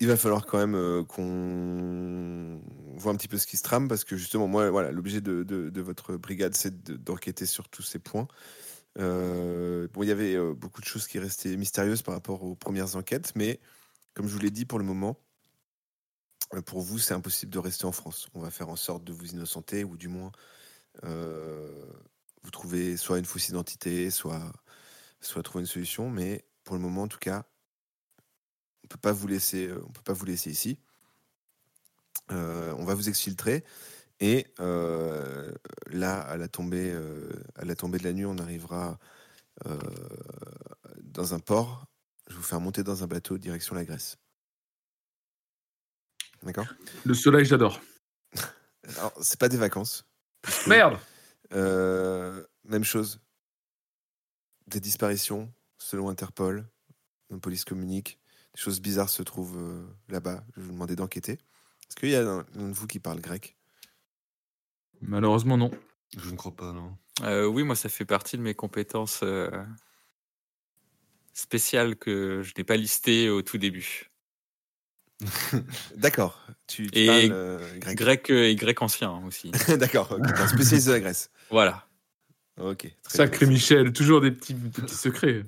Il 0.00 0.08
va 0.08 0.16
falloir 0.16 0.44
quand 0.44 0.58
même 0.58 1.04
qu'on 1.06 2.60
voit 2.96 3.12
un 3.12 3.16
petit 3.16 3.28
peu 3.28 3.38
ce 3.38 3.46
qui 3.46 3.56
se 3.56 3.62
trame, 3.62 3.86
parce 3.88 4.04
que 4.04 4.16
justement, 4.16 4.48
moi, 4.48 4.68
voilà, 4.70 4.90
l'objet 4.90 5.20
de, 5.20 5.80
votre 5.80 6.16
brigade, 6.16 6.54
c'est 6.56 6.82
de- 6.82 6.96
d'enquêter 6.96 7.46
sur 7.46 7.68
tous 7.68 7.82
ces 7.82 8.00
points. 8.00 8.26
Bon, 8.96 10.02
il 10.02 10.08
y 10.08 10.10
avait 10.10 10.36
beaucoup 10.54 10.80
de 10.80 10.86
choses 10.86 11.06
qui 11.06 11.18
restaient 11.20 11.56
mystérieuses 11.56 12.02
par 12.02 12.14
rapport 12.14 12.42
aux 12.42 12.56
premières 12.56 12.96
enquêtes, 12.96 13.32
mais 13.36 13.60
comme 14.14 14.26
je 14.26 14.32
vous 14.32 14.40
l'ai 14.40 14.50
dit 14.50 14.64
pour 14.64 14.78
le 14.78 14.84
moment, 14.84 15.16
pour 16.66 16.80
vous, 16.80 16.98
c'est 16.98 17.14
impossible 17.14 17.52
de 17.52 17.58
rester 17.60 17.84
en 17.86 17.92
France. 17.92 18.28
On 18.34 18.40
va 18.40 18.50
faire 18.50 18.68
en 18.68 18.76
sorte 18.76 19.04
de 19.04 19.12
vous 19.12 19.30
innocenter, 19.30 19.84
ou 19.84 19.96
du 19.96 20.08
moins, 20.08 20.32
vous 22.44 22.50
trouver 22.50 22.96
soit 22.96 23.18
une 23.18 23.24
fausse 23.24 23.48
identité, 23.48 24.10
soit, 24.10 24.52
soit 25.20 25.42
trouver 25.42 25.62
une 25.62 25.66
solution. 25.66 26.10
Mais 26.10 26.44
pour 26.62 26.76
le 26.76 26.82
moment, 26.82 27.02
en 27.02 27.08
tout 27.08 27.18
cas, 27.18 27.44
on 28.84 28.86
peut 28.86 28.98
pas 28.98 29.12
vous 29.12 29.26
laisser, 29.26 29.66
euh, 29.66 29.82
on 29.86 29.90
peut 29.90 30.02
pas 30.02 30.12
vous 30.12 30.26
laisser 30.26 30.50
ici. 30.50 30.78
Euh, 32.30 32.74
on 32.78 32.84
va 32.84 32.94
vous 32.94 33.08
exfiltrer. 33.08 33.64
Et 34.20 34.46
euh, 34.60 35.52
là, 35.90 36.20
à 36.20 36.36
la, 36.36 36.48
tombée, 36.48 36.92
euh, 36.92 37.28
à 37.56 37.64
la 37.64 37.74
tombée 37.74 37.98
de 37.98 38.04
la 38.04 38.12
nuit, 38.12 38.26
on 38.26 38.38
arrivera 38.38 38.98
dans 41.00 41.32
un 41.32 41.38
port. 41.38 41.86
Je 42.26 42.32
vais 42.32 42.38
vous 42.38 42.44
faire 42.44 42.60
monter 42.60 42.82
dans 42.82 43.04
un 43.04 43.06
bateau 43.06 43.38
direction 43.38 43.74
la 43.74 43.84
Grèce. 43.84 44.18
D'accord? 46.42 46.66
Le 47.04 47.14
soleil, 47.14 47.44
j'adore. 47.44 47.80
Alors, 48.88 49.12
c'est 49.20 49.38
pas 49.38 49.48
des 49.48 49.56
vacances. 49.56 50.04
Merde 50.66 50.98
même 51.50 52.84
chose. 52.84 53.20
Des 54.66 54.80
disparitions, 54.80 55.52
selon 55.78 56.08
Interpol. 56.08 56.66
La 57.30 57.38
police 57.38 57.64
communique. 57.64 58.18
Des 58.54 58.60
choses 58.60 58.80
bizarres 58.80 59.10
se 59.10 59.22
trouvent 59.22 59.58
euh, 59.58 59.84
là-bas. 60.08 60.44
Je 60.54 60.60
vais 60.60 60.66
vous 60.66 60.72
demander 60.72 60.96
d'enquêter. 60.96 61.32
Est-ce 61.32 61.96
qu'il 61.96 62.10
y 62.10 62.16
a 62.16 62.22
un, 62.22 62.46
un 62.56 62.68
de 62.68 62.72
vous 62.72 62.86
qui 62.86 63.00
parle 63.00 63.20
grec? 63.20 63.56
Malheureusement, 65.00 65.56
non. 65.56 65.70
Je 66.16 66.30
ne 66.30 66.36
crois 66.36 66.54
pas, 66.54 66.72
non. 66.72 66.96
Euh, 67.22 67.46
oui, 67.46 67.62
moi, 67.62 67.76
ça 67.76 67.88
fait 67.88 68.04
partie 68.04 68.36
de 68.36 68.42
mes 68.42 68.54
compétences 68.54 69.20
euh, 69.22 69.50
spéciales 71.32 71.96
que 71.96 72.42
je 72.42 72.52
n'ai 72.56 72.64
pas 72.64 72.76
listées 72.76 73.28
au 73.28 73.42
tout 73.42 73.58
début. 73.58 74.10
D'accord. 75.96 76.46
Tu, 76.66 76.86
tu 76.86 76.98
Et 76.98 77.06
parles 77.06 77.28
euh, 77.32 77.78
grec. 77.78 77.96
Grec 77.96 78.30
euh, 78.30 78.48
et 78.48 78.54
grec 78.56 78.80
ancien 78.82 79.10
hein, 79.10 79.24
aussi. 79.26 79.50
D'accord. 79.78 80.18
spécialiste 80.48 80.88
de 80.88 80.92
la 80.92 81.00
Grèce. 81.00 81.30
voilà. 81.50 81.86
Ok. 82.58 82.78
très 83.02 83.16
Sacré 83.16 83.46
bien. 83.46 83.54
Michel, 83.54 83.92
toujours 83.92 84.20
des 84.20 84.30
petits, 84.30 84.54
des 84.54 84.70
petits 84.70 84.94
secrets. 84.94 85.44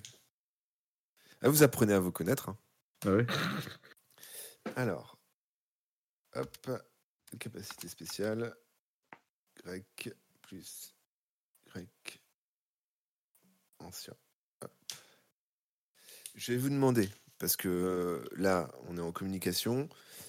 Ah, 1.40 1.48
vous 1.48 1.62
apprenez 1.62 1.92
à 1.92 2.00
vous 2.00 2.12
connaître. 2.12 2.48
hein. 2.48 2.58
Ah 3.04 3.10
ouais. 3.12 3.26
Alors, 4.74 5.16
hop, 6.34 6.70
capacité 7.38 7.88
spéciale, 7.88 8.54
grec 9.62 10.10
plus 10.42 10.94
grec 11.68 12.20
ancien. 13.78 14.14
Hop. 14.62 14.72
Je 16.34 16.52
vais 16.52 16.58
vous 16.58 16.70
demander, 16.70 17.08
parce 17.38 17.56
que 17.56 17.68
euh, 17.68 18.24
là, 18.36 18.68
on 18.88 18.96
est 18.96 19.00
en 19.02 19.12
communication, 19.12 19.88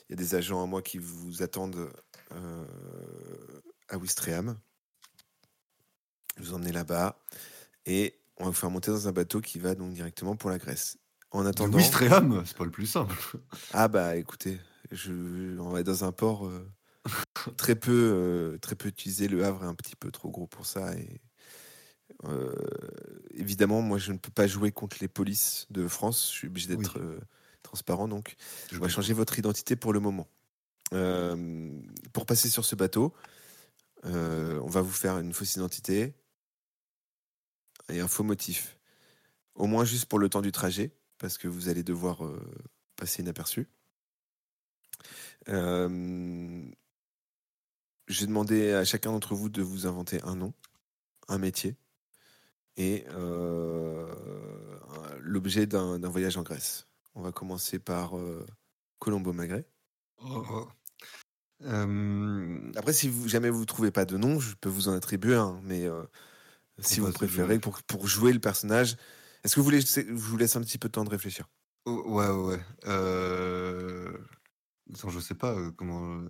y 0.09 0.13
a 0.13 0.15
des 0.15 0.35
agents 0.35 0.63
à 0.63 0.65
moi 0.65 0.81
qui 0.81 0.97
vous 0.97 1.41
attendent 1.43 1.89
euh, 2.33 2.65
à 3.89 3.97
Ouistreham. 3.97 4.57
Je 6.37 6.43
vous 6.43 6.53
emmenez 6.53 6.71
là-bas 6.71 7.19
et 7.85 8.19
on 8.37 8.45
va 8.45 8.49
vous 8.51 8.55
faire 8.55 8.69
monter 8.69 8.91
dans 8.91 9.07
un 9.07 9.11
bateau 9.11 9.41
qui 9.41 9.59
va 9.59 9.75
donc 9.75 9.93
directement 9.93 10.35
pour 10.35 10.49
la 10.49 10.57
Grèce. 10.57 10.97
En 11.31 11.45
attendant, 11.45 11.77
Ouistreham, 11.77 12.43
c'est 12.45 12.55
pas 12.55 12.65
le 12.65 12.71
plus 12.71 12.85
simple. 12.85 13.15
ah 13.73 13.87
bah 13.87 14.15
écoutez, 14.15 14.59
je, 14.91 15.59
on 15.59 15.69
va 15.69 15.81
être 15.81 15.87
dans 15.87 16.03
un 16.03 16.11
port 16.11 16.47
euh, 16.47 16.71
très 17.57 17.75
peu 17.75 18.11
euh, 18.13 18.57
très 18.59 18.75
peu 18.75 18.89
utilisé. 18.89 19.27
Le 19.27 19.43
Havre 19.43 19.63
est 19.63 19.67
un 19.67 19.75
petit 19.75 19.95
peu 19.95 20.11
trop 20.11 20.29
gros 20.29 20.47
pour 20.47 20.65
ça 20.65 20.95
et 20.95 21.21
euh, 22.23 22.53
évidemment 23.31 23.81
moi 23.81 23.97
je 23.97 24.11
ne 24.11 24.17
peux 24.17 24.31
pas 24.31 24.47
jouer 24.47 24.71
contre 24.71 24.97
les 25.01 25.07
polices 25.07 25.67
de 25.69 25.87
France. 25.87 26.29
Je 26.31 26.37
suis 26.37 26.47
obligé 26.47 26.75
d'être 26.75 26.99
euh, 26.99 27.19
transparent 27.67 28.07
donc 28.07 28.35
Je 28.71 28.77
on 28.77 28.81
va 28.81 28.87
changer 28.87 29.13
votre 29.13 29.37
identité 29.37 29.75
pour 29.75 29.91
le 29.91 29.99
moment. 29.99 30.27
Euh, 30.93 31.69
pour 32.13 32.25
passer 32.25 32.49
sur 32.49 32.63
ce 32.63 32.75
bateau, 32.75 33.13
euh, 34.05 34.57
on 34.63 34.69
va 34.69 34.81
vous 34.81 34.91
faire 34.91 35.17
une 35.19 35.33
fausse 35.33 35.55
identité 35.55 36.13
et 37.89 37.99
un 37.99 38.07
faux 38.07 38.23
motif. 38.23 38.79
Au 39.55 39.67
moins 39.67 39.83
juste 39.83 40.05
pour 40.05 40.19
le 40.19 40.29
temps 40.29 40.41
du 40.41 40.53
trajet, 40.53 40.91
parce 41.17 41.37
que 41.37 41.49
vous 41.49 41.67
allez 41.67 41.83
devoir 41.83 42.23
euh, 42.25 42.39
passer 42.95 43.21
inaperçu. 43.21 43.67
J'ai 48.07 48.25
demandé 48.25 48.71
à 48.71 48.85
chacun 48.85 49.11
d'entre 49.11 49.35
vous 49.35 49.49
de 49.49 49.61
vous 49.61 49.87
inventer 49.87 50.21
un 50.23 50.35
nom, 50.35 50.53
un 51.27 51.37
métier 51.37 51.75
et 52.77 53.05
l'objet 55.19 55.65
d'un 55.65 56.09
voyage 56.09 56.37
en 56.37 56.43
Grèce. 56.43 56.86
On 57.17 57.21
va 57.23 57.31
commencer 57.31 57.79
par 57.79 58.15
euh, 58.15 58.45
Colombo 58.99 59.33
Magret. 59.33 59.67
Oh, 60.23 60.45
oh. 60.51 60.67
Euh, 61.63 62.71
Après, 62.75 62.93
si 62.93 63.09
vous, 63.09 63.27
jamais 63.27 63.49
vous 63.49 63.65
trouvez 63.65 63.89
pas 63.89 64.05
de 64.05 64.17
nom, 64.17 64.39
je 64.39 64.53
peux 64.53 64.69
vous 64.69 64.87
en 64.87 64.93
attribuer 64.93 65.33
un. 65.33 65.59
Mais 65.63 65.87
euh, 65.87 66.03
si 66.77 66.99
vous 66.99 67.11
préférez, 67.11 67.57
pour, 67.57 67.81
pour 67.81 68.05
jouer 68.05 68.33
le 68.33 68.39
personnage, 68.39 68.97
est-ce 69.43 69.55
que 69.55 69.61
vous 69.61 69.63
voulez, 69.63 69.81
je 69.81 70.13
vous 70.13 70.37
laisse 70.37 70.55
un 70.57 70.61
petit 70.61 70.77
peu 70.77 70.89
de 70.89 70.91
temps 70.91 71.05
de 71.05 71.09
réfléchir? 71.09 71.49
Oh, 71.85 72.03
ouais, 72.05 72.29
ouais. 72.29 72.59
Attends, 74.93 75.09
je 75.09 75.19
sais 75.19 75.33
pas 75.33 75.55
comment. 75.71 76.21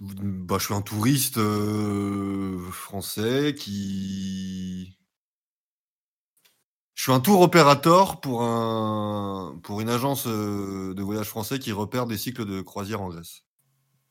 Bah, 0.00 0.56
je 0.58 0.64
suis 0.64 0.72
un 0.72 0.80
touriste 0.80 1.38
français 2.70 3.54
qui. 3.54 4.96
Je 7.00 7.04
suis 7.04 7.12
un 7.12 7.20
tour 7.20 7.40
opérateur 7.40 8.20
pour, 8.20 8.42
un... 8.42 9.58
pour 9.62 9.80
une 9.80 9.88
agence 9.88 10.26
euh, 10.26 10.92
de 10.92 11.02
voyage 11.02 11.28
français 11.28 11.58
qui 11.58 11.72
repère 11.72 12.04
des 12.04 12.18
cycles 12.18 12.44
de 12.44 12.60
croisière 12.60 13.00
en 13.00 13.08
Grèce. 13.08 13.46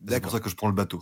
C'est 0.08 0.20
pour 0.20 0.32
ça 0.32 0.40
que 0.40 0.50
je 0.50 0.56
prends 0.56 0.70
le 0.70 0.74
bateau. 0.74 1.00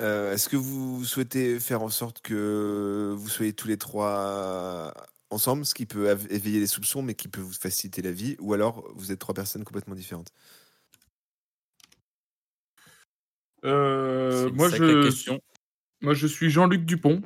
Euh, 0.00 0.32
Est-ce 0.32 0.48
que 0.48 0.56
vous 0.56 1.04
souhaitez 1.04 1.58
faire 1.58 1.82
en 1.82 1.88
sorte 1.88 2.20
que 2.20 3.12
vous 3.18 3.28
soyez 3.28 3.52
tous 3.52 3.66
les 3.66 3.76
trois 3.76 4.94
ensemble, 5.30 5.66
ce 5.66 5.74
qui 5.74 5.84
peut 5.84 6.16
éveiller 6.30 6.60
les 6.60 6.68
soupçons, 6.68 7.02
mais 7.02 7.16
qui 7.16 7.26
peut 7.26 7.40
vous 7.40 7.52
faciliter 7.52 8.02
la 8.02 8.12
vie, 8.12 8.36
ou 8.38 8.54
alors 8.54 8.88
vous 8.94 9.10
êtes 9.10 9.18
trois 9.18 9.34
personnes 9.34 9.64
complètement 9.64 9.96
différentes? 9.96 10.30
Euh, 13.64 14.48
moi, 14.52 14.68
je, 14.68 15.02
question. 15.02 15.40
moi, 16.02 16.14
je 16.14 16.28
suis 16.28 16.50
Jean-Luc 16.50 16.84
Dupont. 16.84 17.20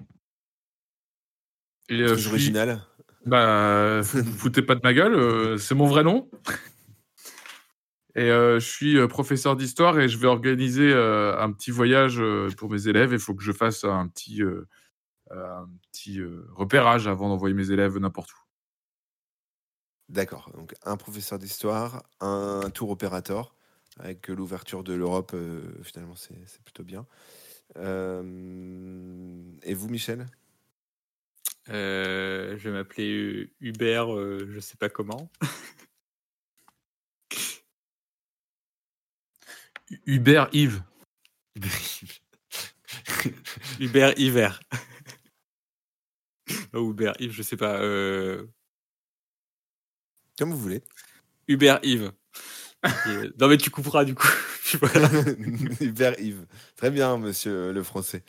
Et 1.89 2.01
euh, 2.01 2.17
suis- 2.17 2.29
original. 2.31 2.83
Bah, 3.27 4.01
vous 4.03 4.23
vous 4.23 4.33
foutez 4.39 4.63
pas 4.63 4.75
de 4.75 4.81
ma 4.83 4.93
gueule, 4.93 5.15
euh, 5.15 5.57
c'est 5.59 5.75
mon 5.75 5.87
vrai 5.87 6.03
nom. 6.05 6.31
Et 8.17 8.31
euh, 8.31 8.61
je 8.61 8.69
suis 8.69 8.97
euh, 8.97 9.09
professeur 9.09 9.57
d'histoire 9.57 9.99
et 9.99 10.09
je 10.09 10.19
vais 10.19 10.29
organiser 10.29 10.93
euh, 10.93 11.37
un 11.41 11.51
petit 11.53 11.73
voyage 11.73 12.21
euh, 12.21 12.49
pour 12.57 12.71
mes 12.71 12.87
élèves. 12.87 13.13
Il 13.13 13.19
faut 13.19 13.35
que 13.35 13.43
je 13.43 13.51
fasse 13.51 13.83
un 13.85 14.07
petit, 14.09 14.43
euh, 14.43 14.69
euh, 15.33 15.63
un 15.63 15.69
petit 15.91 16.21
euh, 16.21 16.47
repérage 16.55 17.09
avant 17.09 17.29
d'envoyer 17.29 17.55
mes 17.55 17.71
élèves 17.73 17.99
n'importe 17.99 18.31
où. 18.33 18.37
D'accord. 20.11 20.51
Donc 20.55 20.75
un 20.85 20.97
professeur 20.97 21.39
d'histoire, 21.39 22.05
un 22.21 22.71
tour 22.73 22.91
opérateur 22.91 23.55
avec 23.99 24.29
l'ouverture 24.29 24.85
de 24.85 24.93
l'Europe. 24.93 25.33
euh, 25.35 25.63
finalement, 25.83 26.15
c'est 26.15 26.63
plutôt 26.63 26.85
bien. 26.85 27.07
Euh, 27.79 29.43
et 29.63 29.75
vous, 29.75 29.89
Michel? 29.89 30.27
Euh, 31.71 32.57
je 32.59 32.69
vais 32.69 32.73
m'appeler 32.77 33.51
Hubert, 33.61 34.15
euh, 34.15 34.47
je 34.51 34.61
sais 34.61 34.77
pas 34.77 34.89
comment. 34.89 35.31
Hubert 40.07 40.49
Yves. 40.53 40.83
Hubert 43.81 44.19
Hiver. 44.19 44.61
Oh, 46.73 46.91
Hubert 46.91 47.15
Yves, 47.21 47.33
je 47.33 47.43
sais 47.43 47.57
pas. 47.57 47.81
euh, 47.81 48.47
Comme 50.39 50.51
vous 50.51 50.59
voulez. 50.59 50.83
Hubert 51.49 51.81
Yves. 51.83 52.13
Et, 52.85 53.31
non 53.41 53.49
mais 53.49 53.57
tu 53.57 53.71
couperas 53.71 54.05
du 54.05 54.15
coup. 54.15 54.29
Voilà. 54.81 55.09
Hubert 55.81 56.19
Yves. 56.19 56.47
Très 56.77 56.91
bien, 56.91 57.17
monsieur 57.19 57.71
le 57.73 57.83
français. 57.85 58.25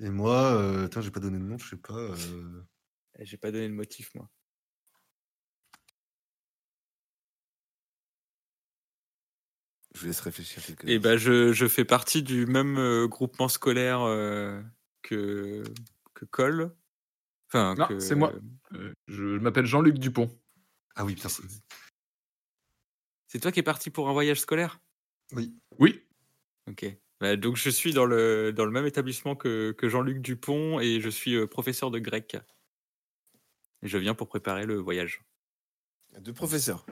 Et 0.00 0.10
moi, 0.10 0.54
euh, 0.54 0.84
attends, 0.86 1.00
j'ai 1.00 1.10
pas 1.10 1.20
donné 1.20 1.38
de 1.38 1.42
nom, 1.44 1.58
je 1.58 1.70
sais 1.70 1.76
pas. 1.76 1.94
euh, 1.94 2.62
J'ai 3.20 3.36
pas 3.36 3.50
donné 3.50 3.66
le 3.68 3.74
motif 3.74 4.14
moi. 4.14 4.28
Je 9.94 10.00
vous 10.00 10.06
laisse 10.06 10.20
réfléchir 10.20 10.64
quelques 10.64 10.84
Et 10.88 10.98
ben 10.98 11.16
je, 11.16 11.52
je 11.52 11.66
fais 11.66 11.84
partie 11.84 12.22
du 12.22 12.46
même 12.46 12.78
euh, 12.78 13.08
groupement 13.08 13.48
scolaire 13.48 14.02
euh, 14.02 14.62
que 15.02 15.64
que 16.14 16.24
Cole. 16.26 16.74
Enfin 17.48 17.74
Non, 17.76 17.86
que 17.88 17.98
c'est 17.98 18.14
moi. 18.14 18.32
Euh, 18.74 18.92
je 19.08 19.24
m'appelle 19.38 19.66
Jean-Luc 19.66 19.98
Dupont. 19.98 20.28
Ah 20.94 21.04
oui, 21.04 21.14
putain. 21.14 21.28
c'est- 21.28 21.42
C'est 23.28 23.40
toi 23.40 23.50
qui 23.52 23.60
es 23.60 23.64
parti 23.64 23.90
pour 23.90 24.08
un 24.08 24.12
voyage 24.12 24.40
scolaire? 24.40 24.80
Oui. 25.32 25.54
Oui. 25.78 26.06
Ok. 26.66 26.86
Bah, 27.20 27.36
donc 27.36 27.56
je 27.56 27.70
suis 27.70 27.92
dans 27.92 28.06
le, 28.06 28.52
dans 28.52 28.64
le 28.64 28.70
même 28.70 28.86
établissement 28.86 29.34
que, 29.34 29.72
que 29.72 29.88
Jean-Luc 29.88 30.20
Dupont 30.20 30.78
et 30.80 31.00
je 31.00 31.08
suis 31.08 31.34
euh, 31.34 31.46
professeur 31.46 31.90
de 31.90 31.98
grec. 31.98 32.36
Et 33.82 33.88
je 33.88 33.98
viens 33.98 34.14
pour 34.14 34.28
préparer 34.28 34.66
le 34.66 34.76
voyage. 34.76 35.22
Deux 36.20 36.32
professeurs. 36.32 36.84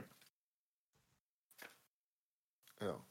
Alors, 2.80 3.04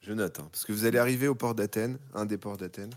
je 0.00 0.12
note, 0.12 0.40
hein, 0.40 0.48
parce 0.50 0.64
que 0.64 0.72
vous 0.72 0.84
allez 0.84 0.98
arriver 0.98 1.28
au 1.28 1.34
port 1.34 1.54
d'Athènes, 1.54 1.98
un 2.14 2.24
des 2.24 2.38
ports 2.38 2.56
d'Athènes. 2.56 2.94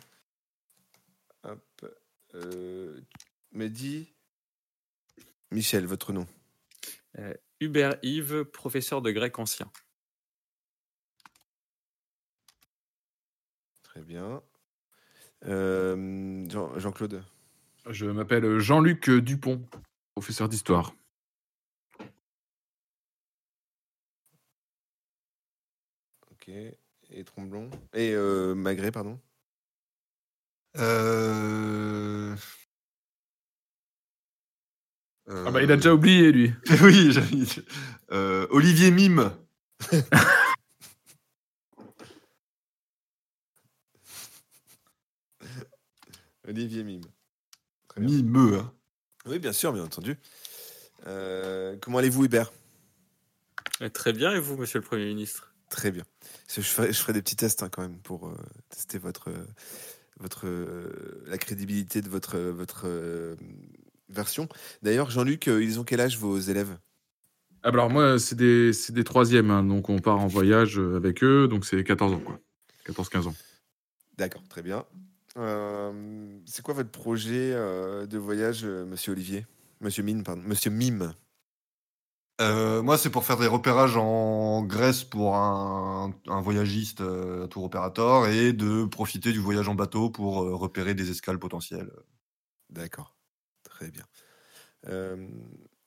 Hop. 1.44 1.86
Euh, 2.34 3.00
Mehdi. 3.52 4.12
Michel, 5.52 5.86
votre 5.86 6.14
nom. 6.14 6.28
Euh, 7.20 7.34
Hubert 7.60 7.98
Yves, 8.02 8.44
professeur 8.46 9.02
de 9.02 9.12
grec 9.12 9.38
ancien. 9.38 9.72
Très 13.96 14.04
bien. 14.04 14.42
Euh, 15.46 16.46
Jean- 16.50 16.78
Jean-Claude. 16.78 17.24
Je 17.90 18.06
m'appelle 18.06 18.60
Jean-Luc 18.60 19.10
Dupont, 19.10 19.66
professeur 20.16 20.50
d'histoire. 20.50 20.94
Ok. 26.30 26.50
Et 26.50 27.24
Tromblon? 27.24 27.70
Et 27.94 28.12
euh, 28.14 28.54
Magré, 28.54 28.92
pardon? 28.92 29.18
Euh... 30.76 32.36
Ah 35.28 35.52
bah 35.52 35.64
il 35.64 35.72
a 35.72 35.78
déjà 35.78 35.94
oublié 35.94 36.34
lui. 36.34 36.54
oui, 36.84 37.14
j'avais. 37.14 37.38
Euh, 38.12 38.46
Olivier 38.50 38.92
Mime. 38.92 39.32
Olivier 46.48 46.84
Mime. 46.84 47.02
Mimeux. 47.98 48.60
Hein. 48.60 48.74
Oui, 49.26 49.40
bien 49.40 49.54
sûr, 49.54 49.74
bien 49.74 49.84
entendu. 49.84 50.18
Euh, 51.08 51.76
comment 51.82 51.98
allez-vous, 51.98 52.26
Hubert? 52.26 52.52
Euh, 53.82 53.90
Très 53.90 54.14
bien, 54.14 54.34
et 54.34 54.40
vous, 54.40 54.58
monsieur 54.58 54.80
le 54.80 54.86
Premier 54.86 55.06
ministre? 55.06 55.54
Très 55.70 55.92
bien. 55.92 56.04
Je 56.48 56.62
ferai, 56.62 56.94
je 56.94 57.00
ferai 57.00 57.14
des 57.14 57.22
petits 57.22 57.36
tests 57.36 57.64
hein, 57.64 57.70
quand 57.70 57.82
même 57.82 58.00
pour 58.00 58.28
euh, 58.28 58.38
tester 58.70 58.98
votre, 59.00 59.30
euh, 59.30 59.46
votre, 60.20 60.46
euh, 60.46 61.24
la 61.26 61.38
crédibilité 61.38 62.02
de 62.02 62.10
votre, 62.10 62.38
votre 62.38 62.84
euh, 62.86 63.36
version. 64.10 64.48
D'ailleurs, 64.84 65.10
Jean-Luc, 65.10 65.48
ils 65.48 65.80
ont 65.80 65.84
quel 65.84 66.02
âge 66.02 66.18
vos 66.18 66.38
élèves? 66.38 66.78
Ah 67.64 67.72
bah 67.72 67.80
alors 67.80 67.90
moi 67.90 68.20
c'est 68.20 68.36
des, 68.36 68.74
c'est 68.74 68.94
des 68.94 69.04
troisièmes, 69.04 69.50
hein, 69.50 69.64
donc 69.64 69.90
on 69.90 69.98
part 69.98 70.20
en 70.20 70.28
voyage 70.28 70.78
avec 70.78 71.24
eux, 71.24 71.48
donc 71.48 71.66
c'est 71.66 71.84
14 71.84 72.14
ans 72.14 72.20
quoi. 72.20 72.40
14-15 72.86 73.28
ans. 73.30 73.36
D'accord, 74.20 74.44
très 74.48 74.62
bien. 74.62 74.86
Euh, 75.38 76.40
c'est 76.46 76.64
quoi 76.64 76.74
votre 76.74 76.92
projet 76.92 77.52
euh, 77.54 78.06
de 78.06 78.18
voyage, 78.18 78.64
euh, 78.64 78.86
monsieur 78.86 79.12
Olivier? 79.12 79.46
Monsieur 79.82 80.04
Mine, 80.04 80.24
pardon. 80.24 80.42
Monsieur 80.46 80.72
Mime. 80.72 81.14
Moi, 82.40 82.98
c'est 82.98 83.10
pour 83.10 83.26
faire 83.26 83.38
des 83.38 83.48
repérages 83.48 83.98
en 83.98 84.62
Grèce 84.64 85.04
pour 85.04 85.36
un, 85.36 86.14
un 86.28 86.42
voyagiste 86.42 87.02
euh, 87.02 87.48
tour 87.48 87.64
opérateur 87.64 88.28
et 88.28 88.54
de 88.54 88.86
profiter 88.86 89.32
du 89.32 89.40
voyage 89.40 89.68
en 89.70 89.76
bateau 89.76 90.10
pour 90.10 90.36
repérer 90.36 90.94
des 90.94 91.10
escales 91.12 91.40
potentielles. 91.40 91.92
D'accord, 92.70 93.16
très 93.64 93.90
bien. 93.90 94.04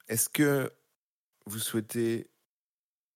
Est-ce 0.08 0.28
que 0.28 0.72
vous 1.46 1.58
souhaitez 1.58 2.30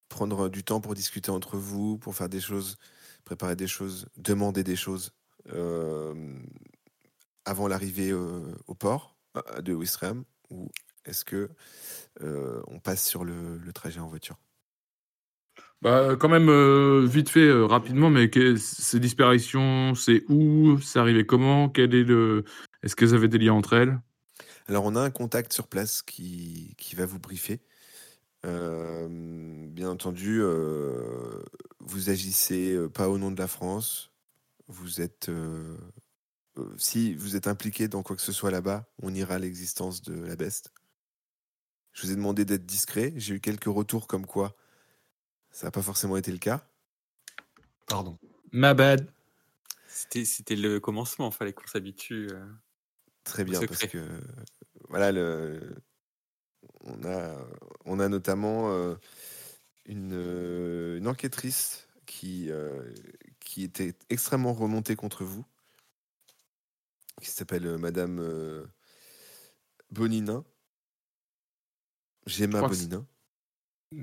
prendre 0.08 0.48
du 0.48 0.62
temps 0.62 0.80
pour 0.80 0.94
discuter 0.94 1.30
entre 1.30 1.56
vous, 1.56 1.98
pour 1.98 2.14
faire 2.14 2.28
des 2.28 2.40
choses, 2.40 2.76
préparer 3.24 3.56
des 3.56 3.66
choses, 3.66 4.06
demander 4.16 4.62
des 4.62 4.76
choses? 4.76 5.12
Avant 7.44 7.68
l'arrivée 7.68 8.10
euh, 8.10 8.54
au 8.66 8.74
port 8.74 9.16
euh, 9.36 9.60
de 9.62 9.74
Ouistreham 9.74 10.24
ou 10.50 10.70
est-ce 11.04 11.24
que 11.24 11.50
euh, 12.22 12.62
on 12.68 12.78
passe 12.78 13.06
sur 13.06 13.24
le, 13.24 13.58
le 13.58 13.72
trajet 13.72 14.00
en 14.00 14.08
voiture? 14.08 14.38
Bah 15.82 16.16
quand 16.18 16.28
même 16.28 16.48
euh, 16.48 17.04
vite 17.06 17.28
fait 17.28 17.40
euh, 17.40 17.66
rapidement, 17.66 18.08
mais 18.08 18.30
que- 18.30 18.56
ces 18.56 19.00
disparitions, 19.00 19.94
c'est 19.96 20.24
où, 20.28 20.78
c'est 20.80 20.98
arrivé 21.00 21.26
comment, 21.26 21.68
quel 21.68 21.94
est 21.94 22.04
le, 22.04 22.44
est-ce 22.82 22.94
qu'elles 22.94 23.14
avaient 23.14 23.28
des 23.28 23.38
liens 23.38 23.54
entre 23.54 23.72
elles? 23.74 23.98
Alors, 24.66 24.84
on 24.84 24.96
a 24.96 25.00
un 25.00 25.10
contact 25.10 25.52
sur 25.52 25.68
place 25.68 26.02
qui, 26.02 26.74
qui 26.78 26.94
va 26.96 27.06
vous 27.06 27.18
briefer. 27.18 27.60
Euh, 28.46 29.08
bien 29.68 29.90
entendu, 29.90 30.40
euh, 30.42 31.42
vous 31.80 32.10
agissez 32.10 32.74
euh, 32.74 32.88
pas 32.88 33.08
au 33.08 33.18
nom 33.18 33.30
de 33.32 33.38
la 33.38 33.48
France. 33.48 34.11
Vous 34.72 35.02
êtes, 35.02 35.28
euh, 35.28 35.76
euh, 36.56 36.74
si 36.78 37.14
vous 37.14 37.36
êtes 37.36 37.46
impliqué 37.46 37.88
dans 37.88 38.02
quoi 38.02 38.16
que 38.16 38.22
ce 38.22 38.32
soit 38.32 38.50
là-bas, 38.50 38.90
on 39.02 39.14
ira 39.14 39.34
à 39.34 39.38
l'existence 39.38 40.00
de 40.00 40.14
la 40.14 40.34
beste. 40.34 40.72
Je 41.92 42.06
vous 42.06 42.12
ai 42.12 42.16
demandé 42.16 42.46
d'être 42.46 42.64
discret. 42.64 43.12
J'ai 43.16 43.34
eu 43.34 43.40
quelques 43.40 43.64
retours 43.66 44.06
comme 44.06 44.24
quoi 44.26 44.56
ça 45.50 45.66
n'a 45.66 45.70
pas 45.70 45.82
forcément 45.82 46.16
été 46.16 46.32
le 46.32 46.38
cas. 46.38 46.66
Pardon. 47.86 48.18
Ma 48.50 48.72
bad. 48.72 49.06
C'était 49.86 50.56
le 50.56 50.80
commencement, 50.80 51.30
fallait 51.30 51.52
qu'on 51.52 51.66
s'habitue. 51.66 52.28
euh. 52.32 52.46
Très 53.24 53.44
bien, 53.44 53.60
parce 53.66 53.86
que 53.86 54.08
voilà, 54.88 55.12
le, 55.12 55.76
on, 56.80 57.04
a, 57.04 57.36
on 57.84 58.00
a 58.00 58.08
notamment 58.08 58.72
euh, 58.72 58.94
une, 59.84 60.14
une 60.96 61.06
enquêtrice 61.06 61.86
qui, 62.06 62.50
euh, 62.50 62.90
qui 63.44 63.64
était 63.64 63.94
extrêmement 64.10 64.52
remontée 64.52 64.96
contre 64.96 65.24
vous, 65.24 65.44
qui 67.20 67.30
s'appelle 67.30 67.66
euh, 67.66 67.78
Madame 67.78 68.18
euh, 68.20 68.66
Boninin. 69.90 70.44
Gemma 72.26 72.60
Boninin. 72.62 73.06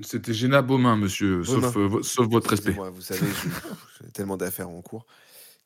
C'était 0.02 0.32
Géna 0.32 0.62
Beaumain, 0.62 0.96
monsieur, 0.96 1.42
sauf, 1.42 1.76
euh, 1.76 2.02
sauf 2.02 2.28
votre 2.28 2.50
respect. 2.50 2.72
Vous 2.72 3.00
savez, 3.00 3.26
j'ai 4.00 4.10
tellement 4.12 4.36
d'affaires 4.36 4.68
en 4.68 4.80
cours 4.82 5.06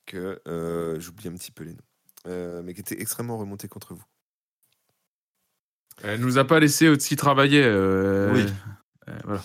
que 0.06 0.40
euh, 0.48 0.98
j'oublie 0.98 1.28
un 1.28 1.34
petit 1.34 1.50
peu 1.50 1.64
les 1.64 1.72
noms. 1.72 1.84
Euh, 2.26 2.62
mais 2.62 2.72
qui 2.72 2.80
était 2.80 3.00
extrêmement 3.00 3.36
remontée 3.36 3.68
contre 3.68 3.94
vous. 3.94 4.04
Elle 6.02 6.20
nous 6.20 6.38
a 6.38 6.44
pas 6.44 6.58
laissé 6.58 6.88
aussi 6.88 7.16
travailler. 7.16 7.64
Oui. 8.32 8.46
voilà. 9.24 9.42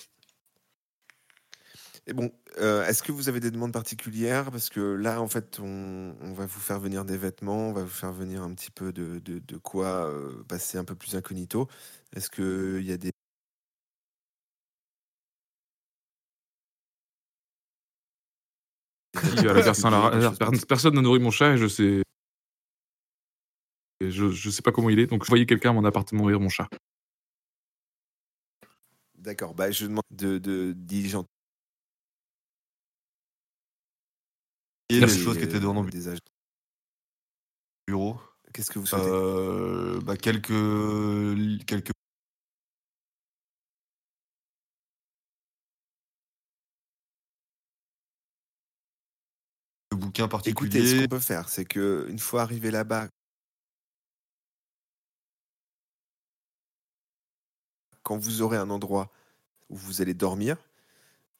Et 2.08 2.14
bon, 2.14 2.32
euh, 2.60 2.86
est-ce 2.86 3.04
que 3.04 3.12
vous 3.12 3.30
avez 3.30 3.40
des 3.40 3.52
demandes 3.52 3.74
particulières? 3.74 4.52
Parce 4.52 4.70
que 4.70 4.80
là, 4.80 5.22
en 5.22 5.28
fait, 5.28 5.60
on, 5.60 6.16
on 6.22 6.34
va 6.34 6.46
vous 6.46 6.60
faire 6.60 6.80
venir 6.80 7.06
des 7.06 7.18
vêtements, 7.18 7.70
on 7.70 7.74
va 7.74 7.84
vous 7.84 7.88
faire 7.90 8.12
venir 8.12 8.44
un 8.44 8.54
petit 8.54 8.72
peu 8.72 8.92
de, 8.94 9.20
de, 9.20 9.40
de 9.40 9.58
quoi 9.58 10.08
euh, 10.08 10.44
passer 10.48 10.78
un 10.78 10.86
peu 10.86 10.96
plus 10.96 11.16
incognito. 11.16 11.68
Est-ce 12.16 12.30
qu'il 12.30 12.86
y 12.86 12.92
a 12.92 12.98
des... 12.98 13.12
Qui, 19.20 19.44
la 19.44 19.54
personne, 19.64 19.92
la- 19.92 20.92
n'a 20.92 21.02
nourri 21.02 21.20
mon 21.20 21.32
chat 21.32 21.54
et 21.54 21.58
je 21.58 21.68
sais. 21.68 22.04
et 24.02 24.12
je, 24.12 24.30
je 24.30 24.50
sais 24.50 24.62
pas 24.62 24.72
comment 24.72 24.90
il 24.90 25.00
est, 25.00 25.08
donc 25.08 25.24
je 25.24 25.30
voyais 25.30 25.46
quelqu'un 25.46 25.72
à 25.72 25.74
mon 25.74 25.86
appartement 25.86 26.22
nourrir 26.22 26.40
mon 26.40 26.50
chat. 26.50 26.70
D'accord, 29.18 29.54
bah, 29.54 29.70
je 29.72 29.86
demande 29.86 30.04
de, 30.12 30.38
de 30.38 30.74
diligenter 30.76 31.30
les 34.90 35.08
choses 35.08 35.38
qui 35.38 35.44
étaient 35.44 35.60
dans 35.60 35.82
le 35.82 35.90
des 35.90 36.08
agents. 36.08 36.20
bureau. 37.88 38.20
Qu'est-ce 38.54 38.72
que 38.72 38.80
vous 38.80 38.86
souhaitez? 38.86 39.08
Euh, 39.08 40.00
bah, 40.02 40.18
quelques, 40.18 40.48
quelques 41.66 41.92
bouquins 49.96 50.26
Écoutez, 50.26 50.46
ce 50.46 50.56
particuliers. 50.56 51.02
qu'on 51.04 51.08
peut 51.08 51.20
faire, 51.20 51.50
c'est 51.50 51.66
que 51.66 52.08
une 52.10 52.20
fois 52.20 52.42
arrivé 52.42 52.72
là-bas, 52.72 53.08
quand 58.04 58.18
vous 58.18 58.42
aurez 58.42 58.58
un 58.58 58.70
endroit 58.70 59.12
où 59.70 59.76
vous 59.76 60.02
allez 60.02 60.16
dormir, 60.16 60.58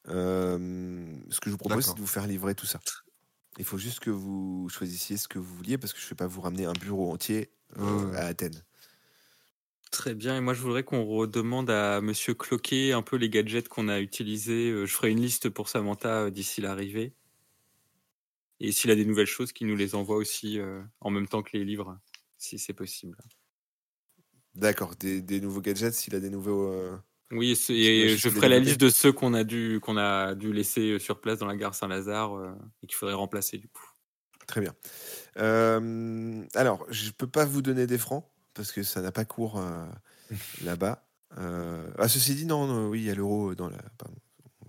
euh, 0.08 1.16
ce 1.30 1.40
que 1.40 1.50
je 1.50 1.52
vous 1.52 1.58
propose, 1.58 1.86
c'est 1.86 1.94
de 1.94 2.00
vous 2.00 2.06
faire 2.06 2.26
livrer 2.26 2.54
tout 2.54 2.66
ça. 2.66 2.80
Il 3.58 3.64
faut 3.64 3.78
juste 3.78 4.00
que 4.00 4.10
vous 4.10 4.68
choisissiez 4.68 5.16
ce 5.16 5.28
que 5.28 5.38
vous 5.38 5.54
vouliez, 5.54 5.76
parce 5.76 5.92
que 5.92 5.98
je 5.98 6.06
ne 6.06 6.10
vais 6.10 6.16
pas 6.16 6.26
vous 6.26 6.40
ramener 6.40 6.64
un 6.64 6.72
bureau 6.72 7.12
entier 7.12 7.50
euh, 7.78 8.12
à 8.14 8.26
Athènes. 8.26 8.64
Très 9.90 10.14
bien, 10.14 10.36
et 10.36 10.40
moi 10.40 10.54
je 10.54 10.62
voudrais 10.62 10.84
qu'on 10.84 11.04
redemande 11.04 11.68
à 11.68 12.00
Monsieur 12.00 12.32
Cloquet 12.32 12.92
un 12.92 13.02
peu 13.02 13.16
les 13.16 13.28
gadgets 13.28 13.68
qu'on 13.68 13.88
a 13.88 13.98
utilisés. 14.00 14.70
Euh, 14.70 14.86
Je 14.86 14.94
ferai 14.94 15.10
une 15.10 15.20
liste 15.20 15.50
pour 15.50 15.68
Samantha 15.68 16.26
euh, 16.26 16.30
d'ici 16.30 16.60
l'arrivée. 16.60 17.12
Et 18.60 18.70
s'il 18.72 18.90
a 18.92 18.94
des 18.94 19.04
nouvelles 19.04 19.26
choses, 19.26 19.52
qu'il 19.52 19.66
nous 19.66 19.76
les 19.76 19.96
envoie 19.96 20.16
aussi 20.16 20.60
euh, 20.60 20.82
en 21.00 21.10
même 21.10 21.26
temps 21.26 21.42
que 21.42 21.50
les 21.54 21.64
livres, 21.64 21.98
si 22.38 22.58
c'est 22.58 22.72
possible. 22.72 23.18
D'accord, 24.54 24.94
des, 24.96 25.20
des 25.22 25.40
nouveaux 25.40 25.60
gadgets, 25.60 25.94
s'il 25.94 26.14
a 26.14 26.20
des 26.20 26.30
nouveaux... 26.30 26.68
euh, 26.68 26.96
Oui, 27.32 27.56
et 27.68 28.16
je 28.16 28.28
ferai 28.28 28.48
la 28.48 28.58
liste 28.58 28.80
de 28.80 28.88
ceux 28.88 29.12
qu'on 29.12 29.34
a 29.34 29.44
dû 29.44 29.78
qu'on 29.80 29.96
a 29.96 30.34
dû 30.34 30.52
laisser 30.52 30.98
sur 30.98 31.20
place 31.20 31.38
dans 31.38 31.46
la 31.46 31.56
gare 31.56 31.74
Saint-Lazare 31.74 32.36
euh, 32.36 32.50
et 32.82 32.86
qu'il 32.86 32.96
faudrait 32.96 33.14
remplacer 33.14 33.58
du 33.58 33.68
coup. 33.68 33.88
Très 34.48 34.60
bien. 34.60 34.74
Euh, 35.38 36.42
alors, 36.56 36.84
je 36.90 37.10
peux 37.10 37.28
pas 37.28 37.44
vous 37.44 37.62
donner 37.62 37.86
des 37.86 37.98
francs 37.98 38.24
parce 38.54 38.72
que 38.72 38.82
ça 38.82 39.00
n'a 39.00 39.12
pas 39.12 39.24
cours 39.24 39.58
euh, 39.58 39.86
là-bas. 40.64 41.06
Euh, 41.38 41.88
ah, 41.98 42.08
ceci 42.08 42.34
dit, 42.34 42.46
non, 42.46 42.66
non, 42.66 42.88
oui, 42.88 43.00
il 43.02 43.06
y 43.06 43.10
a 43.10 43.14
l'euro 43.14 43.54
dans 43.54 43.68
la. 43.68 43.78
Pardon. 43.96 44.16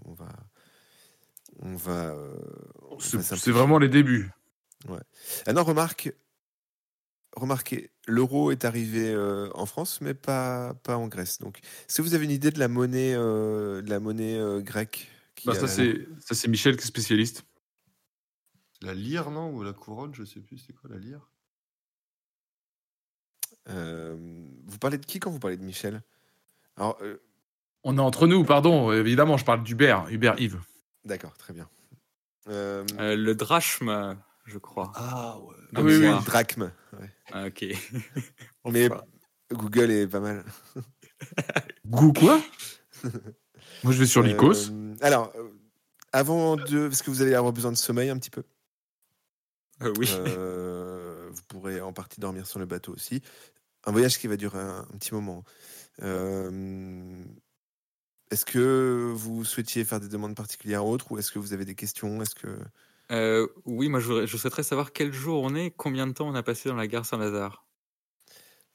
On 0.06 0.14
va. 0.14 0.30
On 1.60 1.76
va. 1.76 2.12
euh, 2.12 2.36
C'est 3.00 3.50
vraiment 3.52 3.80
les 3.80 3.90
débuts. 3.90 4.30
Ah 5.46 5.54
non, 5.54 5.64
remarque. 5.64 6.14
Remarquez, 7.36 7.90
l'euro 8.08 8.52
est 8.52 8.66
arrivé 8.66 9.10
euh, 9.14 9.50
en 9.54 9.66
France, 9.66 10.02
mais 10.02 10.14
pas, 10.14 10.74
pas 10.84 10.98
en 10.98 11.08
Grèce. 11.08 11.40
Donc, 11.40 11.60
est-ce 11.60 11.98
que 11.98 12.02
vous 12.02 12.14
avez 12.14 12.26
une 12.26 12.32
idée 12.32 12.52
de 12.52 12.60
la 12.60 12.68
monnaie, 12.68 13.14
euh, 13.16 13.82
de 13.82 13.90
la 13.90 14.00
monnaie 14.02 14.38
euh, 14.38 14.60
grecque 14.62 15.08
qui 15.36 15.48
Bah, 15.48 15.54
a 15.54 15.56
ça, 15.56 15.68
c'est 15.68 16.08
ça, 16.20 16.36
c'est 16.36 16.48
Michel 16.50 16.76
qui 16.76 16.84
est 16.84 16.88
spécialiste. 16.88 17.46
La 18.82 18.94
lyre, 18.94 19.32
non 19.32 19.52
Ou 19.54 19.64
la 19.64 19.72
couronne, 19.74 20.14
je 20.14 20.24
sais 20.26 20.40
plus, 20.42 20.58
c'est 20.58 20.74
quoi 20.74 20.90
la 20.90 20.98
lyre? 20.98 21.30
Euh, 23.70 24.16
Vous 24.66 24.78
parlez 24.78 24.98
de 24.98 25.06
qui 25.06 25.20
quand 25.20 25.30
vous 25.32 25.40
parlez 25.40 25.58
de 25.58 25.64
Michel? 25.64 26.02
Alors, 26.78 26.98
euh, 27.02 27.18
On 27.84 27.98
est 27.98 28.02
entre 28.02 28.28
nous, 28.28 28.44
pardon. 28.44 28.92
Évidemment, 28.92 29.38
je 29.38 29.46
parle 29.46 29.64
d'Hubert, 29.64 30.08
Hubert 30.10 30.40
Yves. 30.40 30.60
d'accord, 31.06 31.38
très 31.38 31.54
bien. 31.54 31.70
Euh, 32.48 32.84
Euh, 33.00 33.16
le 33.16 33.36
drachme, 33.36 34.18
je 34.46 34.58
crois. 34.58 34.92
Ah 34.96 35.40
ouais. 35.40 35.56
Ah 35.76 35.82
oui, 35.82 35.96
oui. 35.98 36.08
Drachme. 36.26 36.72
ouais. 37.00 37.10
Ah, 37.32 37.46
ok. 37.48 37.66
Mais 38.72 38.90
Google 39.52 39.92
est 39.92 40.08
pas 40.08 40.20
mal. 40.20 40.44
Goût 41.86 42.14
quoi? 42.14 42.42
Moi, 43.84 43.94
je 43.94 44.00
vais 44.00 44.06
sur 44.06 44.22
l'Icos. 44.24 44.70
Euh, 44.72 44.96
alors, 45.02 45.32
euh, 45.36 45.50
avant 46.12 46.56
de. 46.56 46.88
Parce 46.88 47.02
que 47.02 47.10
vous 47.10 47.22
allez 47.22 47.34
avoir 47.34 47.54
besoin 47.54 47.72
de 47.72 47.78
sommeil 47.78 48.10
un 48.10 48.18
petit 48.18 48.30
peu. 48.30 48.44
euh, 49.82 49.94
oui. 49.98 50.10
Euh, 50.14 51.30
vous 51.32 51.42
pourrez 51.48 51.82
en 51.82 51.94
partie 51.94 52.20
dormir 52.20 52.46
sur 52.48 52.60
le 52.60 52.66
bateau 52.66 52.94
aussi. 52.94 53.22
Un 53.86 53.92
voyage 53.92 54.20
qui 54.20 54.28
va 54.28 54.38
durer 54.38 54.60
un, 54.60 54.80
un 54.82 54.98
petit 54.98 55.14
moment. 55.14 55.44
Euh, 56.04 57.24
est-ce 58.30 58.46
que 58.46 59.12
vous 59.16 59.44
souhaitiez 59.44 59.84
faire 59.86 60.00
des 60.00 60.08
demandes 60.08 60.36
particulières 60.36 60.86
autres 60.86 61.12
ou 61.12 61.18
est-ce 61.18 61.32
que 61.32 61.40
vous 61.40 61.54
avez 61.54 61.66
des 61.66 61.76
questions? 61.76 62.22
Est-ce 62.22 62.36
que 62.36 62.60
Euh, 63.12 63.48
oui, 63.66 63.90
moi 63.90 64.00
je, 64.00 64.08
voudrais- 64.08 64.28
je 64.28 64.38
souhaiterais 64.38 64.64
savoir 64.64 64.94
quel 64.94 65.12
jour 65.14 65.44
on 65.44 65.54
est, 65.56 65.72
combien 65.72 66.08
de 66.08 66.14
temps 66.14 66.28
on 66.30 66.36
a 66.36 66.44
passé 66.44 66.70
dans 66.70 66.76
la 66.76 66.88
gare 66.88 67.06
Saint-Lazare. 67.06 67.66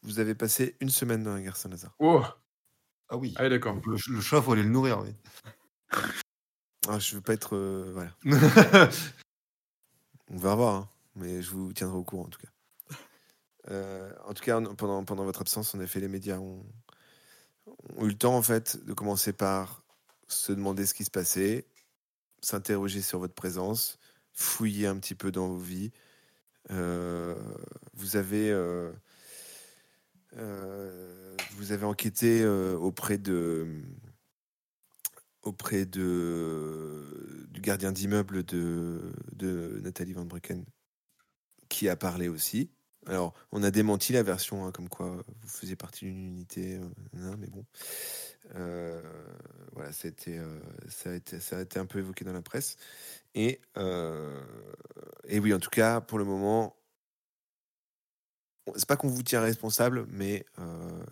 vous 0.02 0.18
avez 0.18 0.34
passé 0.34 0.76
une 0.80 0.90
semaine 0.90 1.22
dans 1.22 1.34
la 1.34 1.40
gare 1.40 1.56
Saint-Lazare 1.56 1.94
Oh, 1.98 2.22
Ah 3.08 3.16
oui. 3.16 3.34
ah 3.38 3.44
oui, 3.44 3.50
d'accord. 3.50 3.80
Le, 3.86 3.96
le 4.14 4.20
chat, 4.20 4.42
faut 4.42 4.52
aller 4.52 4.62
le 4.62 4.68
nourrir, 4.68 5.00
oui. 5.00 5.14
ah, 6.88 6.98
Je 6.98 7.14
veux 7.14 7.20
pas 7.22 7.32
être. 7.34 7.56
euh, 7.56 7.90
voilà. 7.92 8.12
On 10.28 10.36
va 10.38 10.54
voir, 10.54 10.74
hein, 10.74 10.88
mais 11.14 11.40
je 11.40 11.50
vous 11.52 11.72
tiendrai 11.72 11.96
au 11.96 12.04
courant 12.04 12.24
en 12.24 12.28
tout 12.28 12.40
cas. 12.40 12.48
Euh, 13.70 14.12
en 14.26 14.34
tout 14.34 14.42
cas, 14.44 14.60
pendant, 14.60 15.04
pendant 15.04 15.24
votre 15.24 15.40
absence, 15.40 15.74
en 15.74 15.80
effet, 15.80 15.98
les 16.00 16.08
médias 16.08 16.38
ont, 16.38 16.64
ont 17.96 18.04
eu 18.04 18.08
le 18.10 18.18
temps 18.18 18.36
en 18.36 18.42
fait 18.42 18.84
de 18.84 18.92
commencer 18.92 19.32
par 19.32 19.82
se 20.28 20.52
demander 20.52 20.84
ce 20.86 20.94
qui 20.94 21.04
se 21.04 21.10
passait, 21.10 21.66
s'interroger 22.42 23.02
sur 23.02 23.18
votre 23.20 23.34
présence, 23.34 23.98
fouiller 24.36 24.86
un 24.86 24.98
petit 24.98 25.16
peu 25.16 25.32
dans 25.32 25.48
vos 25.48 25.58
vies. 25.58 25.90
Euh, 26.70 27.34
vous 27.94 28.16
avez 28.16 28.50
euh, 28.50 28.92
euh, 30.36 31.36
vous 31.52 31.72
avez 31.72 31.84
enquêté 31.84 32.46
auprès 32.46 33.18
de 33.18 33.66
auprès 35.42 35.86
de 35.86 37.46
du 37.50 37.60
gardien 37.60 37.92
d'immeuble 37.92 38.44
de, 38.44 39.12
de 39.32 39.80
Nathalie 39.82 40.12
Van 40.12 40.24
Brucken 40.24 40.64
qui 41.68 41.88
a 41.88 41.96
parlé 41.96 42.28
aussi. 42.28 42.70
Alors, 43.06 43.34
on 43.52 43.62
a 43.62 43.70
démenti 43.70 44.12
la 44.12 44.22
version 44.22 44.66
hein, 44.66 44.72
comme 44.72 44.88
quoi 44.88 45.24
vous 45.40 45.48
faisiez 45.48 45.76
partie 45.76 46.06
d'une 46.06 46.26
unité, 46.26 46.76
euh, 46.76 46.88
nan, 47.12 47.36
mais 47.38 47.46
bon. 47.46 47.64
Euh, 48.54 49.00
voilà, 49.72 49.92
ça 49.92 50.08
a, 50.08 50.10
été, 50.10 50.38
euh, 50.38 51.64
un 51.76 51.86
peu 51.86 51.98
évoqué 52.00 52.24
dans 52.24 52.32
la 52.32 52.42
presse. 52.42 52.76
Et, 53.34 53.60
euh, 53.76 54.42
oui, 55.30 55.54
en 55.54 55.58
tout 55.60 55.70
cas, 55.70 56.00
pour 56.00 56.18
le 56.18 56.24
moment, 56.24 56.76
c'est 58.74 58.88
pas 58.88 58.96
qu'on 58.96 59.08
vous 59.08 59.22
tient 59.22 59.40
responsable, 59.40 60.06
mais 60.08 60.44
euh, 60.58 61.04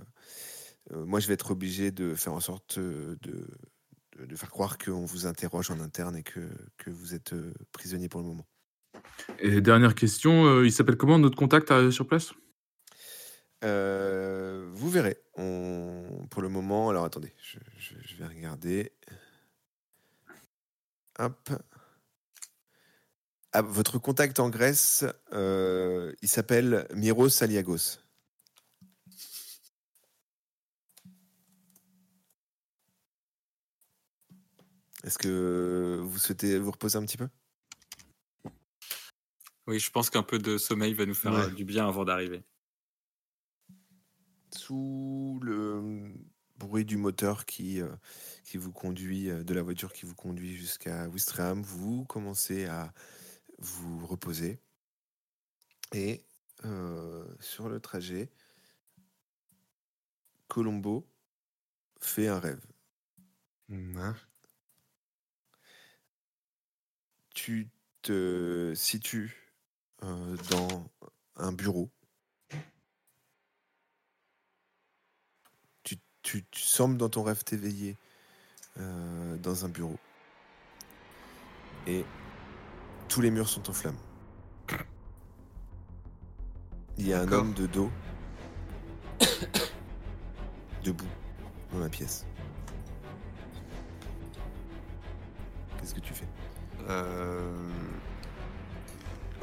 euh, 0.92 1.04
moi, 1.04 1.20
je 1.20 1.28
vais 1.28 1.34
être 1.34 1.50
obligé 1.50 1.90
de 1.90 2.14
faire 2.14 2.32
en 2.32 2.40
sorte 2.40 2.78
euh, 2.78 3.16
de, 3.22 4.36
faire 4.36 4.50
croire 4.50 4.78
qu'on 4.78 5.04
vous 5.04 5.26
interroge 5.26 5.70
en 5.70 5.80
interne 5.80 6.16
et 6.16 6.22
que, 6.22 6.40
vous 6.86 7.14
êtes 7.14 7.32
euh, 7.32 7.52
prisonnier 7.72 8.08
pour 8.08 8.20
le 8.20 8.26
moment. 8.26 8.46
Et 9.38 9.60
dernière 9.60 9.94
question, 9.94 10.46
euh, 10.46 10.66
il 10.66 10.72
s'appelle 10.72 10.96
comment 10.96 11.18
notre 11.18 11.36
contact 11.36 11.90
sur 11.90 12.06
place? 12.06 12.32
Euh, 13.64 14.68
vous 14.72 14.90
verrez. 14.90 15.18
Pour 15.34 16.42
le 16.42 16.48
moment, 16.48 16.90
alors 16.90 17.04
attendez, 17.04 17.32
je, 17.42 17.58
vais 18.16 18.26
regarder. 18.26 18.92
Hop. 21.18 21.50
Ah, 23.52 23.62
votre 23.62 23.98
contact 23.98 24.40
en 24.40 24.50
Grèce, 24.50 25.04
euh, 25.32 26.12
il 26.22 26.28
s'appelle 26.28 26.88
Miros 26.94 27.28
Saliagos. 27.28 28.00
Est-ce 35.04 35.18
que 35.18 36.00
vous 36.02 36.18
souhaitez 36.18 36.58
vous 36.58 36.70
reposer 36.72 36.98
un 36.98 37.04
petit 37.04 37.16
peu? 37.16 37.28
Oui, 39.66 39.78
je 39.78 39.90
pense 39.90 40.10
qu'un 40.10 40.22
peu 40.22 40.38
de 40.38 40.58
sommeil 40.58 40.94
va 40.94 41.06
nous 41.06 41.14
faire 41.14 41.32
Ouais. 41.32 41.38
euh, 41.38 41.50
du 41.50 41.64
bien 41.64 41.86
avant 41.88 42.04
d'arriver. 42.04 42.44
sous 44.56 45.38
le 45.42 46.12
bruit 46.58 46.84
du 46.84 46.96
moteur 46.96 47.44
qui, 47.46 47.80
euh, 47.80 47.94
qui 48.44 48.56
vous 48.58 48.72
conduit, 48.72 49.30
euh, 49.30 49.42
de 49.42 49.54
la 49.54 49.62
voiture 49.62 49.92
qui 49.92 50.06
vous 50.06 50.14
conduit 50.14 50.56
jusqu'à 50.56 51.08
Ouistreham, 51.08 51.62
vous 51.62 52.04
commencez 52.04 52.66
à 52.66 52.92
vous 53.58 54.06
reposer. 54.06 54.60
Et 55.92 56.24
euh, 56.64 57.24
sur 57.40 57.68
le 57.68 57.80
trajet, 57.80 58.30
Colombo 60.48 61.06
fait 62.00 62.28
un 62.28 62.38
rêve. 62.38 62.64
Hein 63.70 64.16
Tu 67.34 67.68
te 68.02 68.72
situes 68.74 69.43
euh, 70.04 70.36
dans 70.50 70.86
un 71.36 71.52
bureau. 71.52 71.90
Tu, 75.82 75.96
tu, 76.22 76.44
tu 76.50 76.60
sembles 76.60 76.98
dans 76.98 77.08
ton 77.08 77.22
rêve 77.22 77.42
t'éveiller 77.42 77.96
euh, 78.78 79.36
dans 79.38 79.64
un 79.64 79.68
bureau. 79.68 79.96
Et 81.86 82.04
tous 83.08 83.22
les 83.22 83.30
murs 83.30 83.48
sont 83.48 83.68
en 83.70 83.72
flammes. 83.72 83.98
Il 86.98 87.06
y 87.06 87.14
a 87.14 87.22
un 87.22 87.32
homme 87.32 87.54
de 87.54 87.66
dos 87.66 87.90
debout 90.84 91.08
dans 91.72 91.78
la 91.78 91.88
pièce. 91.88 92.26
Qu'est-ce 95.78 95.94
que 95.94 96.00
tu 96.00 96.14
fais? 96.14 96.28
Euh, 96.88 97.70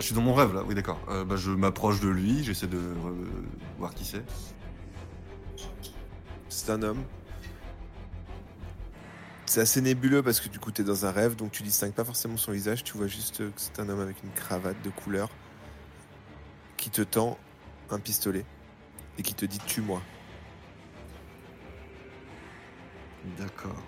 Je 0.02 0.08
suis 0.08 0.16
dans 0.16 0.22
mon 0.22 0.34
rêve 0.34 0.52
là, 0.56 0.64
oui 0.68 0.74
d'accord. 0.74 1.00
Euh, 1.10 1.24
bah, 1.24 1.36
je 1.36 1.52
m'approche 1.52 2.00
de 2.00 2.10
lui, 2.10 2.44
j'essaie 2.44 2.66
de 2.66 2.78
euh, 2.78 3.14
voir 3.78 3.94
qui 3.94 4.04
c'est. 4.04 4.24
C'est 6.50 6.72
un 6.72 6.82
homme. 6.82 7.04
C'est 9.46 9.62
assez 9.62 9.80
nébuleux 9.80 10.24
parce 10.24 10.40
que 10.40 10.50
du 10.50 10.58
coup, 10.58 10.72
tu 10.72 10.82
es 10.82 10.86
dans 10.86 11.06
un 11.06 11.12
rêve, 11.12 11.36
donc 11.36 11.52
tu 11.52 11.62
distingues 11.62 11.94
pas 11.94 12.04
forcément 12.04 12.38
son 12.38 12.52
visage. 12.52 12.84
Tu 12.84 12.98
vois 12.98 13.06
juste 13.06 13.38
que 13.38 13.52
c'est 13.58 13.80
un 13.80 13.90
homme 13.90 14.00
avec 14.00 14.24
une 14.24 14.32
cravate 14.32 14.82
de 14.82 14.90
couleur 14.90 15.30
qui 16.78 16.90
te 16.90 17.04
tend 17.04 17.38
un 17.92 18.00
pistolet 18.00 18.44
et 19.20 19.22
qui 19.22 19.36
te 19.36 19.46
dit 19.46 19.60
tue-moi. 19.60 20.02
D'accord. 23.38 23.84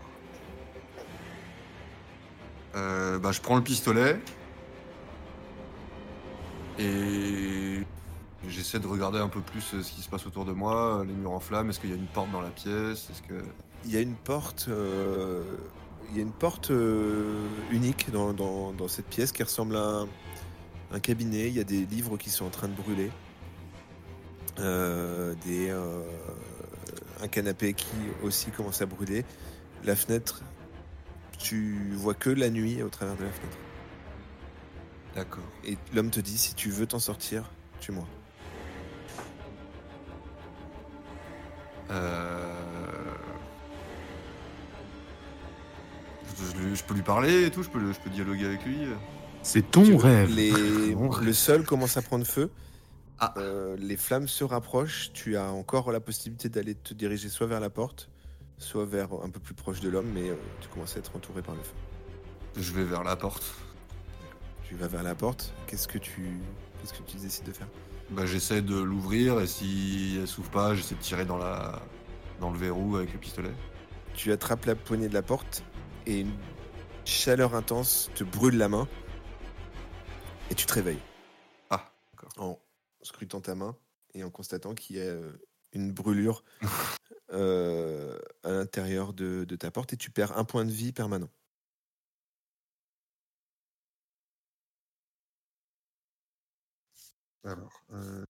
Euh, 2.75 3.17
bah, 3.17 3.31
je 3.31 3.41
prends 3.41 3.55
le 3.55 3.63
pistolet 3.63 4.19
et 6.79 7.79
j'essaie 8.47 8.79
de 8.79 8.87
regarder 8.87 9.19
un 9.19 9.29
peu 9.29 9.41
plus 9.41 9.73
euh, 9.73 9.83
ce 9.83 9.91
qui 9.91 10.01
se 10.01 10.09
passe 10.09 10.25
autour 10.25 10.45
de 10.45 10.51
moi, 10.51 11.03
les 11.07 11.13
murs 11.13 11.31
en 11.31 11.39
flammes, 11.39 11.69
est-ce 11.69 11.79
qu'il 11.79 11.89
y 11.89 11.93
a 11.93 11.95
une 11.95 12.07
porte 12.07 12.31
dans 12.31 12.41
la 12.41 12.49
pièce, 12.49 13.09
est-ce 13.09 13.21
que 13.21 13.43
Il 13.85 13.93
y 13.93 13.97
a 13.97 14.01
une 14.01 14.15
porte, 14.15 14.65
euh, 14.69 15.43
il 16.09 16.17
y 16.17 16.19
a 16.19 16.23
une 16.23 16.31
porte 16.31 16.71
euh, 16.71 17.47
unique 17.71 18.11
dans, 18.11 18.87
cette 18.87 19.07
pièce 19.07 19.31
qui 19.31 19.43
ressemble 19.43 19.75
à 19.75 20.05
un, 20.91 20.99
cabinet. 20.99 21.47
Il 21.47 21.53
y 21.53 21.59
a 21.59 21.63
des 21.63 21.85
livres 21.85 22.17
qui 22.17 22.29
sont 22.29 22.45
en 22.45 22.49
train 22.49 22.67
de 22.67 22.75
brûler, 22.75 23.09
Euh, 24.59 25.33
euh, 25.47 26.03
un 27.21 27.27
canapé 27.27 27.73
qui 27.73 27.95
aussi 28.21 28.51
commence 28.51 28.81
à 28.81 28.85
brûler. 28.85 29.25
La 29.83 29.95
fenêtre, 29.95 30.43
tu 31.39 31.93
vois 31.95 32.13
que 32.13 32.29
la 32.29 32.49
nuit 32.49 32.83
au 32.83 32.89
travers 32.89 33.15
de 33.15 33.23
la 33.23 33.31
fenêtre. 33.31 33.57
D'accord. 35.15 35.43
Et 35.65 35.77
l'homme 35.93 36.09
te 36.09 36.19
dit 36.19 36.37
si 36.37 36.55
tu 36.55 36.69
veux 36.69 36.87
t'en 36.87 36.99
sortir, 36.99 37.43
tue-moi. 37.79 38.05
Euh... 41.91 42.53
Je, 46.37 46.45
je 46.57 46.57
lui- 46.63 46.75
je 46.75 46.83
peux 46.83 46.93
lui 46.93 47.01
parler 47.03 47.45
et 47.45 47.51
tout, 47.51 47.63
je 47.63 47.69
peux, 47.69 47.79
je 47.93 47.99
peux 47.99 48.09
dialoguer 48.09 48.45
avec 48.45 48.65
lui. 48.65 48.87
C'est 49.43 49.69
ton 49.69 49.83
Tu- 49.83 49.95
rêve. 49.95 50.29
Les- 50.29 50.51
Mon 50.95 51.15
le 51.17 51.33
sol 51.33 51.63
commence 51.65 51.97
à 51.97 52.01
prendre 52.01 52.25
feu. 52.25 52.49
Ah. 53.19 53.33
Euh, 53.37 53.75
les 53.77 53.97
flammes 53.97 54.27
se 54.27 54.43
rapprochent. 54.43 55.11
Tu 55.13 55.37
as 55.37 55.51
encore 55.51 55.91
la 55.91 55.99
possibilité 55.99 56.49
d'aller 56.49 56.73
te 56.75 56.93
diriger 56.93 57.29
soit 57.29 57.47
vers 57.47 57.59
la 57.59 57.69
porte, 57.69 58.09
soit 58.57 58.85
vers 58.85 59.09
un 59.23 59.29
peu 59.29 59.39
plus 59.39 59.53
proche 59.53 59.79
de 59.81 59.89
l'homme, 59.89 60.09
mais 60.13 60.29
euh, 60.29 60.35
tu 60.61 60.67
commences 60.69 60.95
à 60.95 60.99
être 60.99 61.15
entouré 61.15 61.41
par 61.41 61.55
le 61.55 61.61
feu. 61.61 61.73
Je 62.57 62.71
vais 62.73 62.83
vers 62.83 63.03
la 63.03 63.15
porte. 63.15 63.43
Tu 64.73 64.79
vas 64.79 64.87
vers 64.87 65.03
la 65.03 65.13
porte. 65.13 65.53
Qu'est-ce 65.67 65.87
que 65.87 65.99
tu, 65.99 66.39
qu'est-ce 66.81 66.93
que 66.93 67.03
tu 67.03 67.17
décides 67.17 67.45
de 67.45 67.51
faire? 67.51 67.67
Bah, 68.09 68.25
j'essaie 68.25 68.63
de 68.63 68.75
l'ouvrir 68.75 69.39
et 69.39 69.45
si 69.45 70.17
elle 70.19 70.27
s'ouvre 70.27 70.49
pas, 70.49 70.73
j'essaie 70.73 70.95
de 70.95 70.99
tirer 70.99 71.25
dans, 71.25 71.37
la... 71.37 71.79
dans 72.39 72.49
le 72.49 72.57
verrou 72.57 72.95
avec 72.95 73.13
le 73.13 73.19
pistolet. 73.19 73.51
Tu 74.15 74.31
attrapes 74.31 74.65
la 74.65 74.73
poignée 74.73 75.09
de 75.09 75.13
la 75.13 75.21
porte 75.21 75.63
et 76.07 76.21
une 76.21 76.33
chaleur 77.05 77.53
intense 77.53 78.09
te 78.15 78.23
brûle 78.23 78.57
la 78.57 78.67
main 78.67 78.87
et 80.49 80.55
tu 80.55 80.65
te 80.65 80.73
réveilles 80.73 81.01
Ah, 81.69 81.93
d'accord. 82.11 82.31
en 82.43 82.59
scrutant 83.03 83.41
ta 83.41 83.53
main 83.53 83.77
et 84.15 84.23
en 84.23 84.31
constatant 84.31 84.73
qu'il 84.73 84.95
y 84.95 85.01
a 85.01 85.03
euh, 85.03 85.33
une 85.73 85.91
brûlure 85.91 86.43
euh, 87.31 88.17
à 88.43 88.49
l'intérieur 88.49 89.13
de, 89.13 89.43
de 89.43 89.55
ta 89.55 89.69
porte 89.69 89.93
et 89.93 89.97
tu 89.97 90.09
perds 90.09 90.35
un 90.35 90.45
point 90.45 90.65
de 90.65 90.71
vie 90.71 90.93
permanent. 90.93 91.29
Alors, 97.45 97.83
euh... 97.93 98.23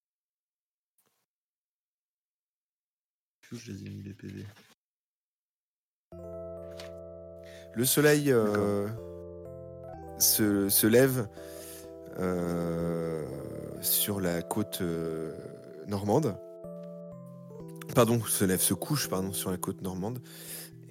que 3.41 3.55
je 3.55 3.71
les 3.71 3.85
ai 3.85 3.89
mis 3.89 4.01
les 4.01 4.13
PV 4.13 4.43
Le 7.75 7.85
soleil 7.85 8.31
euh, 8.31 8.87
se, 10.17 10.67
se 10.69 10.87
lève 10.87 11.27
euh, 12.19 13.23
sur 13.81 14.19
la 14.19 14.41
côte 14.41 14.79
euh, 14.81 15.35
normande. 15.87 16.35
Pardon, 17.93 18.19
se 18.23 18.45
lève, 18.45 18.61
se 18.61 18.73
couche 18.73 19.09
pardon, 19.09 19.31
sur 19.31 19.51
la 19.51 19.57
côte 19.57 19.81
normande. 19.81 20.19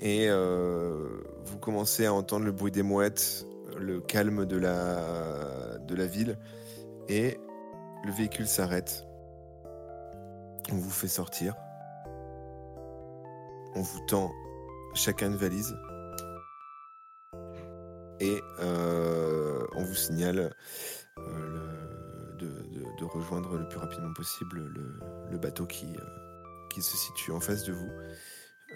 Et 0.00 0.28
vous 0.28 1.58
commencez 1.60 2.06
à 2.06 2.12
entendre 2.12 2.44
le 2.44 2.50
bruit 2.50 2.72
des 2.72 2.82
mouettes, 2.82 3.46
le 3.78 4.00
calme 4.00 4.46
de 4.46 4.56
la, 4.56 5.78
de 5.78 5.94
la 5.94 6.06
ville. 6.06 6.38
Et 7.08 7.38
le 8.04 8.12
véhicule 8.12 8.46
s'arrête. 8.46 9.06
On 10.70 10.76
vous 10.76 10.90
fait 10.90 11.08
sortir. 11.08 11.54
On 13.74 13.82
vous 13.82 14.00
tend 14.06 14.32
chacun 14.94 15.28
une 15.28 15.36
valise. 15.36 15.74
Et 18.20 18.40
euh, 18.60 19.66
on 19.74 19.82
vous 19.82 19.94
signale 19.94 20.54
euh, 21.18 22.36
de, 22.38 23.04
rejoindre 23.04 23.58
le 23.58 23.66
plus 23.66 23.78
rapidement 23.78 24.12
possible 24.12 24.60
le, 25.28 25.38
bateau 25.38 25.66
qui, 25.66 25.86
euh, 25.86 26.68
qui 26.70 26.80
se 26.80 26.96
situe 26.96 27.32
en 27.32 27.40
face 27.40 27.64
de 27.64 27.72
vous. 27.72 27.90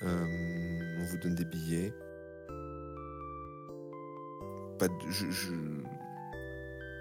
On 0.03 1.05
vous 1.05 1.19
donne 1.19 1.37
des 1.37 1.45
billets. 1.45 1.95
Pas 4.79 4.89
de- 4.89 5.11
je- 5.11 5.83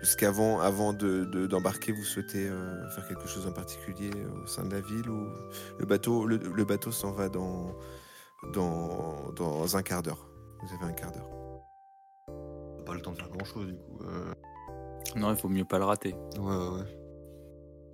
Est-ce 0.02 0.18
qu'avant 0.18 0.60
avant 0.60 0.94
de- 0.94 1.26
de- 1.26 1.48
d'embarquer, 1.48 1.92
vous 1.92 2.04
souhaitez 2.04 2.48
euh, 2.48 2.88
faire 2.92 3.08
quelque 3.08 3.28
chose 3.28 3.48
en 3.48 3.52
particulier 3.52 4.12
au 4.44 4.46
sein 4.46 4.64
de 4.66 4.72
la 4.74 4.82
ville 4.82 5.10
ou 5.10 5.28
le 5.80 5.86
bateau, 5.86 6.26
le, 6.28 6.38
le 6.38 6.64
bateau 6.66 6.92
s'en 6.92 7.12
va 7.12 7.28
dans, 7.30 7.76
dans, 8.54 9.32
dans 9.36 9.78
un 9.78 9.82
quart 9.82 10.04
d'heure. 10.04 10.28
Vous 10.62 10.74
avez 10.76 10.92
un 10.92 10.94
quart 10.94 11.12
d'heure. 11.12 11.30
Pas 12.86 12.94
le 12.94 13.02
temps 13.02 13.12
de 13.14 13.18
faire 13.18 13.30
grand 13.30 13.46
chose 13.46 13.66
du 13.68 13.74
coup. 13.74 14.00
Euh, 14.04 14.34
Non, 15.16 15.32
il 15.32 15.38
faut 15.38 15.50
mieux 15.50 15.66
pas 15.66 15.80
le 15.80 15.86
rater. 15.86 16.14
Ouais, 16.38 16.56
ouais, 16.56 16.70
ouais. 16.78 16.98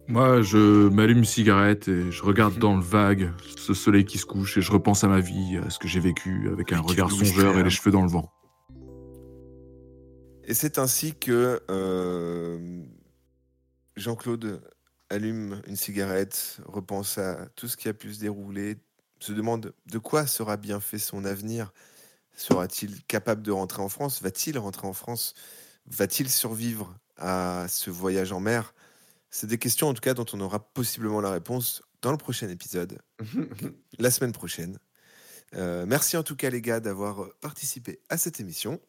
Moi, 0.08 0.42
je 0.42 0.90
m'allume 0.90 1.20
une 1.20 1.26
cigarette 1.26 1.88
et 1.88 2.12
je 2.12 2.24
regarde 2.24 2.58
dans 2.58 2.76
le 2.76 2.82
vague 2.82 3.32
ce 3.56 3.74
soleil 3.74 4.04
qui 4.04 4.18
se 4.18 4.26
couche 4.26 4.58
et 4.58 4.62
je 4.62 4.72
repense 4.72 5.06
à 5.06 5.08
ma 5.08 5.22
vie, 5.22 5.58
à 5.66 5.70
ce 5.70 5.80
que 5.80 5.88
j'ai 5.88 6.02
vécu 6.02 6.50
avec 6.52 6.74
un 6.74 6.82
regard 6.82 7.10
songeur 7.10 7.58
et 7.58 7.64
les 7.64 7.70
cheveux 7.70 7.92
dans 7.92 8.02
le 8.02 8.10
vent. 8.10 8.30
Et 10.52 10.54
c'est 10.54 10.80
ainsi 10.80 11.16
que 11.16 11.64
euh, 11.72 12.84
Jean-Claude 13.96 14.62
allume 15.10 15.62
une 15.66 15.78
cigarette, 15.78 16.60
repense 16.66 17.18
à 17.18 17.48
tout 17.56 17.70
ce 17.70 17.78
qui 17.78 17.88
a 17.88 17.94
pu 17.94 18.14
se 18.14 18.20
dérouler, 18.20 18.76
se 19.22 19.32
demande 19.32 19.74
de 19.86 19.98
quoi 19.98 20.28
sera 20.28 20.58
bien 20.58 20.82
fait 20.82 21.00
son 21.00 21.24
avenir. 21.24 21.72
Sera-t-il 22.36 23.02
capable 23.06 23.44
de 23.44 23.52
rentrer 23.52 23.82
en 23.82 23.88
France? 23.88 24.22
Va-t-il 24.22 24.60
rentrer 24.60 24.88
en 24.88 24.92
France? 24.92 25.36
Va-t-il 25.86 26.30
survivre 26.30 27.00
à 27.16 27.68
ce 27.70 27.90
voyage 27.90 28.34
en 28.34 28.42
mer? 28.42 28.74
C'est 29.30 29.48
des 29.48 29.58
questions 29.58 29.88
en 29.88 29.94
tout 29.94 30.02
cas 30.02 30.16
dont 30.16 30.26
on 30.34 30.42
aura 30.42 30.60
possiblement 30.74 31.22
la 31.22 31.32
réponse 31.32 31.82
dans 32.02 32.12
le 32.12 32.18
prochain 32.18 32.50
épisode, 32.50 33.00
la 34.00 34.12
semaine 34.12 34.34
prochaine. 34.34 34.80
Euh, 35.56 35.86
merci 35.86 36.18
en 36.18 36.24
tout 36.24 36.36
cas 36.36 36.50
les 36.50 36.62
gars 36.62 36.82
d'avoir 36.82 37.30
participé 37.40 38.02
à 38.10 38.18
cette 38.18 38.42
émission. 38.42 38.82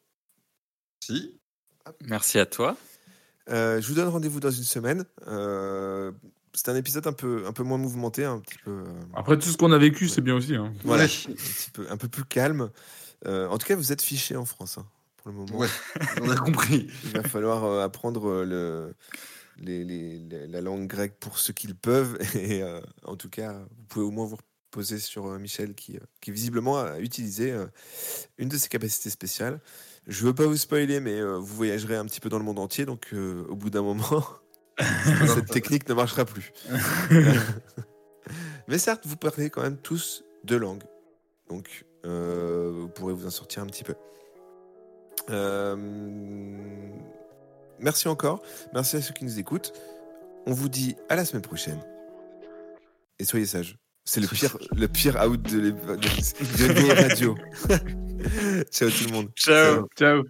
si. 0.98 1.38
Merci 2.06 2.38
à 2.38 2.46
toi. 2.46 2.76
Euh, 3.50 3.80
je 3.80 3.88
vous 3.88 3.94
donne 3.94 4.08
rendez-vous 4.08 4.40
dans 4.40 4.50
une 4.50 4.62
semaine. 4.64 5.04
Euh, 5.26 6.12
c'est 6.54 6.68
un 6.68 6.76
épisode 6.76 7.06
un 7.06 7.12
peu, 7.12 7.44
un 7.46 7.52
peu 7.52 7.62
moins 7.62 7.78
mouvementé, 7.78 8.24
un 8.24 8.38
petit 8.40 8.58
peu, 8.64 8.70
euh, 8.70 8.84
Après 9.14 9.38
tout 9.38 9.48
ce 9.48 9.56
qu'on 9.56 9.72
a 9.72 9.78
vécu, 9.78 10.08
c'est 10.08 10.20
bien 10.20 10.34
aussi. 10.36 10.54
hein. 10.54 10.72
voilà, 10.84 11.04
un, 11.04 11.06
petit 11.06 11.70
peu, 11.72 11.86
un 11.90 11.96
peu 11.96 12.08
plus 12.08 12.24
calme. 12.24 12.70
Euh, 13.26 13.48
en 13.48 13.58
tout 13.58 13.66
cas, 13.66 13.74
vous 13.76 13.90
êtes 13.92 14.02
fichés 14.02 14.36
en 14.36 14.44
France 14.44 14.78
hein, 14.78 14.86
pour 15.16 15.30
le 15.30 15.36
moment. 15.38 15.56
Ouais, 15.58 15.68
on 16.20 16.30
a 16.30 16.36
compris. 16.36 16.88
Il 17.04 17.10
va 17.12 17.22
falloir 17.22 17.64
euh, 17.64 17.82
apprendre 17.84 18.44
le, 18.44 18.94
les, 19.58 19.82
les- 19.84 20.18
les- 20.18 20.46
la 20.46 20.60
langue 20.60 20.86
grecque 20.86 21.16
pour 21.18 21.38
ceux 21.38 21.52
qui 21.52 21.66
le 21.68 21.74
peuvent. 21.74 22.18
Et 22.36 22.62
euh, 22.62 22.80
en 23.04 23.16
tout 23.16 23.30
cas, 23.30 23.52
vous 23.54 23.84
pouvez 23.88 24.04
au 24.04 24.10
moins 24.10 24.26
vous 24.26 24.36
reposer 24.70 24.98
sur 24.98 25.26
euh, 25.26 25.38
Michel 25.38 25.74
qui, 25.74 25.96
euh, 25.96 26.00
qui 26.20 26.30
visiblement 26.32 26.78
a 26.80 26.98
utilisé 27.00 27.50
euh, 27.52 27.66
une 28.38 28.48
de 28.48 28.56
ses 28.56 28.68
capacités 28.68 29.10
spéciales. 29.10 29.58
Je 30.06 30.24
veux 30.24 30.34
pas 30.34 30.46
vous 30.46 30.56
spoiler, 30.56 31.00
mais 31.00 31.20
euh, 31.20 31.36
vous 31.36 31.54
voyagerez 31.54 31.96
un 31.96 32.04
petit 32.04 32.20
peu 32.20 32.28
dans 32.28 32.38
le 32.38 32.44
monde 32.44 32.58
entier, 32.58 32.84
donc 32.84 33.08
euh, 33.12 33.44
au 33.48 33.54
bout 33.54 33.70
d'un 33.70 33.82
moment, 33.82 34.24
cette 35.26 35.46
technique 35.46 35.88
ne 35.88 35.94
marchera 35.94 36.24
plus. 36.24 36.52
mais 38.68 38.78
certes, 38.78 39.06
vous 39.06 39.16
parlez 39.16 39.48
quand 39.48 39.62
même 39.62 39.76
tous 39.76 40.24
deux 40.44 40.58
langues, 40.58 40.82
donc 41.48 41.84
euh, 42.04 42.72
vous 42.74 42.88
pourrez 42.88 43.14
vous 43.14 43.26
en 43.26 43.30
sortir 43.30 43.62
un 43.62 43.66
petit 43.66 43.84
peu. 43.84 43.94
Merci 47.78 48.08
encore, 48.08 48.42
merci 48.74 48.96
à 48.96 49.02
ceux 49.02 49.14
qui 49.14 49.24
nous 49.24 49.38
écoutent. 49.38 49.72
On 50.46 50.52
vous 50.52 50.68
dit 50.68 50.96
à 51.08 51.14
la 51.14 51.24
semaine 51.24 51.42
prochaine. 51.42 51.80
Et 53.20 53.24
soyez 53.24 53.46
sages. 53.46 53.78
C'est 54.04 54.20
le 54.20 54.26
pire, 54.26 54.58
le 54.76 54.88
pire 54.88 55.16
out 55.24 55.40
de, 55.42 55.60
de, 55.60 55.70
de 55.70 57.02
radio. 57.02 57.36
Ciao 58.70 58.90
tout 58.90 59.04
le 59.06 59.12
monde. 59.12 59.28
Ciao. 59.36 59.88
Ciao. 59.96 60.22